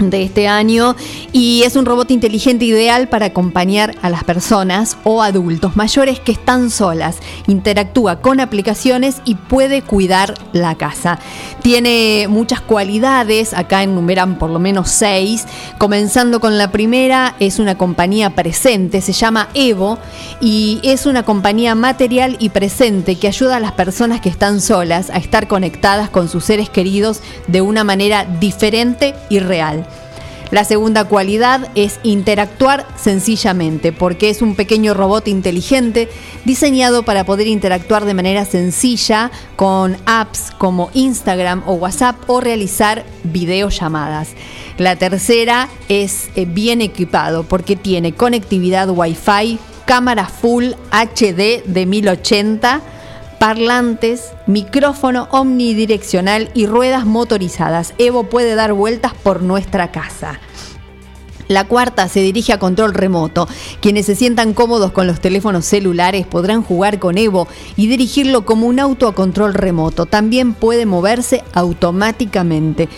de 0.00 0.22
este 0.22 0.48
año 0.48 0.96
y 1.32 1.62
es 1.64 1.76
un 1.76 1.84
robot 1.84 2.10
inteligente 2.10 2.64
ideal 2.64 3.08
para 3.08 3.26
acompañar 3.26 3.94
a 4.02 4.08
las 4.08 4.24
personas 4.24 4.96
o 5.04 5.22
adultos 5.22 5.76
mayores 5.76 6.20
que 6.20 6.32
están 6.32 6.70
solas. 6.70 7.18
Interactúa 7.46 8.20
con 8.20 8.40
aplicaciones 8.40 9.20
y 9.24 9.34
puede 9.34 9.82
cuidar 9.82 10.34
la 10.52 10.76
casa. 10.76 11.18
Tiene 11.62 12.26
muchas 12.28 12.60
cualidades, 12.60 13.52
acá 13.52 13.82
enumeran 13.82 14.38
por 14.38 14.50
lo 14.50 14.58
menos 14.58 14.88
seis. 14.90 15.44
Comenzando 15.78 16.40
con 16.40 16.56
la 16.56 16.70
primera, 16.70 17.34
es 17.38 17.58
una 17.58 17.76
compañía 17.76 18.30
presente, 18.30 19.00
se 19.00 19.12
llama 19.12 19.48
Evo 19.54 19.98
y 20.40 20.80
es 20.82 21.06
una 21.06 21.24
compañía 21.24 21.74
material 21.74 22.36
y 22.38 22.48
presente 22.48 23.16
que 23.16 23.28
ayuda 23.28 23.56
a 23.56 23.60
las 23.60 23.72
personas 23.72 24.20
que 24.20 24.28
están 24.28 24.60
solas 24.60 25.10
a 25.10 25.18
estar 25.18 25.48
conectadas 25.48 26.08
con 26.08 26.28
sus 26.28 26.44
seres 26.44 26.70
queridos 26.70 27.20
de 27.46 27.60
una 27.60 27.84
manera 27.84 28.24
diferente 28.24 29.14
y 29.28 29.40
real. 29.40 29.86
La 30.50 30.64
segunda 30.64 31.04
cualidad 31.04 31.68
es 31.76 32.00
interactuar 32.02 32.84
sencillamente, 32.96 33.92
porque 33.92 34.30
es 34.30 34.42
un 34.42 34.56
pequeño 34.56 34.94
robot 34.94 35.28
inteligente 35.28 36.08
diseñado 36.44 37.04
para 37.04 37.24
poder 37.24 37.46
interactuar 37.46 38.04
de 38.04 38.14
manera 38.14 38.44
sencilla 38.44 39.30
con 39.54 39.96
apps 40.06 40.50
como 40.58 40.90
Instagram 40.92 41.62
o 41.66 41.74
WhatsApp 41.74 42.16
o 42.26 42.40
realizar 42.40 43.04
videollamadas. 43.22 44.30
La 44.76 44.96
tercera 44.96 45.68
es 45.88 46.30
eh, 46.34 46.46
bien 46.46 46.80
equipado 46.80 47.44
porque 47.44 47.76
tiene 47.76 48.12
conectividad 48.12 48.90
Wi-Fi, 48.90 49.58
cámara 49.86 50.26
full 50.26 50.72
HD 50.90 51.62
de 51.64 51.86
1080 51.86 52.80
parlantes, 53.40 54.34
micrófono 54.46 55.26
omnidireccional 55.30 56.50
y 56.52 56.66
ruedas 56.66 57.06
motorizadas. 57.06 57.94
Evo 57.96 58.24
puede 58.24 58.54
dar 58.54 58.74
vueltas 58.74 59.14
por 59.14 59.42
nuestra 59.42 59.90
casa. 59.90 60.38
La 61.48 61.66
cuarta 61.66 62.06
se 62.08 62.20
dirige 62.20 62.52
a 62.52 62.58
control 62.58 62.92
remoto. 62.92 63.48
Quienes 63.80 64.04
se 64.04 64.14
sientan 64.14 64.52
cómodos 64.52 64.92
con 64.92 65.06
los 65.06 65.20
teléfonos 65.20 65.64
celulares 65.64 66.26
podrán 66.26 66.62
jugar 66.62 66.98
con 66.98 67.16
Evo 67.16 67.48
y 67.76 67.86
dirigirlo 67.86 68.44
como 68.44 68.66
un 68.66 68.78
auto 68.78 69.08
a 69.08 69.14
control 69.14 69.54
remoto. 69.54 70.04
También 70.04 70.52
puede 70.52 70.84
moverse 70.84 71.42
automáticamente. 71.54 72.90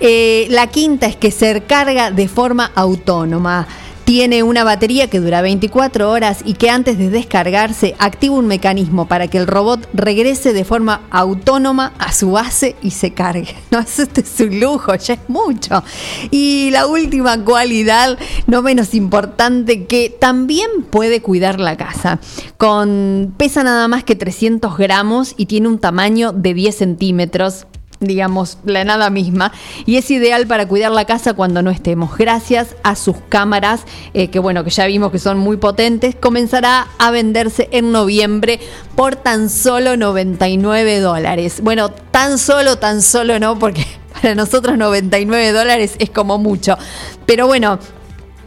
Eh, 0.00 0.46
la 0.50 0.66
quinta 0.66 1.06
es 1.06 1.16
que 1.16 1.30
se 1.30 1.54
recarga 1.54 2.10
de 2.10 2.28
forma 2.28 2.70
autónoma. 2.74 3.66
Tiene 4.06 4.44
una 4.44 4.62
batería 4.62 5.10
que 5.10 5.18
dura 5.18 5.42
24 5.42 6.08
horas 6.08 6.38
y 6.44 6.54
que 6.54 6.70
antes 6.70 6.96
de 6.96 7.10
descargarse 7.10 7.96
activa 7.98 8.36
un 8.36 8.46
mecanismo 8.46 9.08
para 9.08 9.26
que 9.26 9.36
el 9.36 9.48
robot 9.48 9.88
regrese 9.92 10.52
de 10.52 10.64
forma 10.64 11.02
autónoma 11.10 11.92
a 11.98 12.12
su 12.12 12.30
base 12.30 12.76
y 12.82 12.92
se 12.92 13.12
cargue. 13.12 13.56
No, 13.72 13.80
este 13.80 14.20
es 14.20 14.40
un 14.40 14.60
lujo, 14.60 14.94
ya 14.94 15.14
es 15.14 15.28
mucho. 15.28 15.82
Y 16.30 16.70
la 16.70 16.86
última 16.86 17.44
cualidad, 17.44 18.16
no 18.46 18.62
menos 18.62 18.94
importante, 18.94 19.86
que 19.86 20.08
también 20.08 20.84
puede 20.88 21.20
cuidar 21.20 21.58
la 21.58 21.76
casa. 21.76 22.20
Con, 22.58 23.34
pesa 23.36 23.64
nada 23.64 23.88
más 23.88 24.04
que 24.04 24.14
300 24.14 24.78
gramos 24.78 25.34
y 25.36 25.46
tiene 25.46 25.66
un 25.66 25.80
tamaño 25.80 26.30
de 26.30 26.54
10 26.54 26.76
centímetros 26.76 27.66
digamos, 28.00 28.58
la 28.64 28.84
nada 28.84 29.10
misma, 29.10 29.52
y 29.84 29.96
es 29.96 30.10
ideal 30.10 30.46
para 30.46 30.66
cuidar 30.68 30.92
la 30.92 31.04
casa 31.04 31.34
cuando 31.34 31.62
no 31.62 31.70
estemos. 31.70 32.16
Gracias 32.16 32.76
a 32.82 32.94
sus 32.94 33.16
cámaras, 33.28 33.82
eh, 34.14 34.28
que 34.28 34.38
bueno, 34.38 34.64
que 34.64 34.70
ya 34.70 34.86
vimos 34.86 35.12
que 35.12 35.18
son 35.18 35.38
muy 35.38 35.56
potentes, 35.56 36.14
comenzará 36.14 36.88
a 36.98 37.10
venderse 37.10 37.68
en 37.72 37.92
noviembre 37.92 38.60
por 38.94 39.16
tan 39.16 39.50
solo 39.50 39.96
99 39.96 41.00
dólares. 41.00 41.60
Bueno, 41.62 41.90
tan 41.90 42.38
solo, 42.38 42.78
tan 42.78 43.02
solo 43.02 43.38
no, 43.38 43.58
porque 43.58 43.86
para 44.12 44.34
nosotros 44.34 44.76
99 44.76 45.52
dólares 45.52 45.96
es 45.98 46.10
como 46.10 46.38
mucho. 46.38 46.76
Pero 47.24 47.46
bueno, 47.46 47.78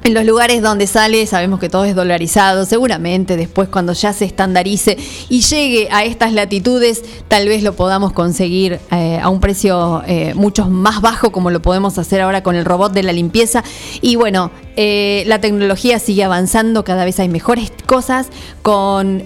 en 0.03 0.13
los 0.13 0.25
lugares 0.25 0.61
donde 0.61 0.87
sale 0.87 1.25
sabemos 1.25 1.59
que 1.59 1.69
todo 1.69 1.85
es 1.85 1.95
dolarizado, 1.95 2.65
seguramente 2.65 3.37
después 3.37 3.69
cuando 3.69 3.93
ya 3.93 4.13
se 4.13 4.25
estandarice 4.25 4.97
y 5.29 5.41
llegue 5.41 5.89
a 5.91 6.03
estas 6.03 6.33
latitudes 6.33 7.03
tal 7.27 7.47
vez 7.47 7.63
lo 7.63 7.73
podamos 7.73 8.13
conseguir 8.13 8.79
eh, 8.91 9.19
a 9.21 9.29
un 9.29 9.39
precio 9.39 10.03
eh, 10.07 10.33
mucho 10.35 10.67
más 10.67 11.01
bajo 11.01 11.31
como 11.31 11.51
lo 11.51 11.61
podemos 11.61 11.97
hacer 11.97 12.21
ahora 12.21 12.43
con 12.43 12.55
el 12.55 12.65
robot 12.65 12.93
de 12.93 13.03
la 13.03 13.11
limpieza. 13.11 13.63
Y 14.01 14.15
bueno, 14.15 14.51
eh, 14.75 15.23
la 15.27 15.41
tecnología 15.41 15.99
sigue 15.99 16.23
avanzando, 16.23 16.83
cada 16.83 17.05
vez 17.05 17.19
hay 17.19 17.29
mejores 17.29 17.71
cosas 17.85 18.27
con 18.61 19.23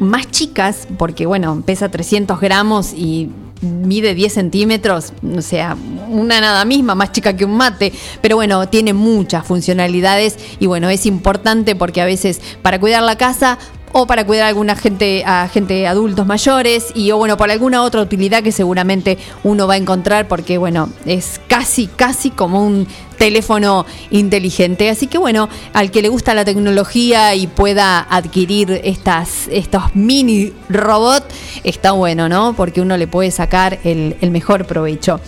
más 0.00 0.30
chicas 0.30 0.86
porque 0.98 1.26
bueno, 1.26 1.62
pesa 1.64 1.90
300 1.90 2.40
gramos 2.40 2.92
y 2.92 3.30
mide 3.62 4.14
10 4.14 4.32
centímetros, 4.32 5.12
o 5.36 5.42
sea, 5.42 5.76
una 6.08 6.40
nada 6.40 6.64
misma, 6.64 6.94
más 6.94 7.12
chica 7.12 7.36
que 7.36 7.44
un 7.44 7.56
mate, 7.56 7.92
pero 8.20 8.36
bueno, 8.36 8.68
tiene 8.68 8.92
muchas 8.92 9.46
funcionalidades 9.46 10.36
y 10.58 10.66
bueno, 10.66 10.90
es 10.90 11.06
importante 11.06 11.74
porque 11.74 12.00
a 12.00 12.04
veces 12.04 12.40
para 12.60 12.78
cuidar 12.78 13.02
la 13.02 13.16
casa 13.16 13.58
o 13.92 14.06
para 14.06 14.24
cuidar 14.26 14.44
a 14.46 14.48
alguna 14.48 14.74
gente, 14.74 15.22
a 15.24 15.48
gente 15.48 15.86
adultos 15.86 16.26
mayores 16.26 16.92
y 16.94 17.10
o 17.10 17.18
bueno, 17.18 17.36
por 17.36 17.50
alguna 17.50 17.82
otra 17.82 18.00
utilidad 18.00 18.42
que 18.42 18.52
seguramente 18.52 19.18
uno 19.44 19.66
va 19.66 19.74
a 19.74 19.76
encontrar 19.76 20.28
porque 20.28 20.58
bueno, 20.58 20.88
es 21.04 21.40
casi, 21.46 21.86
casi 21.86 22.30
como 22.30 22.64
un 22.64 22.86
teléfono 23.18 23.86
inteligente. 24.10 24.90
Así 24.90 25.06
que 25.06 25.18
bueno, 25.18 25.48
al 25.72 25.90
que 25.90 26.02
le 26.02 26.08
gusta 26.08 26.34
la 26.34 26.44
tecnología 26.44 27.34
y 27.34 27.46
pueda 27.46 28.00
adquirir 28.00 28.80
estas, 28.84 29.48
estos 29.48 29.94
mini 29.94 30.52
robots, 30.68 31.26
está 31.62 31.92
bueno, 31.92 32.28
¿no? 32.28 32.54
Porque 32.54 32.80
uno 32.80 32.96
le 32.96 33.06
puede 33.06 33.30
sacar 33.30 33.78
el, 33.84 34.16
el 34.20 34.30
mejor 34.30 34.66
provecho 34.66 35.20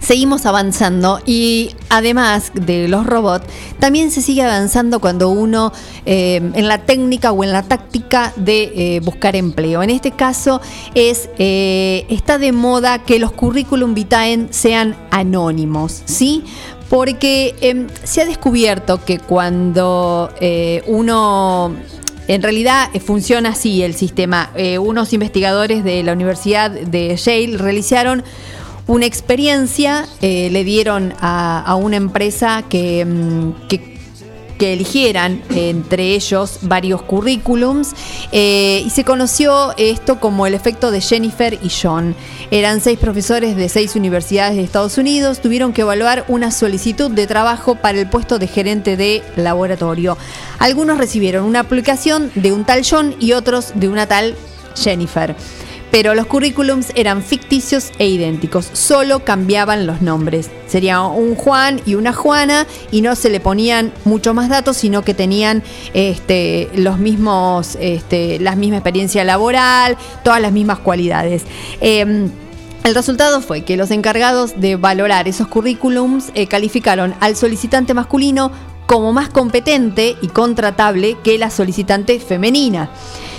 seguimos 0.00 0.46
avanzando 0.46 1.20
y 1.26 1.74
además 1.88 2.52
de 2.54 2.88
los 2.88 3.06
robots, 3.06 3.46
también 3.78 4.10
se 4.10 4.22
sigue 4.22 4.42
avanzando 4.42 5.00
cuando 5.00 5.28
uno 5.28 5.72
eh, 6.06 6.36
en 6.36 6.68
la 6.68 6.78
técnica 6.78 7.32
o 7.32 7.44
en 7.44 7.52
la 7.52 7.62
táctica 7.62 8.32
de 8.36 8.72
eh, 8.74 9.00
buscar 9.00 9.36
empleo. 9.36 9.82
En 9.82 9.90
este 9.90 10.12
caso 10.12 10.60
es 10.94 11.28
eh, 11.38 12.06
está 12.08 12.38
de 12.38 12.52
moda 12.52 13.00
que 13.04 13.18
los 13.18 13.32
currículum 13.32 13.94
vitae 13.94 14.48
sean 14.50 14.96
anónimos, 15.10 16.02
¿sí? 16.04 16.44
Porque 16.88 17.54
em, 17.60 17.86
se 18.02 18.22
ha 18.22 18.24
descubierto 18.24 19.04
que 19.04 19.18
cuando 19.18 20.30
uno 20.86 21.76
En 22.28 22.42
realidad 22.42 22.90
eh, 22.92 23.00
funciona 23.00 23.48
así 23.48 23.82
el 23.82 23.94
sistema. 23.94 24.50
Eh, 24.54 24.78
unos 24.78 25.14
investigadores 25.14 25.82
de 25.82 26.02
la 26.02 26.12
Universidad 26.12 26.70
de 26.70 27.16
Yale 27.16 27.56
realizaron 27.56 28.22
una 28.88 29.06
experiencia, 29.06 30.08
eh, 30.22 30.48
le 30.50 30.64
dieron 30.64 31.14
a, 31.20 31.76
una 31.76 31.96
empresa 31.96 32.64
que, 32.68 33.04
mm, 33.04 33.52
eligieran 34.60 35.40
entre 35.54 36.16
ellos 36.16 36.58
varios 36.62 37.02
currículums 37.02 37.94
eh, 38.32 38.82
y 38.84 38.90
se 38.90 39.04
conoció 39.04 39.72
esto 39.76 40.18
como 40.18 40.48
el 40.48 40.54
efecto 40.54 40.90
de 40.90 41.00
Jennifer 41.00 41.56
y 41.62 41.70
John. 41.70 42.16
Eran 42.50 42.80
seis 42.80 42.98
profesores 42.98 43.54
de 43.54 43.68
seis 43.68 43.94
universidades 43.94 44.56
de 44.56 44.64
Estados 44.64 44.98
Unidos, 44.98 45.38
tuvieron 45.40 45.72
que 45.72 45.82
evaluar 45.82 46.24
una 46.26 46.50
solicitud 46.50 47.08
de 47.08 47.28
trabajo 47.28 47.76
para 47.76 48.00
el 48.00 48.10
puesto 48.10 48.40
de 48.40 48.48
gerente 48.48 48.96
de 48.96 49.22
laboratorio. 49.36 50.18
Algunos 50.58 50.98
recibieron 50.98 51.44
una 51.44 51.60
aplicación 51.60 52.32
de 52.34 52.52
un 52.52 52.64
tal 52.64 52.82
John 52.84 53.14
y 53.20 53.34
otros 53.34 53.70
de 53.76 53.88
una 53.88 54.08
tal 54.08 54.34
Jennifer 54.74 55.36
pero 55.90 56.14
los 56.14 56.26
currículums 56.26 56.92
eran 56.94 57.22
ficticios 57.22 57.92
e 57.98 58.08
idénticos, 58.08 58.68
solo 58.72 59.24
cambiaban 59.24 59.86
los 59.86 60.02
nombres. 60.02 60.50
Sería 60.66 61.00
un 61.02 61.34
Juan 61.34 61.80
y 61.86 61.94
una 61.94 62.12
Juana 62.12 62.66
y 62.90 63.00
no 63.00 63.16
se 63.16 63.30
le 63.30 63.40
ponían 63.40 63.92
mucho 64.04 64.34
más 64.34 64.48
datos, 64.48 64.76
sino 64.76 65.02
que 65.02 65.14
tenían 65.14 65.62
este, 65.94 66.68
los 66.74 66.98
mismos, 66.98 67.76
este, 67.80 68.38
la 68.38 68.54
misma 68.54 68.76
experiencia 68.76 69.24
laboral, 69.24 69.96
todas 70.22 70.40
las 70.40 70.52
mismas 70.52 70.78
cualidades. 70.78 71.44
Em, 71.80 72.30
el 72.84 72.94
resultado 72.94 73.40
fue 73.40 73.62
que 73.62 73.76
los 73.76 73.90
encargados 73.90 74.60
de 74.60 74.76
valorar 74.76 75.28
esos 75.28 75.48
currículums 75.48 76.30
eh, 76.34 76.46
calificaron 76.46 77.14
al 77.20 77.36
solicitante 77.36 77.92
masculino 77.92 78.52
como 78.86 79.12
más 79.12 79.28
competente 79.28 80.16
y 80.22 80.28
contratable 80.28 81.18
que 81.22 81.36
la 81.38 81.50
solicitante 81.50 82.18
femenina. 82.20 82.88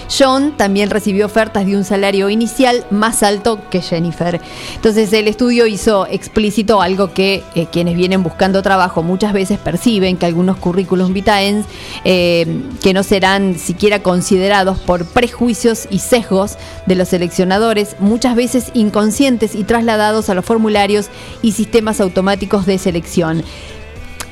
John 0.10 0.54
también 0.58 0.90
recibió 0.90 1.26
ofertas 1.26 1.66
de 1.66 1.78
un 1.78 1.84
salario 1.84 2.30
inicial 2.30 2.86
más 2.90 3.24
alto 3.24 3.60
que 3.70 3.82
Jennifer. 3.82 4.42
Entonces 4.76 5.14
el 5.14 5.28
estudio 5.28 5.68
hizo 5.68 6.06
explícito 6.08 6.82
algo 6.82 7.14
que 7.14 7.44
eh, 7.56 7.68
quienes 7.72 7.96
vienen 7.96 8.24
buscando 8.24 8.62
trabajo 8.62 9.04
muchas 9.04 9.34
veces 9.34 9.60
perciben, 9.60 10.18
que 10.18 10.26
algunos 10.26 10.58
currículums 10.58 11.14
vitae 11.14 11.64
eh, 12.04 12.62
que 12.82 12.94
no 12.94 13.04
serán 13.04 13.58
siquiera 13.58 14.04
considerados 14.04 14.80
por 14.80 15.06
prejuicios 15.06 15.88
y 15.90 16.00
sesgos 16.00 16.58
de 16.86 16.96
los 16.96 17.10
seleccionadores, 17.10 17.96
muchas 18.00 18.36
veces 18.36 18.72
inconscientes 18.74 19.56
y 19.56 19.64
trasladados 19.64 20.30
a 20.30 20.34
los 20.34 20.46
formularios 20.46 21.08
y 21.42 21.54
sistemas 21.54 22.02
automáticos 22.02 22.66
de 22.66 22.78
selección. 22.78 23.44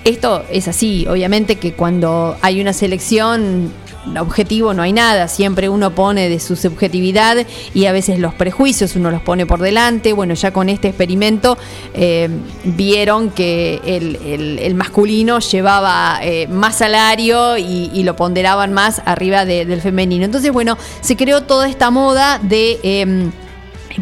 Esto 0.04 0.44
es 0.50 0.68
así, 0.68 1.06
obviamente 1.08 1.58
que 1.58 1.74
cuando 1.74 2.38
hay 2.42 2.62
una 2.62 2.72
selección 2.74 3.74
objetivo 4.18 4.74
no 4.74 4.84
hay 4.84 4.94
nada, 4.94 5.28
siempre 5.28 5.70
uno 5.70 5.92
pone 5.92 6.30
de 6.30 6.40
su 6.40 6.56
subjetividad 6.56 7.46
y 7.74 7.86
a 7.86 7.92
veces 7.92 8.20
los 8.20 8.34
prejuicios 8.34 8.96
uno 8.96 9.12
los 9.12 9.22
pone 9.22 9.46
por 9.46 9.60
delante. 9.60 10.14
Bueno, 10.14 10.34
ya 10.34 10.52
con 10.52 10.70
este 10.70 10.88
experimento 10.90 11.58
eh, 11.94 12.30
vieron 12.64 13.30
que 13.32 13.82
el, 13.86 14.16
el- 14.62 14.76
masculino 14.76 15.40
llevaba 15.40 16.20
eh, 16.22 16.48
más 16.48 16.78
salario 16.78 17.58
y, 17.58 18.04
lo 18.04 18.16
ponderaban 18.16 18.72
más 18.74 19.02
arriba 19.06 19.44
de- 19.46 19.66
del 19.66 19.82
femenino. 19.82 20.24
Entonces, 20.24 20.52
bueno, 20.52 20.78
se 21.02 21.16
creó 21.18 21.44
toda 21.44 21.68
esta 21.68 21.90
moda 21.90 22.40
de... 22.42 22.80
em, 22.84 23.32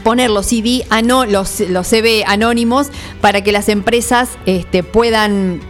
poner 0.03 0.29
los 0.29 0.47
CD, 0.47 0.83
los, 1.29 1.61
los 1.61 1.87
CV 1.87 2.25
anónimos 2.27 2.87
para 3.21 3.41
que 3.41 3.53
las 3.53 3.69
empresas 3.69 4.27
este, 4.45 4.83
puedan 4.83 5.61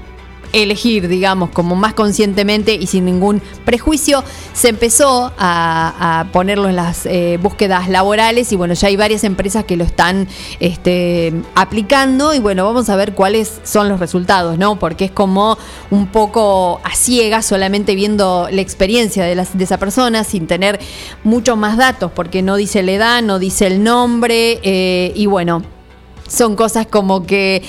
elegir, 0.56 1.08
digamos, 1.08 1.50
como 1.50 1.76
más 1.76 1.94
conscientemente 1.94 2.74
y 2.74 2.88
sin 2.88 3.06
ningún 3.06 3.42
prejuicio. 3.66 4.24
Se 4.54 4.70
empezó 4.70 5.34
a, 5.38 6.26
ponerlo 6.32 6.70
en 6.70 6.76
las 6.76 7.06
eh, 7.06 7.38
búsquedas 7.42 7.90
laborales 7.90 8.52
y 8.52 8.56
bueno, 8.56 8.74
ya 8.74 8.88
hay 8.88 8.96
varias 8.96 9.24
empresas 9.24 9.66
que 9.66 9.78
lo 9.78 9.84
están 9.84 10.28
este, 10.60 11.34
aplicando 11.56 12.34
y 12.34 12.40
bueno, 12.40 12.66
vamos 12.66 12.90
a 12.90 12.96
ver 12.96 13.14
cuáles 13.14 13.60
son 13.64 13.90
los 13.90 14.00
resultados, 14.00 14.58
¿no? 14.58 14.80
Porque 14.80 15.06
es 15.06 15.12
como 15.12 15.58
un 15.92 16.08
poco 16.08 16.80
a 16.84 16.96
ciegas, 16.96 17.46
solamente 17.46 17.96
viendo 17.96 18.48
la 18.52 18.62
experiencia 18.62 19.26
de, 19.26 19.36
las, 19.36 19.58
de 19.58 19.64
esa 19.64 19.78
persona 19.78 20.24
sin 20.24 20.48
tener 20.48 20.80
muchos 21.24 21.58
más 21.58 21.78
datos, 21.78 22.12
porque 22.14 22.42
no 22.42 22.56
dice 22.56 22.82
la 22.84 22.92
edad, 22.94 23.22
no 23.22 23.40
dice 23.40 23.68
el 23.68 23.84
nombre 23.84 24.60
eh, 24.64 25.12
y 25.16 25.26
bueno, 25.26 25.62
son 26.28 26.56
cosas 26.56 26.88
como 26.88 27.26
que 27.26 27.64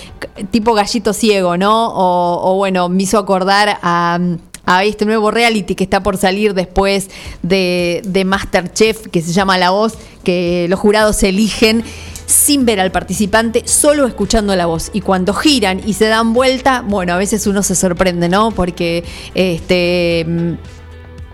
tipo 0.51 0.75
gallito 0.75 1.13
ciego, 1.13 1.57
¿no? 1.57 1.89
O, 1.89 2.53
o 2.53 2.57
bueno, 2.57 2.89
me 2.89 3.03
hizo 3.03 3.19
acordar 3.19 3.79
a, 3.83 4.19
a 4.65 4.85
este 4.85 5.05
nuevo 5.05 5.31
reality 5.31 5.75
que 5.75 5.85
está 5.85 6.03
por 6.03 6.17
salir 6.17 6.55
después 6.55 7.09
de, 7.43 8.03
de 8.05 8.25
Masterchef, 8.25 9.09
que 9.09 9.23
se 9.23 9.33
llama 9.33 9.59
La 9.59 9.71
Voz, 9.71 9.95
que 10.25 10.67
los 10.69 10.81
jurados 10.81 11.23
eligen 11.23 11.85
sin 12.27 12.67
ver 12.67 12.81
al 12.81 12.91
participante, 12.91 13.63
solo 13.67 14.05
escuchando 14.07 14.55
la 14.57 14.67
voz. 14.67 14.91
Y 14.93 15.01
cuando 15.01 15.33
giran 15.33 15.81
y 15.87 15.95
se 15.95 16.07
dan 16.07 16.33
vuelta, 16.33 16.83
bueno, 16.87 17.15
a 17.15 17.17
veces 17.17 17.47
uno 17.47 17.63
se 17.63 17.77
sorprende, 17.77 18.29
¿no? 18.29 18.51
Porque 18.51 19.05
este 19.35 20.27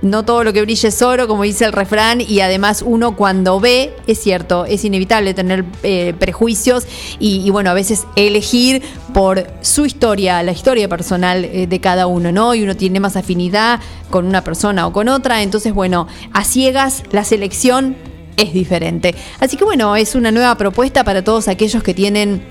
no 0.02 0.24
todo 0.24 0.44
lo 0.44 0.52
que 0.52 0.60
brilla 0.62 0.88
es 0.88 1.00
oro, 1.00 1.26
como 1.28 1.44
dice 1.44 1.64
el 1.64 1.72
refrán, 1.72 2.20
y 2.20 2.40
además 2.40 2.82
uno 2.84 3.16
cuando 3.16 3.60
ve, 3.60 3.94
es 4.06 4.18
cierto, 4.20 4.66
es 4.66 4.84
inevitable 4.84 5.32
tener 5.32 5.64
eh, 5.82 6.14
prejuicios 6.18 6.86
y, 7.18 7.42
y, 7.46 7.50
bueno, 7.50 7.70
a 7.70 7.74
veces 7.74 8.04
elegir 8.16 8.82
por 9.14 9.46
su 9.60 9.86
historia, 9.86 10.42
la 10.42 10.52
historia 10.52 10.88
personal 10.88 11.44
eh, 11.44 11.66
de 11.66 11.80
cada 11.80 12.06
uno, 12.06 12.32
¿no? 12.32 12.54
Y 12.54 12.62
uno 12.62 12.76
tiene 12.76 13.00
más 13.00 13.16
afinidad 13.16 13.80
con 14.10 14.26
una 14.26 14.42
persona 14.44 14.86
o 14.86 14.92
con 14.92 15.08
otra, 15.08 15.42
entonces 15.42 15.72
bueno, 15.72 16.08
a 16.32 16.44
ciegas 16.44 17.04
la 17.12 17.24
selección 17.24 17.96
es 18.36 18.52
diferente. 18.52 19.14
Así 19.40 19.56
que 19.56 19.64
bueno, 19.64 19.94
es 19.96 20.14
una 20.14 20.32
nueva 20.32 20.56
propuesta 20.56 21.04
para 21.04 21.22
todos 21.22 21.48
aquellos 21.48 21.82
que 21.82 21.94
tienen 21.94 22.42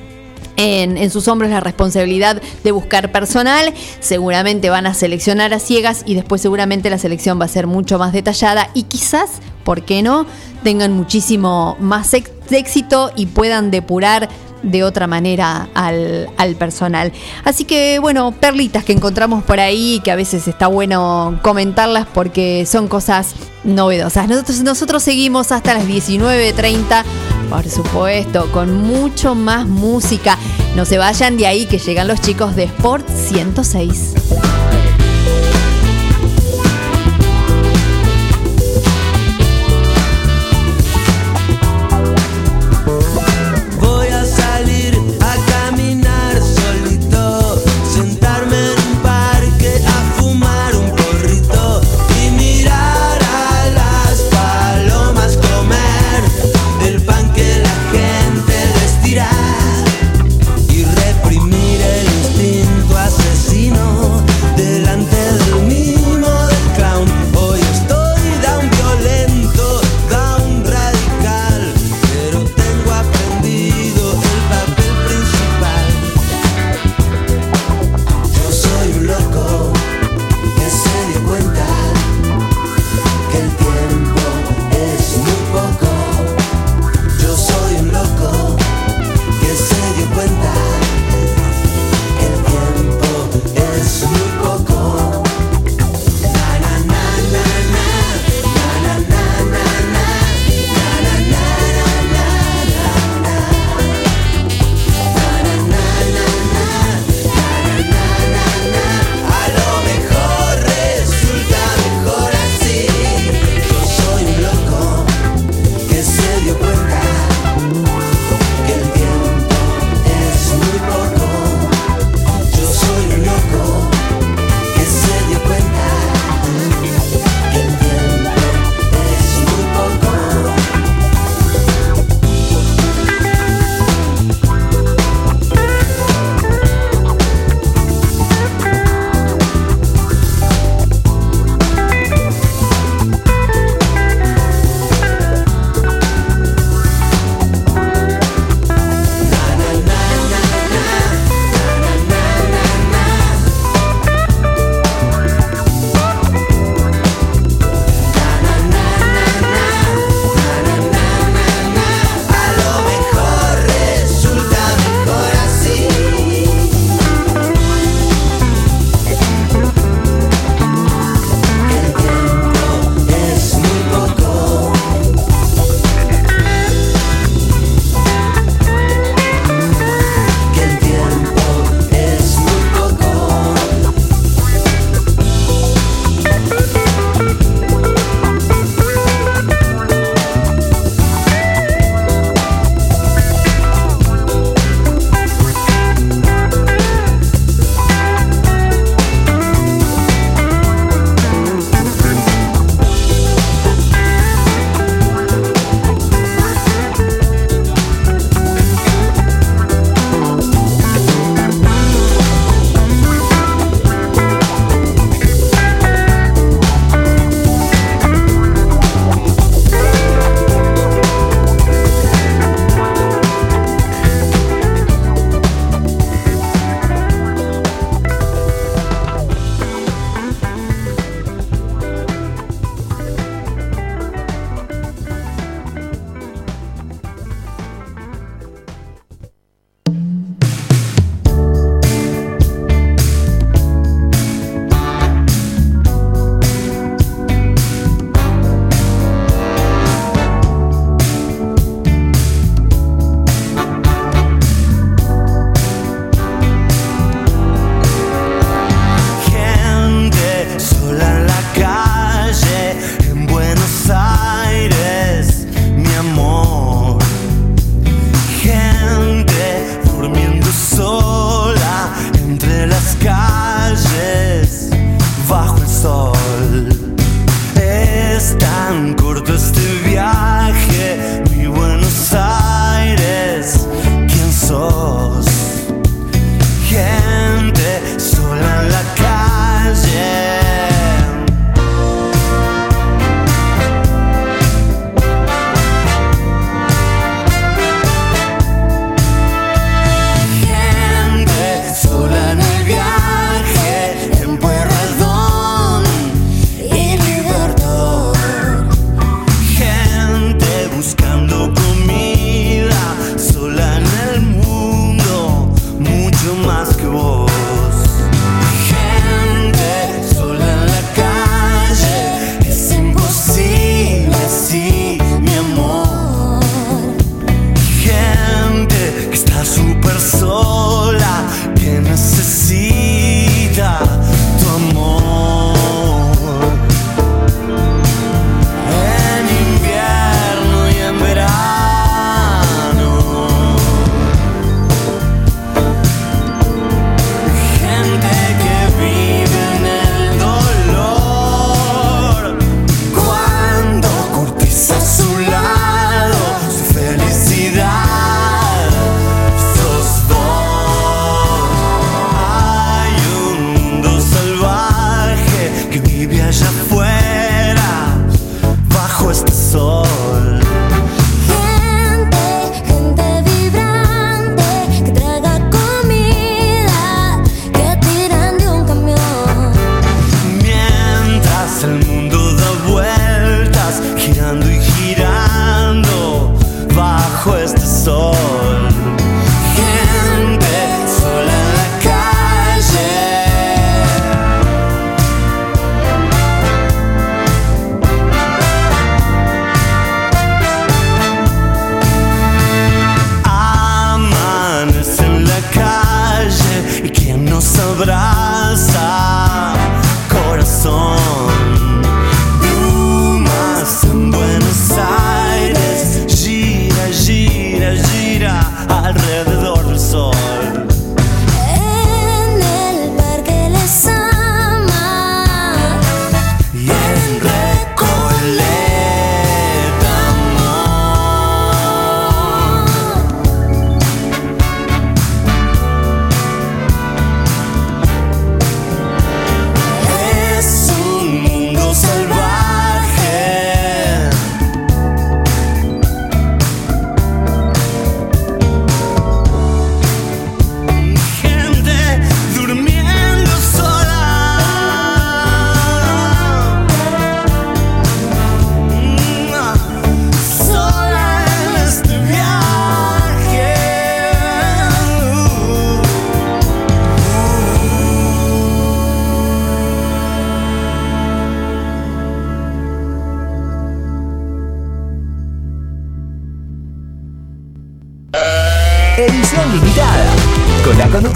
en, 0.57 1.09
sus 1.09 1.27
hombros 1.27 1.49
la 1.49 1.59
responsabilidad 1.59 2.41
de 2.63 2.71
buscar 2.71 3.11
personal. 3.11 3.73
Seguramente 3.99 4.69
van 4.69 4.85
a 4.85 4.93
seleccionar 4.93 5.53
a 5.53 5.59
ciegas 5.59 6.03
y 6.05 6.15
después 6.15 6.41
seguramente 6.41 6.89
la 6.89 6.97
selección 6.97 7.39
va 7.39 7.45
a 7.45 7.49
ser 7.49 7.67
mucho 7.67 7.97
más 7.97 8.13
detallada 8.13 8.69
y 8.73 8.83
quizás, 8.83 9.29
¿por 9.63 9.83
qué 9.83 10.01
no?, 10.01 10.25
tengan 10.63 10.93
muchísimo 10.93 11.75
más 11.79 12.13
éxito 12.13 13.11
y 13.15 13.25
puedan 13.25 13.71
depurar 13.71 14.29
de 14.63 14.83
otra 14.83 15.07
manera 15.07 15.69
al, 15.73 16.29
al 16.37 16.55
personal. 16.55 17.11
Así 17.43 17.65
que 17.65 17.99
bueno, 17.99 18.31
perlitas 18.31 18.83
que 18.83 18.93
encontramos 18.93 19.43
por 19.43 19.59
ahí, 19.59 20.01
que 20.03 20.11
a 20.11 20.15
veces 20.15 20.47
está 20.47 20.67
bueno 20.67 21.39
comentarlas 21.41 22.07
porque 22.13 22.65
son 22.65 22.87
cosas 22.87 23.35
novedosas. 23.63 24.27
Nosotros, 24.27 24.61
nosotros 24.61 25.03
seguimos 25.03 25.51
hasta 25.51 25.73
las 25.73 25.87
19.30, 25.87 27.03
por 27.49 27.67
supuesto, 27.69 28.51
con 28.51 28.75
mucho 28.75 29.35
más 29.35 29.67
música. 29.67 30.37
No 30.75 30.85
se 30.85 30.97
vayan 30.97 31.37
de 31.37 31.47
ahí 31.47 31.65
que 31.65 31.79
llegan 31.79 32.07
los 32.07 32.21
chicos 32.21 32.55
de 32.55 32.63
Sport 32.63 33.07
106. 33.09 34.80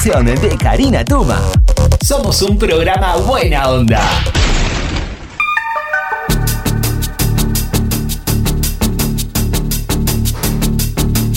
De 0.06 0.56
Karina 0.60 1.04
Tuma. 1.04 1.42
Somos 2.06 2.40
un 2.44 2.60
programa 2.60 3.16
buena 3.16 3.72
onda. 3.72 4.08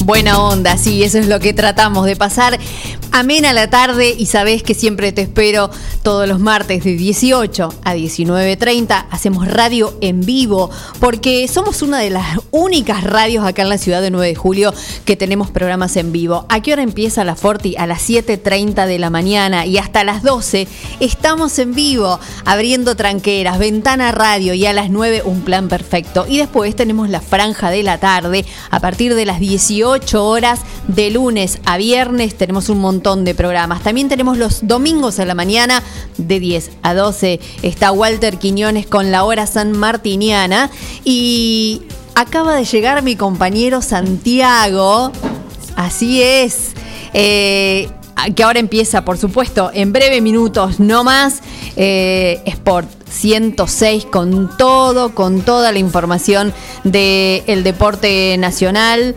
Buena 0.05 0.43
onda, 0.43 0.77
sí, 0.77 1.03
eso 1.03 1.19
es 1.19 1.29
lo 1.29 1.41
que 1.41 1.55
tratamos 1.55 2.05
de 2.05 2.15
pasar. 2.15 2.59
Amena 3.11 3.55
la 3.55 3.71
tarde 3.71 4.15
y 4.17 4.27
sabés 4.27 4.63
que 4.63 4.75
siempre 4.75 5.13
te 5.13 5.23
espero 5.23 5.71
todos 6.03 6.29
los 6.29 6.41
martes 6.41 6.85
de 6.85 6.97
18 6.97 7.75
a 7.85 7.95
19.30. 7.95 9.07
Hacemos 9.11 9.49
radio 9.49 9.97
en 10.01 10.21
vivo 10.21 10.71
porque 11.01 11.47
somos 11.49 11.83
una 11.83 11.99
de 11.99 12.11
las 12.11 12.39
únicas 12.51 13.05
radios 13.05 13.45
acá 13.45 13.63
en 13.63 13.69
la 13.69 13.79
ciudad 13.79 14.01
de 14.01 14.11
9 14.11 14.27
de 14.29 14.35
julio 14.35 14.75
que 15.05 15.17
tenemos 15.17 15.51
programas 15.51 15.97
en 15.97 16.13
vivo. 16.13 16.47
¿A 16.49 16.61
qué 16.61 16.73
hora 16.73 16.83
empieza 16.83 17.25
la 17.25 17.37
Forti? 17.37 17.77
A 17.77 17.87
las 17.87 18.09
7.30 18.09 18.87
de 18.87 18.99
la 18.99 19.11
mañana 19.11 19.67
y 19.67 19.79
hasta 19.79 20.05
las 20.05 20.23
12 20.23 20.69
estamos 21.01 21.59
en 21.59 21.75
vivo 21.75 22.19
abriendo 22.45 22.97
tranqueras, 22.97 23.59
ventana 23.59 24.13
radio 24.13 24.55
y 24.55 24.67
a 24.67 24.73
las 24.73 24.91
9 24.91 25.23
un 25.25 25.43
plan 25.43 25.69
perfecto. 25.69 26.27
Y 26.29 26.39
después 26.39 26.75
tenemos 26.77 27.09
la 27.11 27.21
franja 27.21 27.71
de 27.71 27.83
la 27.83 27.99
tarde 27.99 28.45
a 28.71 28.81
partir 28.81 29.15
de 29.15 29.27
las 29.27 29.41
18 29.41 30.25
horas 30.25 30.61
de 30.87 31.11
lunes 31.11 31.59
a 31.65 31.77
viernes 31.77 32.37
tenemos 32.37 32.69
un 32.69 32.79
montón 32.79 33.25
de 33.25 33.35
programas. 33.35 33.83
También 33.83 34.09
tenemos 34.09 34.39
los 34.39 34.67
domingos 34.67 35.19
a 35.19 35.25
la 35.25 35.35
mañana 35.35 35.83
de 36.17 36.41
10 36.41 36.71
a 36.83 36.95
12. 36.95 37.41
Está 37.63 37.93
Walter 37.93 38.39
Quiñones 38.39 38.87
con 38.87 39.11
la 39.11 39.25
hora 39.25 39.47
san 39.47 39.73
martiniana 39.73 40.71
y 41.05 41.83
acaba 42.15 42.57
de 42.57 42.65
llegar 42.65 43.03
mi 43.03 43.17
compañero 43.17 43.83
Santiago. 43.83 45.13
Así 45.77 46.23
es. 46.23 46.73
Eh, 47.15 47.89
que 48.35 48.43
ahora 48.43 48.59
empieza, 48.59 49.05
por 49.05 49.17
supuesto, 49.17 49.71
en 49.73 49.93
breve 49.93 50.21
minutos, 50.21 50.81
no 50.81 51.05
más. 51.05 51.41
eh, 51.77 52.43
Sport 52.47 52.89
106 53.11 54.07
con 54.07 54.57
todo, 54.57 55.15
con 55.15 55.43
toda 55.43 55.73
la 55.73 55.79
información 55.79 56.53
del 56.85 57.63
deporte 57.63 58.37
nacional 58.39 59.15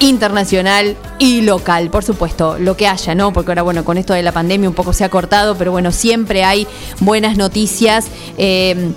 internacional 0.00 0.96
y 1.18 1.42
local, 1.42 1.90
por 1.90 2.04
supuesto, 2.04 2.58
lo 2.58 2.76
que 2.76 2.86
haya, 2.86 3.14
¿no? 3.14 3.32
Porque 3.32 3.52
ahora, 3.52 3.62
bueno, 3.62 3.84
con 3.84 3.98
esto 3.98 4.14
de 4.14 4.22
la 4.22 4.32
pandemia 4.32 4.68
un 4.68 4.74
poco 4.74 4.92
se 4.92 5.04
ha 5.04 5.08
cortado, 5.08 5.56
pero 5.56 5.70
bueno, 5.70 5.92
siempre 5.92 6.44
hay 6.44 6.66
buenas 7.00 7.36
noticias. 7.36 8.06
eh, 8.38 8.92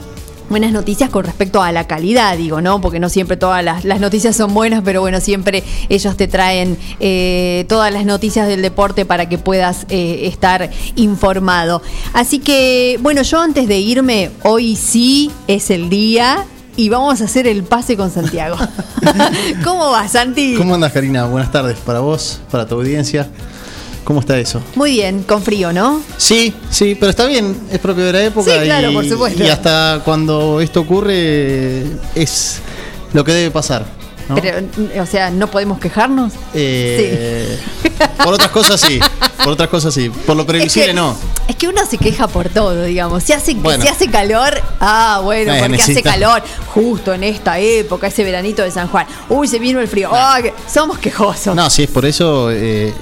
Buenas 0.47 0.71
noticias 0.71 1.09
con 1.09 1.25
respecto 1.25 1.63
a 1.63 1.71
la 1.71 1.87
calidad, 1.87 2.37
digo, 2.37 2.61
¿no? 2.61 2.79
Porque 2.79 2.99
no 2.99 3.09
siempre 3.09 3.35
todas 3.35 3.63
las, 3.63 3.83
noticias 3.99 4.35
son 4.35 4.53
buenas, 4.53 4.83
pero 4.85 5.01
bueno, 5.01 5.19
siempre 5.19 5.63
ellos 5.89 6.15
te 6.17 6.27
traen 6.27 6.77
eh, 6.99 7.65
todas 7.67 7.91
las 7.91 8.05
noticias 8.05 8.47
del 8.47 8.61
deporte 8.61 9.05
para 9.05 9.27
que 9.27 9.39
puedas 9.39 9.87
eh, 9.89 10.27
estar 10.27 10.69
informado. 10.95 11.81
Así 12.13 12.37
que, 12.37 12.99
bueno, 13.01 13.23
yo 13.23 13.41
antes 13.41 13.67
de 13.67 13.79
irme, 13.79 14.29
hoy 14.43 14.75
sí 14.75 15.31
es 15.47 15.71
el 15.71 15.89
día 15.89 16.45
y 16.77 16.89
vamos 16.89 17.21
a 17.21 17.25
hacer 17.25 17.47
el 17.47 17.63
pase 17.63 17.95
con 17.95 18.11
Santiago. 18.11 18.57
¿Cómo 19.63 19.91
va, 19.91 20.07
Santi? 20.07 20.55
¿Cómo 20.55 20.75
andas, 20.75 20.91
Karina? 20.91 21.25
Buenas 21.25 21.51
tardes 21.51 21.77
para 21.77 21.99
vos, 21.99 22.39
para 22.51 22.67
tu 22.67 22.75
audiencia. 22.75 23.27
¿Cómo 24.03 24.19
está 24.19 24.37
eso? 24.37 24.61
Muy 24.75 24.91
bien, 24.91 25.23
con 25.23 25.41
frío, 25.41 25.73
¿no? 25.73 25.99
Sí, 26.17 26.53
sí, 26.69 26.95
pero 26.99 27.09
está 27.09 27.25
bien, 27.25 27.57
es 27.71 27.79
propio 27.79 28.05
de 28.05 28.13
la 28.13 28.23
época. 28.23 28.51
Sí, 28.51 28.65
claro, 28.65 28.91
y, 28.91 28.93
por 28.93 29.09
supuesto. 29.09 29.43
Y 29.43 29.47
hasta 29.47 30.01
cuando 30.05 30.61
esto 30.61 30.81
ocurre 30.81 31.83
es 32.13 32.59
lo 33.13 33.23
que 33.23 33.31
debe 33.33 33.51
pasar. 33.51 33.83
¿No? 34.29 34.35
Pero, 34.35 34.67
o 35.01 35.05
sea, 35.05 35.29
¿no 35.29 35.47
podemos 35.49 35.79
quejarnos? 35.79 36.33
Eh, 36.53 37.59
Por 38.23 38.33
otras 38.33 38.49
cosas 38.51 38.81
sí, 38.81 38.99
por 39.37 39.49
otras 39.49 39.69
cosas 39.69 39.93
sí. 39.93 40.09
Por 40.09 40.35
lo 40.35 40.45
previsible 40.45 40.85
Es 40.85 40.89
que- 40.91 40.93
no. 40.95 41.15
Es 41.47 41.55
que 41.55 41.67
uno 41.67 41.85
se 41.85 41.97
queja 41.99 42.27
por 42.27 42.49
todo, 42.49 42.83
digamos. 42.83 43.23
Si 43.23 43.31
hace, 43.31 43.53
Bueno. 43.53 43.83
si 43.83 43.87
hace 43.89 44.09
calor, 44.09 44.59
ah, 44.79 45.21
bueno, 45.23 45.53
Eh, 45.53 45.59
porque 45.59 45.77
necesita- 45.77 46.09
hace 46.09 46.19
calor 46.19 46.43
justo 46.73 47.13
en 47.13 47.23
esta 47.23 47.59
época, 47.59 48.07
ese 48.07 48.23
veranito 48.23 48.63
de 48.63 48.71
San 48.71 48.87
Juan. 48.87 49.05
Uy, 49.29 49.47
se 49.47 49.59
vino 49.59 49.79
el 49.79 49.87
frío. 49.87 50.09
Ah, 50.11 50.39
somos 50.71 50.97
quejosos. 50.97 51.55
No, 51.55 51.69
si 51.69 51.83
es 51.83 51.89
por 51.89 52.05
eso, 52.05 52.49
eh, 52.51 52.93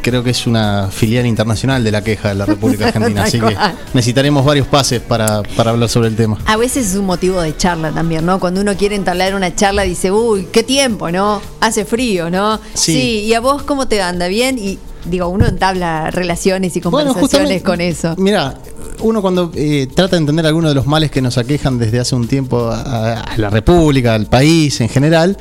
creo 0.00 0.22
que 0.22 0.30
es 0.30 0.46
una 0.46 0.88
filial 0.90 1.26
internacional 1.26 1.82
de 1.84 1.90
la 1.90 2.02
queja 2.02 2.28
de 2.30 2.34
la 2.34 2.46
República 2.46 2.86
Argentina. 2.88 3.24
Así 3.24 3.40
que 3.40 3.56
necesitaremos 3.94 4.44
varios 4.44 4.66
pases 4.66 5.00
para, 5.00 5.42
para 5.56 5.70
hablar 5.70 5.88
sobre 5.88 6.08
el 6.08 6.16
tema. 6.16 6.38
A 6.46 6.56
veces 6.56 6.90
es 6.90 6.96
un 6.96 7.06
motivo 7.06 7.40
de 7.40 7.56
charla 7.56 7.90
también, 7.92 8.24
¿no? 8.26 8.40
Cuando 8.40 8.60
uno 8.60 8.76
quiere 8.76 8.96
entablar 8.96 9.34
una 9.34 9.54
charla 9.54 9.82
dice, 9.82 10.10
uy, 10.10 10.48
qué 10.52 10.62
tiempo, 10.62 11.10
¿no? 11.10 11.40
Hace 11.60 11.84
frío, 11.84 12.30
¿no? 12.30 12.60
Sí. 12.74 13.20
¿y 13.20 13.34
a 13.34 13.40
vos 13.40 13.62
cómo 13.62 13.86
te 13.86 14.02
anda? 14.02 14.28
¿Bien? 14.28 14.58
Y 14.58 14.78
digo, 15.04 15.28
uno 15.28 15.46
entabla 15.46 16.10
relaciones 16.10 16.76
y 16.76 16.80
conversaciones 16.80 17.62
con 17.62 17.80
eso. 17.80 18.14
Mira, 18.18 18.58
uno 19.00 19.22
cuando 19.22 19.50
eh, 19.54 19.88
trata 19.94 20.16
de 20.16 20.18
entender 20.18 20.46
algunos 20.46 20.70
de 20.70 20.74
los 20.74 20.86
males 20.86 21.10
que 21.10 21.22
nos 21.22 21.38
aquejan 21.38 21.78
desde 21.78 22.00
hace 22.00 22.14
un 22.14 22.28
tiempo 22.28 22.68
a, 22.68 23.20
a 23.20 23.36
la 23.38 23.50
República, 23.50 24.14
al 24.14 24.26
país 24.26 24.80
en 24.80 24.88
general, 24.88 25.36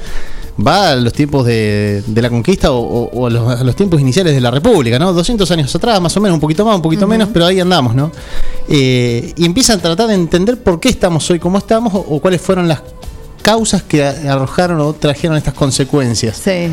va 0.65 0.91
a 0.91 0.95
los 0.95 1.13
tiempos 1.13 1.45
de, 1.45 2.03
de 2.05 2.21
la 2.21 2.29
conquista 2.29 2.71
o, 2.71 2.79
o- 2.79 3.09
o 3.13 3.27
a, 3.27 3.29
los, 3.29 3.59
a 3.59 3.63
los 3.63 3.75
tiempos 3.75 3.99
iniciales 4.01 4.33
de 4.33 4.41
la 4.41 4.51
República, 4.51 4.99
¿no? 4.99 5.13
200 5.13 5.49
años 5.51 5.73
atrás, 5.75 6.01
más 6.01 6.15
o 6.17 6.21
menos, 6.21 6.35
un 6.35 6.41
poquito 6.41 6.65
más, 6.65 6.75
un 6.75 6.81
poquito 6.81 7.07
menos, 7.07 7.29
pero 7.31 7.45
ahí 7.45 7.59
andamos, 7.59 7.95
¿no? 7.95 8.11
Eh, 8.67 9.33
y 9.37 9.45
empiezan 9.45 9.79
a 9.79 9.81
tratar 9.81 10.07
de 10.07 10.13
entender 10.15 10.61
por 10.61 10.79
qué 10.79 10.89
estamos 10.89 11.29
hoy 11.29 11.39
como 11.39 11.57
estamos 11.57 11.93
o, 11.93 11.99
o 11.99 12.19
cuáles 12.19 12.41
fueron 12.41 12.67
las 12.67 12.81
causas 13.41 13.83
que 13.83 14.03
arrojaron 14.03 14.79
o 14.81 14.93
trajeron 14.93 15.37
estas 15.37 15.53
consecuencias. 15.53 16.37
Sí. 16.43 16.69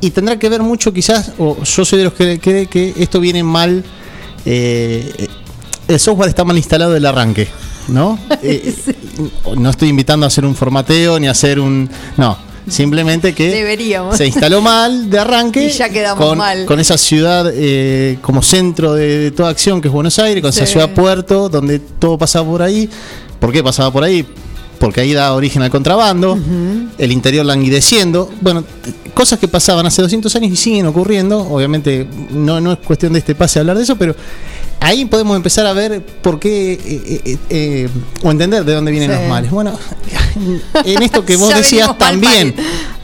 Y 0.00 0.10
tendrá 0.10 0.38
que 0.38 0.48
ver 0.48 0.62
mucho 0.62 0.92
quizás, 0.92 1.32
o 1.38 1.62
yo 1.62 1.84
soy 1.84 1.98
de 1.98 2.04
los 2.04 2.14
que 2.14 2.40
cree 2.40 2.66
que 2.66 2.94
esto 2.96 3.20
viene 3.20 3.42
mal, 3.44 3.84
eh, 4.44 5.28
el 5.88 6.00
software 6.00 6.28
está 6.30 6.44
mal 6.44 6.56
instalado 6.56 6.92
del 6.92 7.04
arranque, 7.06 7.48
¿no? 7.88 8.18
Eh, 8.42 8.74
No 9.56 9.68
estoy 9.70 9.88
invitando 9.90 10.24
a 10.24 10.28
hacer 10.28 10.44
un 10.46 10.54
formateo 10.54 11.18
ni 11.20 11.28
a 11.28 11.32
hacer 11.32 11.60
un... 11.60 11.88
No, 12.16 12.36
simplemente 12.74 13.34
que 13.34 13.50
Deberíamos. 13.50 14.16
se 14.16 14.26
instaló 14.26 14.60
mal 14.60 15.10
de 15.10 15.18
arranque. 15.18 15.64
Y 15.70 15.70
ya 15.70 15.88
quedamos 15.88 16.24
con, 16.24 16.38
mal. 16.38 16.64
con 16.66 16.80
esa 16.80 16.96
ciudad 16.96 17.50
eh, 17.54 18.18
como 18.22 18.42
centro 18.42 18.94
de, 18.94 19.18
de 19.18 19.30
toda 19.30 19.50
acción 19.50 19.80
que 19.80 19.88
es 19.88 19.94
Buenos 19.94 20.18
Aires, 20.18 20.42
con 20.42 20.50
esa 20.50 20.66
ciudad 20.66 20.92
puerto, 20.94 21.48
donde 21.48 21.78
todo 21.78 22.16
pasaba 22.18 22.46
por 22.46 22.62
ahí. 22.62 22.88
¿Por 23.38 23.52
qué 23.52 23.62
pasaba 23.62 23.90
por 23.90 24.04
ahí? 24.04 24.26
Porque 24.78 25.02
ahí 25.02 25.12
da 25.12 25.34
origen 25.34 25.60
al 25.60 25.70
contrabando, 25.70 26.38
el 26.96 27.12
interior 27.12 27.44
languideciendo. 27.44 28.30
Bueno, 28.40 28.64
cosas 29.12 29.38
que 29.38 29.46
pasaban 29.46 29.84
hace 29.84 30.00
200 30.00 30.34
años 30.36 30.52
y 30.52 30.56
siguen 30.56 30.86
ocurriendo. 30.86 31.38
Obviamente, 31.38 32.06
no, 32.30 32.60
no 32.62 32.72
es 32.72 32.78
cuestión 32.78 33.12
de 33.12 33.18
este 33.18 33.34
pase 33.34 33.58
hablar 33.58 33.76
de 33.76 33.82
eso, 33.82 33.96
pero 33.96 34.14
ahí 34.80 35.04
podemos 35.04 35.36
empezar 35.36 35.66
a 35.66 35.72
ver 35.72 36.02
por 36.04 36.40
qué, 36.40 36.72
eh, 36.72 37.20
eh, 37.24 37.38
eh, 37.50 37.88
o 38.22 38.30
entender 38.30 38.64
de 38.64 38.74
dónde 38.74 38.90
vienen 38.90 39.10
Sí. 39.10 39.16
los 39.18 39.28
males. 39.28 39.50
Bueno, 39.50 39.78
en 40.84 41.02
esto 41.02 41.24
que 41.24 41.36
vos 41.36 41.54
decías 41.54 41.88
mal 41.88 41.98
también, 41.98 42.54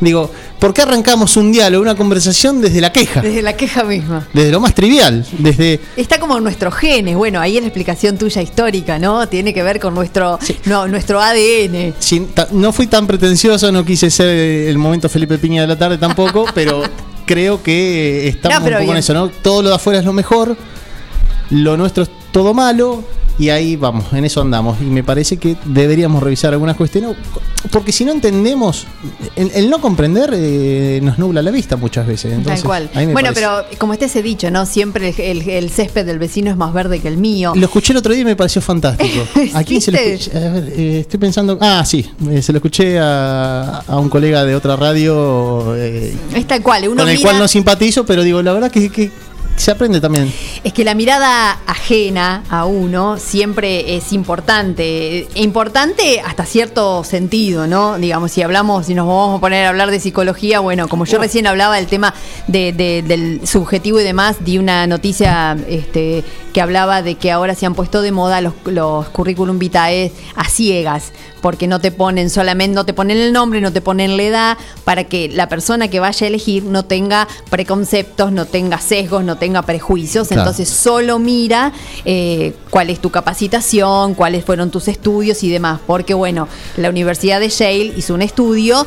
digo, 0.00 0.30
¿por 0.58 0.72
qué 0.72 0.82
arrancamos 0.82 1.36
un 1.36 1.52
diálogo, 1.52 1.82
una 1.82 1.94
conversación 1.94 2.60
desde 2.60 2.80
la 2.80 2.92
queja? 2.92 3.20
Desde 3.20 3.42
la 3.42 3.56
queja 3.56 3.84
misma. 3.84 4.26
Desde 4.32 4.50
lo 4.50 4.60
más 4.60 4.74
trivial, 4.74 5.26
desde... 5.38 5.80
Está 5.96 6.18
como 6.18 6.38
en 6.38 6.44
nuestros 6.44 6.74
genes. 6.74 7.14
Bueno, 7.16 7.40
ahí 7.40 7.56
es 7.56 7.62
la 7.62 7.68
explicación 7.68 8.16
tuya 8.16 8.40
histórica, 8.42 8.98
¿no? 8.98 9.28
Tiene 9.28 9.52
que 9.52 9.62
ver 9.62 9.78
con 9.80 9.94
nuestro, 9.94 10.38
no, 10.64 10.88
nuestro 10.88 11.20
ADN. 11.20 11.94
sin- 11.98 12.28
no 12.52 12.72
fui 12.72 12.86
tan 12.86 13.06
pretencioso, 13.06 13.70
no 13.70 13.84
quise 13.84 14.10
ser 14.10 14.28
eh, 14.28 14.70
el 14.70 14.78
momento 14.78 15.08
Felipe 15.08 15.36
Piña 15.38 15.60
de 15.62 15.66
la 15.68 15.76
tarde 15.78 15.98
tampoco, 15.98 16.46
pero 16.54 16.82
creo 17.26 17.62
que 17.62 18.26
eh, 18.26 18.28
estamos 18.28 18.60
No, 18.60 18.66
un 18.66 18.80
poco 18.80 18.92
en 18.92 18.98
eso, 18.98 19.12
¿no? 19.14 19.28
Todo 19.28 19.62
lo 19.62 19.68
de 19.68 19.74
afuera 19.74 19.98
es 20.00 20.04
lo 20.06 20.12
mejor, 20.12 20.56
lo 21.50 21.76
nuestro 21.76 22.02
es 22.04 22.10
todo 22.32 22.54
malo, 22.54 23.02
y 23.38 23.50
ahí 23.50 23.76
vamos, 23.76 24.06
en 24.14 24.24
eso 24.24 24.40
andamos. 24.40 24.78
Y 24.80 24.84
me 24.84 25.04
parece 25.04 25.36
que 25.36 25.56
deberíamos 25.66 26.22
revisar 26.22 26.52
algunas 26.54 26.74
cuestiones, 26.76 27.14
porque 27.70 27.92
si 27.92 28.04
no 28.04 28.12
entendemos, 28.12 28.86
el, 29.36 29.50
el 29.54 29.68
no 29.68 29.78
comprender 29.80 30.30
eh, 30.34 31.00
nos 31.02 31.18
nubla 31.18 31.42
la 31.42 31.50
vista 31.50 31.76
muchas 31.76 32.06
veces. 32.06 32.32
Entonces, 32.32 32.62
Tal 32.62 32.66
cual. 32.66 32.90
Bueno, 32.94 33.12
parece- 33.30 33.34
pero 33.34 33.64
como 33.78 33.92
está 33.92 34.06
ese 34.06 34.22
dicho, 34.22 34.50
¿no? 34.50 34.64
Siempre 34.64 35.10
el, 35.18 35.20
el- 35.42 35.48
el 35.50 35.70
césped 35.70 36.06
del 36.06 36.18
vecino 36.18 36.50
es 36.50 36.56
más 36.56 36.72
verde 36.72 37.00
que 37.00 37.08
el 37.08 37.18
mío. 37.18 37.52
Lo 37.54 37.66
escuché 37.66 37.92
el 37.92 37.98
otro 37.98 38.12
día 38.14 38.22
y 38.22 38.24
me 38.24 38.36
pareció 38.36 38.62
fantástico. 38.62 39.26
¿A 39.54 39.64
quién 39.64 39.80
se 39.82 39.92
lo 39.92 39.98
escuché? 39.98 40.36
A 40.36 40.50
ver, 40.52 40.72
eh, 40.74 41.00
estoy 41.00 41.20
pensando. 41.20 41.58
Ah, 41.60 41.84
sí, 41.84 42.08
eh, 42.30 42.40
se 42.40 42.52
lo 42.52 42.58
escuché 42.58 42.98
a, 42.98 43.82
a 43.86 43.98
un 43.98 44.08
colega 44.08 44.44
de 44.44 44.54
otra 44.54 44.76
radio 44.76 45.74
Es 45.76 46.46
tal 46.46 46.62
cual. 46.62 46.88
Uno 46.88 47.02
con 47.02 47.08
el 47.10 47.16
mira- 47.18 47.28
cual 47.30 47.38
no 47.40 47.48
simpatizo, 47.48 48.06
pero 48.06 48.22
digo, 48.22 48.40
la 48.42 48.52
verdad 48.54 48.70
que, 48.70 48.88
que 48.90 49.10
se 49.56 49.70
aprende 49.70 50.00
también. 50.00 50.32
Es 50.64 50.72
que 50.72 50.84
la 50.84 50.94
mirada 50.94 51.58
ajena 51.66 52.42
a 52.50 52.64
uno 52.66 53.18
siempre 53.18 53.96
es 53.96 54.12
importante. 54.12 55.28
E 55.34 55.42
Importante 55.42 56.20
hasta 56.20 56.44
cierto 56.44 57.02
sentido, 57.04 57.66
¿no? 57.66 57.96
Digamos, 57.98 58.32
si 58.32 58.42
hablamos, 58.42 58.86
si 58.86 58.94
nos 58.94 59.06
vamos 59.06 59.38
a 59.38 59.40
poner 59.40 59.64
a 59.66 59.70
hablar 59.70 59.90
de 59.90 59.98
psicología, 60.00 60.60
bueno, 60.60 60.88
como 60.88 61.04
yo 61.06 61.18
recién 61.18 61.46
hablaba 61.46 61.76
del 61.76 61.86
tema 61.86 62.12
de- 62.46 62.72
de- 62.72 63.02
del 63.02 63.46
subjetivo 63.46 64.00
y 64.00 64.04
demás, 64.04 64.36
di 64.40 64.58
una 64.58 64.86
noticia 64.86 65.56
este, 65.68 66.22
que 66.52 66.60
hablaba 66.60 67.02
de 67.02 67.14
que 67.16 67.30
ahora 67.32 67.54
se 67.54 67.66
han 67.66 67.74
puesto 67.74 68.02
de 68.02 68.12
moda 68.12 68.40
los, 68.40 68.54
los 68.66 69.08
currículum 69.08 69.58
vitae 69.58 70.12
a 70.34 70.48
ciegas, 70.48 71.12
porque 71.40 71.66
no 71.66 71.78
te 71.80 71.92
ponen 71.92 72.28
solamente, 72.30 72.74
no 72.74 72.84
te 72.84 72.92
ponen 72.94 73.18
el 73.18 73.32
nombre, 73.32 73.60
no 73.60 73.72
te 73.72 73.80
ponen 73.80 74.16
la 74.16 74.22
edad, 74.22 74.58
para 74.84 75.04
que 75.04 75.28
la 75.28 75.48
persona 75.48 75.88
que 75.88 76.00
vaya 76.00 76.24
a 76.24 76.28
elegir 76.28 76.64
no 76.64 76.84
tenga 76.84 77.28
preconceptos, 77.50 78.32
no 78.32 78.46
tenga 78.46 78.78
sesgos, 78.80 79.22
no 79.24 79.36
tenga 79.36 79.45
prejuicios. 79.64 80.28
Claro. 80.28 80.42
Entonces 80.42 80.68
solo 80.68 81.18
mira 81.18 81.72
eh, 82.04 82.54
cuál 82.70 82.90
es 82.90 83.00
tu 83.00 83.10
capacitación, 83.10 84.14
cuáles 84.14 84.44
fueron 84.44 84.70
tus 84.70 84.88
estudios 84.88 85.42
y 85.42 85.50
demás. 85.50 85.80
Porque 85.86 86.14
bueno, 86.14 86.48
la 86.76 86.90
Universidad 86.90 87.40
de 87.40 87.48
Yale 87.48 87.92
hizo 87.96 88.14
un 88.14 88.22
estudio 88.22 88.86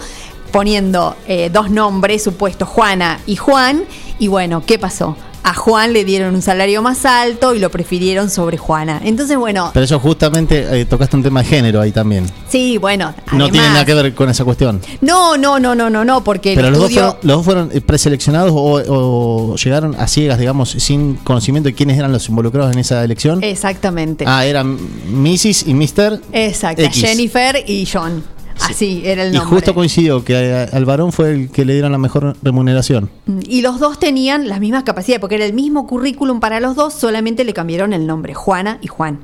poniendo 0.52 1.16
eh, 1.28 1.50
dos 1.52 1.70
nombres 1.70 2.24
supuestos, 2.24 2.68
Juana 2.68 3.20
y 3.26 3.36
Juan, 3.36 3.84
y 4.18 4.28
bueno, 4.28 4.64
¿qué 4.66 4.80
pasó? 4.80 5.16
A 5.44 5.54
Juan 5.54 5.94
le 5.94 6.04
dieron 6.06 6.36
un 6.36 6.42
salario 6.42 6.82
más 6.82 7.06
alto 7.06 7.56
y 7.56 7.60
lo 7.60 7.72
prefirieron 7.72 8.30
sobre 8.30 8.58
Juana. 8.58 9.02
Entonces, 9.04 9.38
bueno, 9.38 9.72
Pero 9.74 9.84
eso 9.86 10.00
justamente 10.00 10.82
eh, 10.82 10.86
tocaste 10.86 11.16
un 11.16 11.24
tema 11.24 11.42
de 11.42 11.48
género 11.50 11.82
ahí 11.82 11.92
también. 11.92 12.26
sí, 12.50 12.78
bueno. 12.78 13.14
No 13.32 13.50
tiene 13.50 13.68
nada 13.70 13.86
que 13.86 13.94
ver 13.94 14.14
con 14.14 14.30
esa 14.30 14.44
cuestión. 14.44 14.82
No, 15.02 15.38
no, 15.38 15.60
no, 15.60 15.76
no, 15.76 15.90
no, 15.90 16.04
no, 16.06 16.24
porque 16.24 16.52
el 16.52 16.56
Pero 16.58 16.70
los 16.72 16.80
dos, 16.80 16.92
fueron, 16.94 17.16
los 17.24 17.38
dos 17.38 17.46
fueron 17.46 17.70
eh, 17.74 17.82
preseleccionados 17.82 18.52
o, 18.54 18.82
o 18.88 19.56
llegaron 19.56 19.96
a 19.98 20.08
ciegas, 20.08 20.38
digamos, 20.40 20.70
sin 20.72 21.16
conocimiento 21.16 21.68
de 21.70 21.74
quiénes 21.76 21.98
eran 21.98 22.12
los 22.12 22.28
involucrados 22.30 22.74
en 22.74 22.80
esa 22.80 23.04
elección. 23.04 23.44
Exactamente. 23.44 24.26
Ah, 24.28 24.46
eran 24.46 24.78
Mrs. 25.12 25.68
y 25.68 25.74
Mr. 25.74 26.22
Exacto, 26.34 26.82
X. 26.84 27.02
Jennifer 27.02 27.64
y 27.66 27.88
John. 27.92 28.24
Así 28.68 29.02
era 29.06 29.24
el 29.24 29.34
Y 29.34 29.38
justo 29.38 29.74
coincidió 29.74 30.24
que 30.24 30.68
al 30.72 30.86
varón 30.86 31.12
fue 31.12 31.32
el 31.32 31.50
que 31.50 31.66
le 31.66 31.74
dieron 31.74 31.92
la 31.92 31.98
mejor 31.98 32.36
remuneración. 32.42 33.10
Mm, 33.26 33.40
Y 33.48 33.62
los 33.62 33.80
dos 33.80 34.00
tenían 34.00 34.48
las 34.48 34.60
mismas 34.60 34.84
capacidades, 34.84 35.20
porque 35.22 35.36
era 35.36 35.46
el 35.46 35.54
mismo 35.54 35.88
currículum 35.88 36.40
para 36.40 36.60
los 36.60 36.76
dos, 36.76 36.94
solamente 36.94 37.44
le 37.44 37.54
cambiaron 37.54 37.94
el 37.94 38.06
nombre, 38.06 38.34
Juana 38.34 38.78
y 38.82 38.88
Juan. 38.88 39.20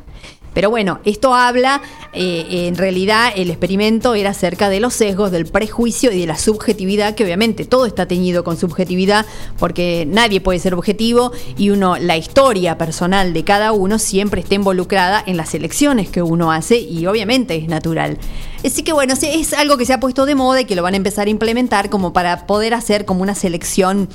Pero 0.55 0.69
bueno, 0.69 0.99
esto 1.03 1.35
habla, 1.35 1.81
eh, 2.13 2.67
en 2.67 2.77
realidad 2.77 3.33
el 3.35 3.49
experimento 3.49 4.15
era 4.15 4.29
acerca 4.29 4.69
de 4.69 4.79
los 4.79 4.93
sesgos, 4.93 5.29
del 5.29 5.45
prejuicio 5.45 6.13
y 6.13 6.19
de 6.21 6.25
la 6.25 6.37
subjetividad, 6.37 7.13
que 7.13 7.25
obviamente 7.25 7.65
todo 7.65 7.85
está 7.85 8.07
teñido 8.07 8.45
con 8.45 8.55
subjetividad, 8.55 9.25
porque 9.59 10.07
nadie 10.07 10.39
puede 10.39 10.59
ser 10.59 10.73
objetivo 10.73 11.33
y 11.57 11.71
uno, 11.71 11.97
la 11.97 12.15
historia 12.15 12.77
personal 12.77 13.33
de 13.33 13.43
cada 13.43 13.73
uno 13.73 13.99
siempre 13.99 14.39
está 14.39 14.55
involucrada 14.55 15.21
en 15.27 15.35
las 15.35 15.53
elecciones 15.53 16.09
que 16.09 16.21
uno 16.21 16.53
hace 16.53 16.79
y 16.79 17.05
obviamente 17.05 17.57
es 17.57 17.67
natural. 17.67 18.17
Así 18.63 18.83
que 18.83 18.93
bueno, 18.93 19.13
es 19.13 19.53
algo 19.53 19.75
que 19.75 19.85
se 19.85 19.91
ha 19.91 19.99
puesto 19.99 20.25
de 20.25 20.35
moda 20.35 20.61
y 20.61 20.65
que 20.65 20.75
lo 20.75 20.83
van 20.83 20.93
a 20.93 20.97
empezar 20.97 21.27
a 21.27 21.29
implementar 21.29 21.89
como 21.89 22.13
para 22.13 22.47
poder 22.47 22.73
hacer 22.73 23.03
como 23.03 23.21
una 23.21 23.35
selección 23.35 24.07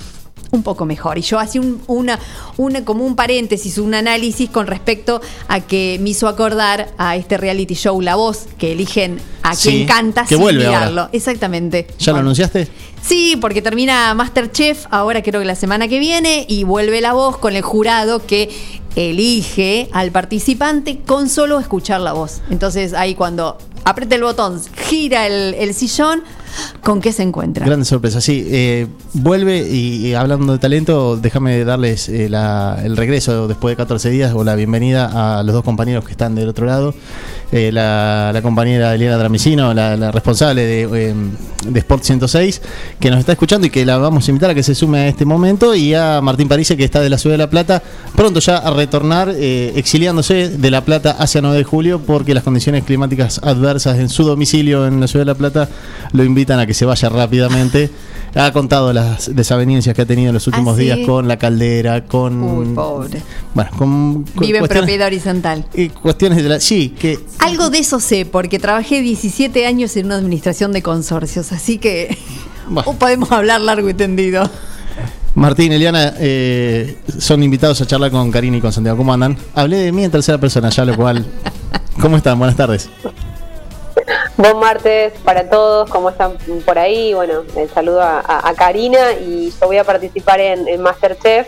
un 0.53 0.63
poco 0.63 0.85
mejor. 0.85 1.19
Y 1.19 1.23
yo 1.23 1.39
hacía 1.39 1.61
un, 1.61 1.81
una, 1.87 2.19
una, 2.57 2.85
como 2.85 3.05
un 3.05 3.15
paréntesis, 3.17 3.79
un 3.79 3.95
análisis 3.95 4.51
con 4.51 4.67
respecto 4.67 5.21
a 5.49 5.61
que 5.61 5.99
me 6.01 6.11
hizo 6.11 6.27
acordar 6.29 6.89
a 6.99 7.17
este 7.17 7.37
reality 7.37 7.75
show 7.75 8.01
La 8.01 8.17
Voz, 8.17 8.47
que 8.59 8.73
eligen 8.73 9.19
a 9.43 9.55
Sí, 9.55 9.71
quien 9.71 9.87
canta 9.87 10.23
que 10.23 10.29
sin 10.35 10.41
vuelve 10.41 10.67
ahora. 10.67 10.79
mirarlo. 10.81 11.09
Exactamente. 11.13 11.87
¿Ya 11.99 12.13
lo 12.13 12.19
anunciaste? 12.19 12.69
Sí, 13.03 13.37
porque 13.41 13.63
termina 13.63 14.13
Masterchef 14.15 14.87
ahora 14.91 15.23
creo 15.23 15.41
que 15.41 15.47
la 15.47 15.55
semana 15.55 15.89
que 15.89 15.99
viene 15.99 16.45
y 16.49 16.65
vuelve 16.65 17.01
la 17.01 17.13
voz 17.13 17.39
con 17.39 17.57
el 17.57 17.63
jurado 17.63 18.25
que 18.27 18.51
elige 18.97 19.89
al 19.93 20.11
participante 20.11 21.01
con 21.07 21.29
solo 21.29 21.59
escuchar 21.59 22.01
la 22.01 22.13
voz. 22.13 22.41
Entonces 22.51 22.93
ahí 22.93 23.15
cuando 23.15 23.57
aprieta 23.85 24.15
el 24.17 24.23
botón, 24.23 24.61
gira 24.89 25.27
el, 25.27 25.55
el 25.55 25.73
sillón, 25.75 26.23
¿con 26.83 27.01
qué 27.01 27.13
se 27.13 27.23
encuentra? 27.23 27.65
Grande 27.65 27.87
sorpresa, 27.87 28.21
sí. 28.21 28.47
Eh, 28.51 28.87
vuelve 29.15 29.67
y, 29.67 30.13
hablando 30.15 30.53
de 30.53 30.59
talento, 30.59 31.17
déjame 31.17 31.65
darles 31.65 32.09
eh, 32.11 32.29
la- 32.29 32.79
el 32.85 32.97
regreso 32.97 33.49
después 33.49 33.73
de 33.73 33.77
14 33.77 34.11
días 34.11 34.33
o 34.35 34.45
la 34.45 34.55
bienvenida 34.55 35.39
a 35.39 35.43
los 35.43 35.55
dos 35.55 35.65
compañeros 35.65 36.05
que 36.05 36.13
están 36.13 36.35
del 36.35 36.49
otro 36.51 36.67
lado. 36.67 36.95
Eh, 37.53 37.73
la, 37.73 38.31
la 38.35 38.43
compañera 38.43 38.95
Eliana 38.95 39.17
Dramicino, 39.17 39.73
la, 39.73 39.97
la 39.97 40.13
responsable 40.13 40.65
de, 40.67 40.83
eh, 41.11 41.15
de 41.67 41.79
Sport 41.81 42.03
106, 42.05 42.61
que 42.99 43.11
nos 43.11 43.21
está 43.21 43.33
escuchando 43.33 43.67
y 43.67 43.71
que 43.71 43.85
la 43.85 43.99
vamos 43.99 44.27
a 44.27 44.31
invitar 44.31 44.51
a 44.51 44.55
que 44.55 44.63
se 44.63 44.75
sume 44.75 44.99
a 44.99 45.09
este 45.09 45.25
momento, 45.25 45.75
y 45.75 45.95
a 45.95 46.21
Martín 46.21 46.49
Parise, 46.49 46.77
que 46.77 46.85
está 46.85 47.01
de 47.01 47.09
la 47.09 47.19
Ciudad 47.19 47.35
de 47.35 47.39
La 47.39 47.51
Plata, 47.51 47.83
pronto 48.17 48.41
ya 48.41 48.59
a 48.59 48.71
retornar, 48.71 49.33
eh, 49.35 49.73
exiliándose 49.77 50.49
de 50.49 50.71
La 50.71 50.85
Plata 50.85 51.13
hacia 51.13 51.41
9 51.41 51.59
de 51.59 51.65
julio, 51.65 52.01
porque 52.01 52.35
las 52.35 52.43
condiciones 52.43 52.85
climáticas 52.85 53.41
adversas 53.43 53.99
en 53.99 54.09
su 54.09 54.25
domicilio 54.25 54.87
en 54.87 55.01
la 55.01 55.09
Ciudad 55.09 55.25
de 55.25 55.33
La 55.33 55.39
Plata 55.39 55.69
lo 56.13 56.25
invitan 56.25 56.59
a 56.59 56.67
que 56.67 56.75
se 56.75 56.85
vaya 56.85 57.09
rápidamente. 57.09 57.91
Ha 58.35 58.53
contado 58.53 58.93
las 58.93 59.35
desavenencias 59.35 59.95
que 59.95 60.03
ha 60.03 60.07
tenido 60.07 60.29
en 60.29 60.35
los 60.35 60.47
últimos 60.47 60.77
¿Ah, 60.77 60.81
días 60.81 60.99
con 61.05 61.27
la 61.27 61.37
caldera, 61.37 62.05
con. 62.05 62.43
Uy, 62.43 62.75
pobre. 62.75 63.21
Bueno, 63.55 63.71
con. 63.77 64.25
Vive 64.37 64.59
en 64.59 64.69
propiedad 64.69 65.09
horizontal. 65.09 65.67
y 65.75 65.89
cuestiones 65.89 66.41
de 66.43 66.49
la. 66.49 66.61
Sí, 66.61 66.91
que. 66.91 67.19
Algo 67.41 67.71
de 67.71 67.79
eso 67.79 67.99
sé, 67.99 68.27
porque 68.27 68.61
trabajé 68.61 69.01
17 69.01 69.67
años 69.67 69.97
en 69.97 70.07
una 70.07 70.17
administración 70.17 70.71
de 70.73 70.81
consorcios, 70.81 71.51
así 71.51 71.79
que 71.79 72.17
podemos 72.99 73.31
hablar 73.33 73.61
largo 73.61 73.89
y 73.89 73.95
tendido. 73.95 74.43
Martín, 75.35 75.73
Eliana, 75.73 76.15
eh, 76.19 76.97
son 77.19 77.43
invitados 77.43 77.81
a 77.81 77.87
charlar 77.87 78.11
con 78.11 78.31
Karina 78.33 78.57
y 78.57 78.61
con 78.61 78.73
Santiago. 78.73 78.99
¿Cómo 78.99 79.13
andan? 79.13 79.37
Hablé 79.55 79.77
de 79.77 79.93
mí 79.93 80.05
en 80.05 80.11
tercera 80.11 80.39
persona, 80.39 80.71
ya 80.71 80.85
lo 80.85 80.97
cual. 80.97 81.25
¿Cómo 82.01 82.17
están? 82.17 82.39
Buenas 82.39 82.57
tardes. 82.57 82.91
Buen 84.37 84.59
martes 84.59 85.13
para 85.25 85.49
todos, 85.51 85.89
¿cómo 85.91 86.11
están 86.11 86.33
por 86.65 86.79
ahí? 86.79 87.13
Bueno, 87.15 87.43
el 87.57 87.69
saludo 87.71 88.01
a, 88.03 88.21
a- 88.21 88.49
a 88.49 88.55
Karina 88.55 89.13
y 89.13 89.53
yo 89.61 89.67
voy 89.67 89.77
a 89.77 89.85
participar 89.85 90.41
en, 90.41 90.67
en 90.67 90.81
Masterchef 90.81 91.47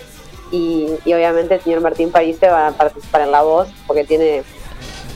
y, 0.53 0.89
y 1.05 1.13
obviamente 1.15 1.55
el 1.55 1.63
señor 1.63 1.81
Martín 1.81 2.11
Parise 2.11 2.49
va 2.49 2.69
a 2.69 2.71
participar 2.73 3.23
en 3.23 3.31
La 3.33 3.43
Voz 3.43 3.69
porque 3.87 4.05
tiene 4.05 4.43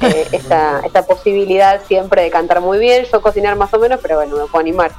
eh, 0.00 0.26
esta, 0.32 0.80
esta 0.84 1.02
posibilidad 1.06 1.82
siempre 1.86 2.22
de 2.22 2.30
cantar 2.30 2.62
muy 2.62 2.78
bien, 2.78 3.04
yo 3.12 3.20
cocinar 3.20 3.56
más 3.56 3.72
o 3.74 3.78
menos, 3.78 4.00
pero 4.02 4.16
bueno, 4.16 4.36
me 4.36 4.44
puedo 4.46 4.58
animar. 4.60 4.92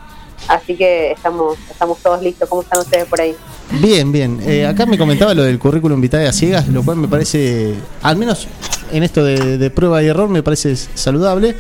Así 0.48 0.76
que 0.76 1.12
estamos, 1.12 1.58
estamos 1.70 1.98
todos 2.00 2.22
listos. 2.22 2.48
¿Cómo 2.50 2.62
están 2.62 2.80
ustedes 2.80 3.06
por 3.06 3.20
ahí? 3.22 3.36
Bien, 3.82 4.12
bien. 4.12 4.40
Eh, 4.46 4.66
acá 4.66 4.86
me 4.86 4.98
comentaba 4.98 5.34
lo 5.34 5.44
del 5.44 5.60
currículum 5.60 6.00
vitae 6.00 6.28
a 6.28 6.32
ciegas, 6.34 6.68
lo 6.70 6.84
cual 6.84 6.98
me 6.98 7.08
parece, 7.08 7.74
al 8.02 8.16
menos 8.18 8.48
en 8.92 9.04
esto 9.04 9.24
de, 9.24 9.58
de 9.58 9.70
prueba 9.70 10.02
y 10.02 10.08
error, 10.08 10.30
me 10.30 10.44
parece 10.44 10.76
saludable. 10.76 11.56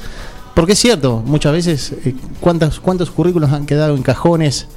Porque 0.55 0.73
es 0.73 0.79
cierto, 0.79 1.21
muchas 1.25 1.51
veces, 1.51 1.93
eh, 2.05 2.15
¿cuántos, 2.39 2.79
¿cuántos 2.79 3.11
currículos 3.11 3.51
han 3.51 3.65
quedado 3.65 3.95
en 3.95 4.03
cajones? 4.03 4.67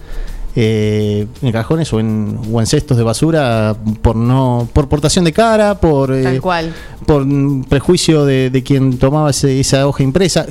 eh, 0.57 1.29
en 1.43 1.53
cajones 1.53 1.93
o 1.93 2.01
en, 2.01 2.37
o 2.53 2.59
en 2.61 2.67
cestos 2.67 2.97
de 2.97 3.05
basura 3.05 3.77
por 4.03 4.17
no 4.17 4.69
por 4.73 4.89
portación 4.89 5.25
de 5.25 5.33
cara 5.33 5.77
por 5.79 6.13
eh, 6.13 6.25
Tal 6.25 6.41
cual. 6.41 6.75
por 7.07 7.25
prejuicio 7.69 8.25
de, 8.25 8.51
de 8.51 8.63
quien 8.65 8.99
tomaba 8.99 9.31
ese- 9.31 9.61
esa 9.61 9.87
hoja 9.87 10.03
impresa. 10.03 10.45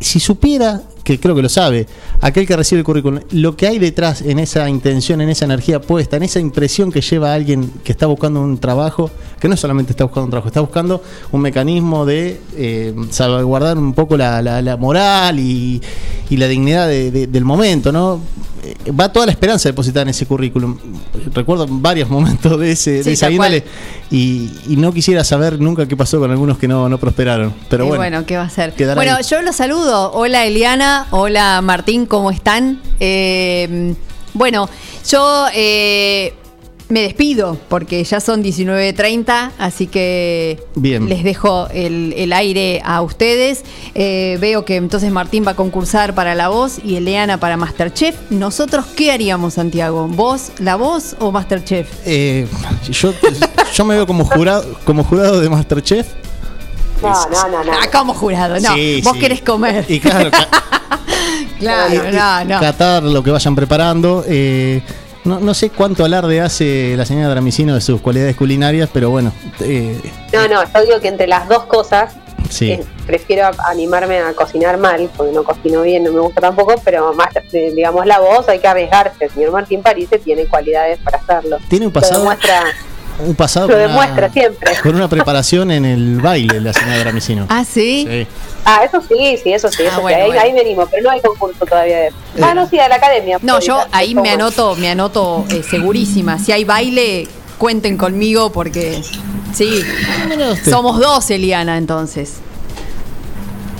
Si 0.00 0.20
supiera, 0.20 0.82
que 1.08 1.18
creo 1.18 1.34
que 1.34 1.40
lo 1.40 1.48
sabe, 1.48 1.86
aquel 2.20 2.46
que 2.46 2.54
recibe 2.54 2.80
el 2.80 2.84
currículum, 2.84 3.20
lo 3.30 3.56
que 3.56 3.66
hay 3.66 3.78
detrás 3.78 4.20
en 4.20 4.38
esa 4.38 4.68
intención, 4.68 5.22
en 5.22 5.30
esa 5.30 5.46
energía 5.46 5.80
puesta, 5.80 6.18
en 6.18 6.22
esa 6.24 6.38
impresión 6.38 6.92
que 6.92 7.00
lleva 7.00 7.30
a 7.30 7.34
alguien 7.34 7.70
que 7.82 7.92
está 7.92 8.04
buscando 8.04 8.42
un 8.42 8.58
trabajo, 8.58 9.10
que 9.40 9.48
no 9.48 9.56
solamente 9.56 9.92
está 9.92 10.04
buscando 10.04 10.24
un 10.26 10.30
trabajo, 10.30 10.48
está 10.48 10.60
buscando 10.60 11.02
un 11.32 11.40
mecanismo 11.40 12.04
de 12.04 12.42
eh, 12.56 12.94
salvaguardar 13.10 13.78
un 13.78 13.94
poco 13.94 14.18
la, 14.18 14.42
la- 14.42 14.60
la 14.60 14.76
moral 14.76 15.38
y, 15.40 15.80
y 16.28 16.36
la 16.36 16.46
dignidad 16.46 16.86
de- 16.88 17.10
de- 17.10 17.26
del 17.26 17.44
momento, 17.46 17.90
¿no? 17.90 18.20
Eh, 18.64 18.90
Va 18.90 19.10
toda 19.10 19.24
la 19.24 19.32
esperanza 19.32 19.68
depositada 19.68 20.02
en 20.02 20.08
ese 20.08 20.26
currículum. 20.26 20.76
Recuerdo 21.32 21.66
varios 21.70 22.10
momentos 22.10 22.58
de, 22.58 22.72
ese, 22.72 22.98
Sí, 23.02 23.08
de 23.10 23.12
esa 23.14 23.30
índole 23.30 23.64
y, 24.10 24.50
y 24.68 24.76
no 24.76 24.92
quisiera 24.92 25.22
saber 25.24 25.60
nunca 25.60 25.86
qué 25.86 25.96
pasó 25.96 26.18
con 26.18 26.30
algunos 26.30 26.58
que 26.58 26.66
no, 26.66 26.88
no 26.88 26.98
prosperaron. 26.98 27.54
Pero 27.70 27.84
Y 27.84 27.88
bueno, 27.88 28.00
bueno, 28.02 28.26
¿qué 28.26 28.36
va 28.36 28.42
a 28.42 28.50
ser? 28.50 28.74
Bueno, 28.96 29.14
ahí. 29.16 29.24
yo 29.30 29.40
los 29.42 29.54
saludo. 29.56 30.10
Hola 30.12 30.44
Eliana, 30.44 30.97
hola 31.10 31.60
Martín, 31.62 32.06
¿cómo 32.06 32.30
están? 32.30 32.80
Eh, 33.00 33.94
bueno, 34.34 34.68
yo 35.08 35.46
eh, 35.54 36.34
me 36.88 37.02
despido 37.02 37.58
porque 37.68 38.02
ya 38.04 38.20
son 38.20 38.42
19.30, 38.42 39.52
así 39.58 39.86
que 39.86 40.58
Bien. 40.74 41.08
les 41.08 41.22
dejo 41.22 41.68
el, 41.72 42.14
el 42.16 42.32
aire 42.32 42.80
a 42.84 43.02
ustedes. 43.02 43.62
Eh, 43.94 44.38
veo 44.40 44.64
que 44.64 44.76
entonces 44.76 45.10
Martín 45.10 45.44
va 45.46 45.52
a 45.52 45.56
concursar 45.56 46.14
para 46.14 46.34
la 46.34 46.48
voz 46.48 46.78
y 46.82 46.96
Eliana 46.96 47.38
para 47.38 47.56
Masterchef. 47.56 48.16
¿Nosotros 48.30 48.86
qué 48.96 49.12
haríamos, 49.12 49.54
Santiago? 49.54 50.08
¿Vos, 50.08 50.52
la 50.58 50.76
voz 50.76 51.16
o 51.18 51.30
Masterchef? 51.30 51.88
Eh, 52.06 52.46
yo, 52.90 53.12
yo 53.74 53.84
me 53.84 53.94
veo 53.94 54.06
como 54.06 54.24
jurado, 54.24 54.64
como 54.84 55.04
jurado 55.04 55.40
de 55.40 55.48
Masterchef. 55.50 56.06
No, 57.02 57.28
no, 57.30 57.48
no, 57.48 57.64
no. 57.64 57.72
Ah, 57.72 57.88
como 57.92 58.14
jurado, 58.14 58.58
no. 58.60 58.74
Sí, 58.74 59.00
vos 59.04 59.14
sí. 59.14 59.20
querés 59.20 59.42
comer. 59.42 59.84
Y 59.88 60.00
claro, 60.00 60.30
ca- 60.30 60.48
Claro, 61.58 62.02
no, 62.12 62.44
no. 62.44 62.60
catar 62.60 63.02
lo 63.02 63.22
que 63.22 63.30
vayan 63.30 63.54
preparando. 63.54 64.24
eh, 64.26 64.82
no, 65.24 65.40
no 65.40 65.52
sé 65.52 65.70
cuánto 65.70 66.04
alarde 66.04 66.40
hace 66.40 66.94
la 66.96 67.04
señora 67.04 67.28
Dramicino 67.28 67.74
de 67.74 67.80
sus 67.80 68.00
cualidades 68.00 68.36
culinarias, 68.36 68.88
pero 68.92 69.10
bueno, 69.10 69.32
eh, 69.60 70.00
No, 70.32 70.46
no, 70.48 70.62
yo 70.72 70.82
digo 70.86 71.00
que 71.00 71.08
entre 71.08 71.26
las 71.26 71.48
dos 71.48 71.64
cosas 71.64 72.14
sí. 72.48 72.70
eh, 72.70 72.84
prefiero 73.06 73.50
animarme 73.68 74.20
a 74.20 74.32
cocinar 74.32 74.78
mal, 74.78 75.10
porque 75.16 75.32
no 75.32 75.42
cocino 75.44 75.82
bien, 75.82 76.04
no 76.04 76.12
me 76.12 76.20
gusta 76.20 76.40
tampoco, 76.40 76.76
pero 76.84 77.12
más, 77.14 77.28
digamos, 77.52 78.06
la 78.06 78.20
voz 78.20 78.48
hay 78.48 78.60
que 78.60 78.68
arriesgarse. 78.68 79.24
El 79.24 79.30
señor 79.30 79.50
Martín 79.52 79.82
Parise 79.82 80.18
tiene 80.18 80.46
cualidades 80.46 80.98
para 81.00 81.18
hacerlo. 81.18 81.58
Tiene 81.68 81.86
un 81.88 81.92
Lo 81.92 82.00
pasado- 82.00 82.20
demuestra, 82.20 82.62
Un 83.20 83.34
pasado 83.34 83.66
lo 83.68 83.74
con 83.74 83.82
una- 83.82 83.88
demuestra 83.88 84.30
siempre. 84.30 84.72
con 84.82 84.94
una 84.94 85.08
preparación 85.08 85.70
en 85.72 85.84
el 85.84 86.20
baile, 86.20 86.60
la 86.60 86.72
señora 86.72 86.98
Dramicino. 86.98 87.46
Ah, 87.48 87.64
sí. 87.64 88.06
Sí. 88.08 88.26
Ah, 88.64 88.82
eso 88.84 89.00
sí, 89.00 89.36
sí, 89.42 89.52
eso 89.52 89.68
sí, 89.70 89.82
eso 89.82 89.96
sí, 89.96 90.02
bueno, 90.02 90.18
ahí, 90.18 90.26
bueno. 90.26 90.40
ahí 90.42 90.52
venimos, 90.52 90.88
pero 90.90 91.02
no 91.02 91.10
hay 91.10 91.20
concurso 91.20 91.64
todavía 91.64 91.98
de 91.98 92.12
Ah, 92.42 92.54
no, 92.54 92.68
sí, 92.68 92.76
de 92.76 92.88
la 92.88 92.94
academia. 92.96 93.38
No, 93.42 93.58
yo 93.60 93.78
ahí 93.92 94.14
me 94.14 94.30
anoto, 94.30 94.76
me 94.76 94.90
anoto 94.90 95.44
eh, 95.50 95.62
segurísima. 95.68 96.38
Si 96.38 96.52
hay 96.52 96.64
baile, 96.64 97.26
cuenten 97.58 97.96
conmigo 97.96 98.52
porque 98.52 99.02
sí, 99.52 99.82
usted. 100.52 100.70
somos 100.70 101.00
dos, 101.00 101.28
Eliana, 101.30 101.76
entonces. 101.76 102.34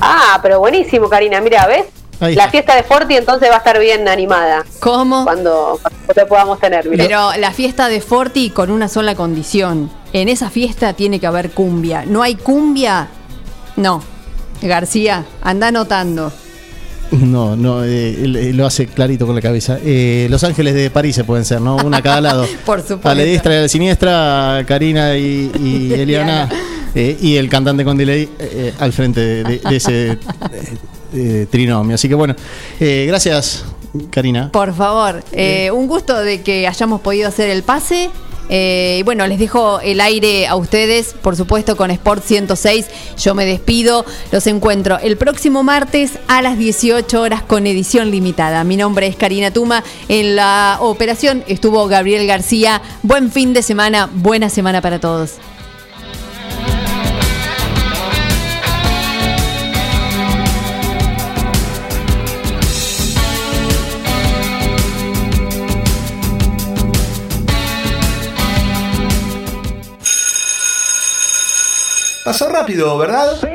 Ah, 0.00 0.38
pero 0.42 0.58
buenísimo, 0.60 1.08
Karina, 1.08 1.40
mira, 1.40 1.66
¿ves? 1.66 1.86
Ahí 2.20 2.34
La 2.34 2.48
fiesta 2.50 2.74
de 2.74 2.82
Forti 2.82 3.14
entonces 3.16 3.48
va 3.50 3.54
a 3.54 3.58
estar 3.58 3.78
bien 3.78 4.08
animada. 4.08 4.64
¿Cómo? 4.80 5.24
Cuando, 5.24 5.78
cuando 5.80 6.14
te 6.14 6.26
podamos 6.26 6.58
tener. 6.58 6.88
Pero 6.88 7.30
la 7.38 7.52
fiesta 7.52 7.88
de 7.88 8.00
Forti 8.00 8.50
con 8.50 8.70
una 8.70 8.88
sola 8.88 9.14
condición. 9.14 9.90
En 10.12 10.28
esa 10.28 10.50
fiesta 10.50 10.94
tiene 10.94 11.20
que 11.20 11.26
haber 11.26 11.50
cumbia. 11.50 12.04
¿No 12.06 12.22
hay 12.22 12.34
cumbia? 12.34 13.08
No. 13.76 14.02
García, 14.62 15.24
anda 15.42 15.68
anotando. 15.68 16.32
No, 17.12 17.56
no, 17.56 17.84
eh, 17.84 18.50
lo 18.52 18.66
hace 18.66 18.86
clarito 18.86 19.24
con 19.24 19.34
la 19.34 19.40
cabeza. 19.40 19.78
Eh, 19.82 20.26
Los 20.28 20.44
Ángeles 20.44 20.74
de 20.74 20.90
París 20.90 21.14
se 21.14 21.24
pueden 21.24 21.44
ser, 21.44 21.60
¿no? 21.60 21.76
Una 21.76 21.98
a 21.98 22.02
cada 22.02 22.20
lado. 22.20 22.46
Por 22.66 22.80
supuesto. 22.80 23.08
A 23.08 23.14
la 23.14 23.22
diestra 23.22 23.54
y 23.54 23.58
a 23.58 23.60
la 23.62 23.68
siniestra, 23.68 24.64
Karina 24.66 25.16
y, 25.16 25.50
y 25.62 25.92
Eliana. 26.00 26.48
eh, 26.94 27.16
y 27.20 27.36
el 27.36 27.48
cantante 27.48 27.84
con 27.84 27.96
delay 27.96 28.28
al 28.80 28.92
frente 28.92 29.20
de, 29.20 29.44
de- 29.44 29.58
de 29.70 29.76
ese 29.76 30.10
eh, 30.12 30.18
eh, 31.14 31.46
trinomio. 31.50 31.94
Así 31.94 32.08
que 32.08 32.14
bueno, 32.14 32.34
eh, 32.80 33.04
gracias, 33.08 33.64
Karina. 34.10 34.50
Por 34.52 34.74
favor, 34.74 35.22
eh, 35.32 35.70
un 35.70 35.86
gusto 35.86 36.18
de 36.18 36.42
que 36.42 36.66
hayamos 36.66 37.00
podido 37.00 37.28
hacer 37.28 37.50
el 37.50 37.62
pase. 37.62 38.10
Eh, 38.50 38.98
y 39.00 39.02
bueno, 39.02 39.26
les 39.26 39.38
dejo 39.38 39.80
el 39.80 40.00
aire 40.00 40.46
a 40.46 40.56
ustedes, 40.56 41.14
por 41.20 41.36
supuesto, 41.36 41.76
con 41.76 41.90
Sport 41.90 42.24
106. 42.24 42.86
Yo 43.18 43.34
me 43.34 43.44
despido, 43.44 44.04
los 44.32 44.46
encuentro 44.46 44.98
el 44.98 45.16
próximo 45.16 45.62
martes 45.62 46.18
a 46.28 46.40
las 46.42 46.58
18 46.58 47.20
horas 47.20 47.42
con 47.42 47.66
edición 47.66 48.10
limitada. 48.10 48.64
Mi 48.64 48.76
nombre 48.76 49.06
es 49.06 49.16
Karina 49.16 49.50
Tuma. 49.50 49.84
En 50.08 50.36
la 50.36 50.78
operación 50.80 51.44
estuvo 51.46 51.86
Gabriel 51.88 52.26
García. 52.26 52.80
Buen 53.02 53.30
fin 53.30 53.52
de 53.52 53.62
semana, 53.62 54.08
buena 54.12 54.48
semana 54.48 54.80
para 54.80 54.98
todos. 54.98 55.34
Pasó 72.28 72.46
rápido, 72.50 72.98
¿verdad? 72.98 73.40
Sí. 73.40 73.48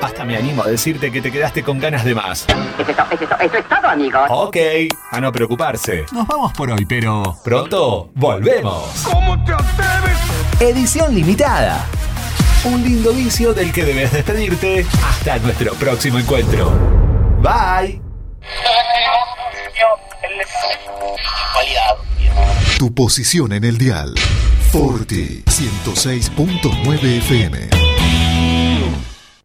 Hasta 0.00 0.24
me 0.24 0.34
animo 0.34 0.62
a 0.62 0.66
decirte 0.66 1.12
que 1.12 1.20
te 1.20 1.30
quedaste 1.30 1.62
con 1.62 1.78
ganas 1.78 2.02
de 2.02 2.14
más. 2.14 2.46
Eso 2.48 3.58
es 3.58 3.68
todo, 3.68 3.86
amigos. 3.86 4.22
Ok, 4.30 4.56
a 5.10 5.20
no 5.20 5.30
preocuparse. 5.30 6.06
Nos 6.10 6.26
vamos 6.26 6.54
por 6.54 6.70
hoy, 6.70 6.86
pero 6.86 7.36
pronto 7.44 8.08
volvemos. 8.14 8.84
¿Cómo 9.04 9.44
te 9.44 9.52
atreves? 9.52 10.18
Edición 10.58 11.14
limitada. 11.14 11.84
Un 12.64 12.82
lindo 12.82 13.12
vicio 13.12 13.52
del 13.52 13.74
que 13.74 13.84
debes 13.84 14.10
despedirte 14.10 14.86
hasta 15.06 15.36
nuestro 15.40 15.74
próximo 15.74 16.18
encuentro. 16.18 16.72
Bye. 17.42 18.00
Tu 22.78 22.94
posición 22.94 23.52
en 23.52 23.64
el 23.64 23.76
dial. 23.76 24.14
Forti 24.74 25.44
106.9 25.46 27.20
FM. 27.20 27.83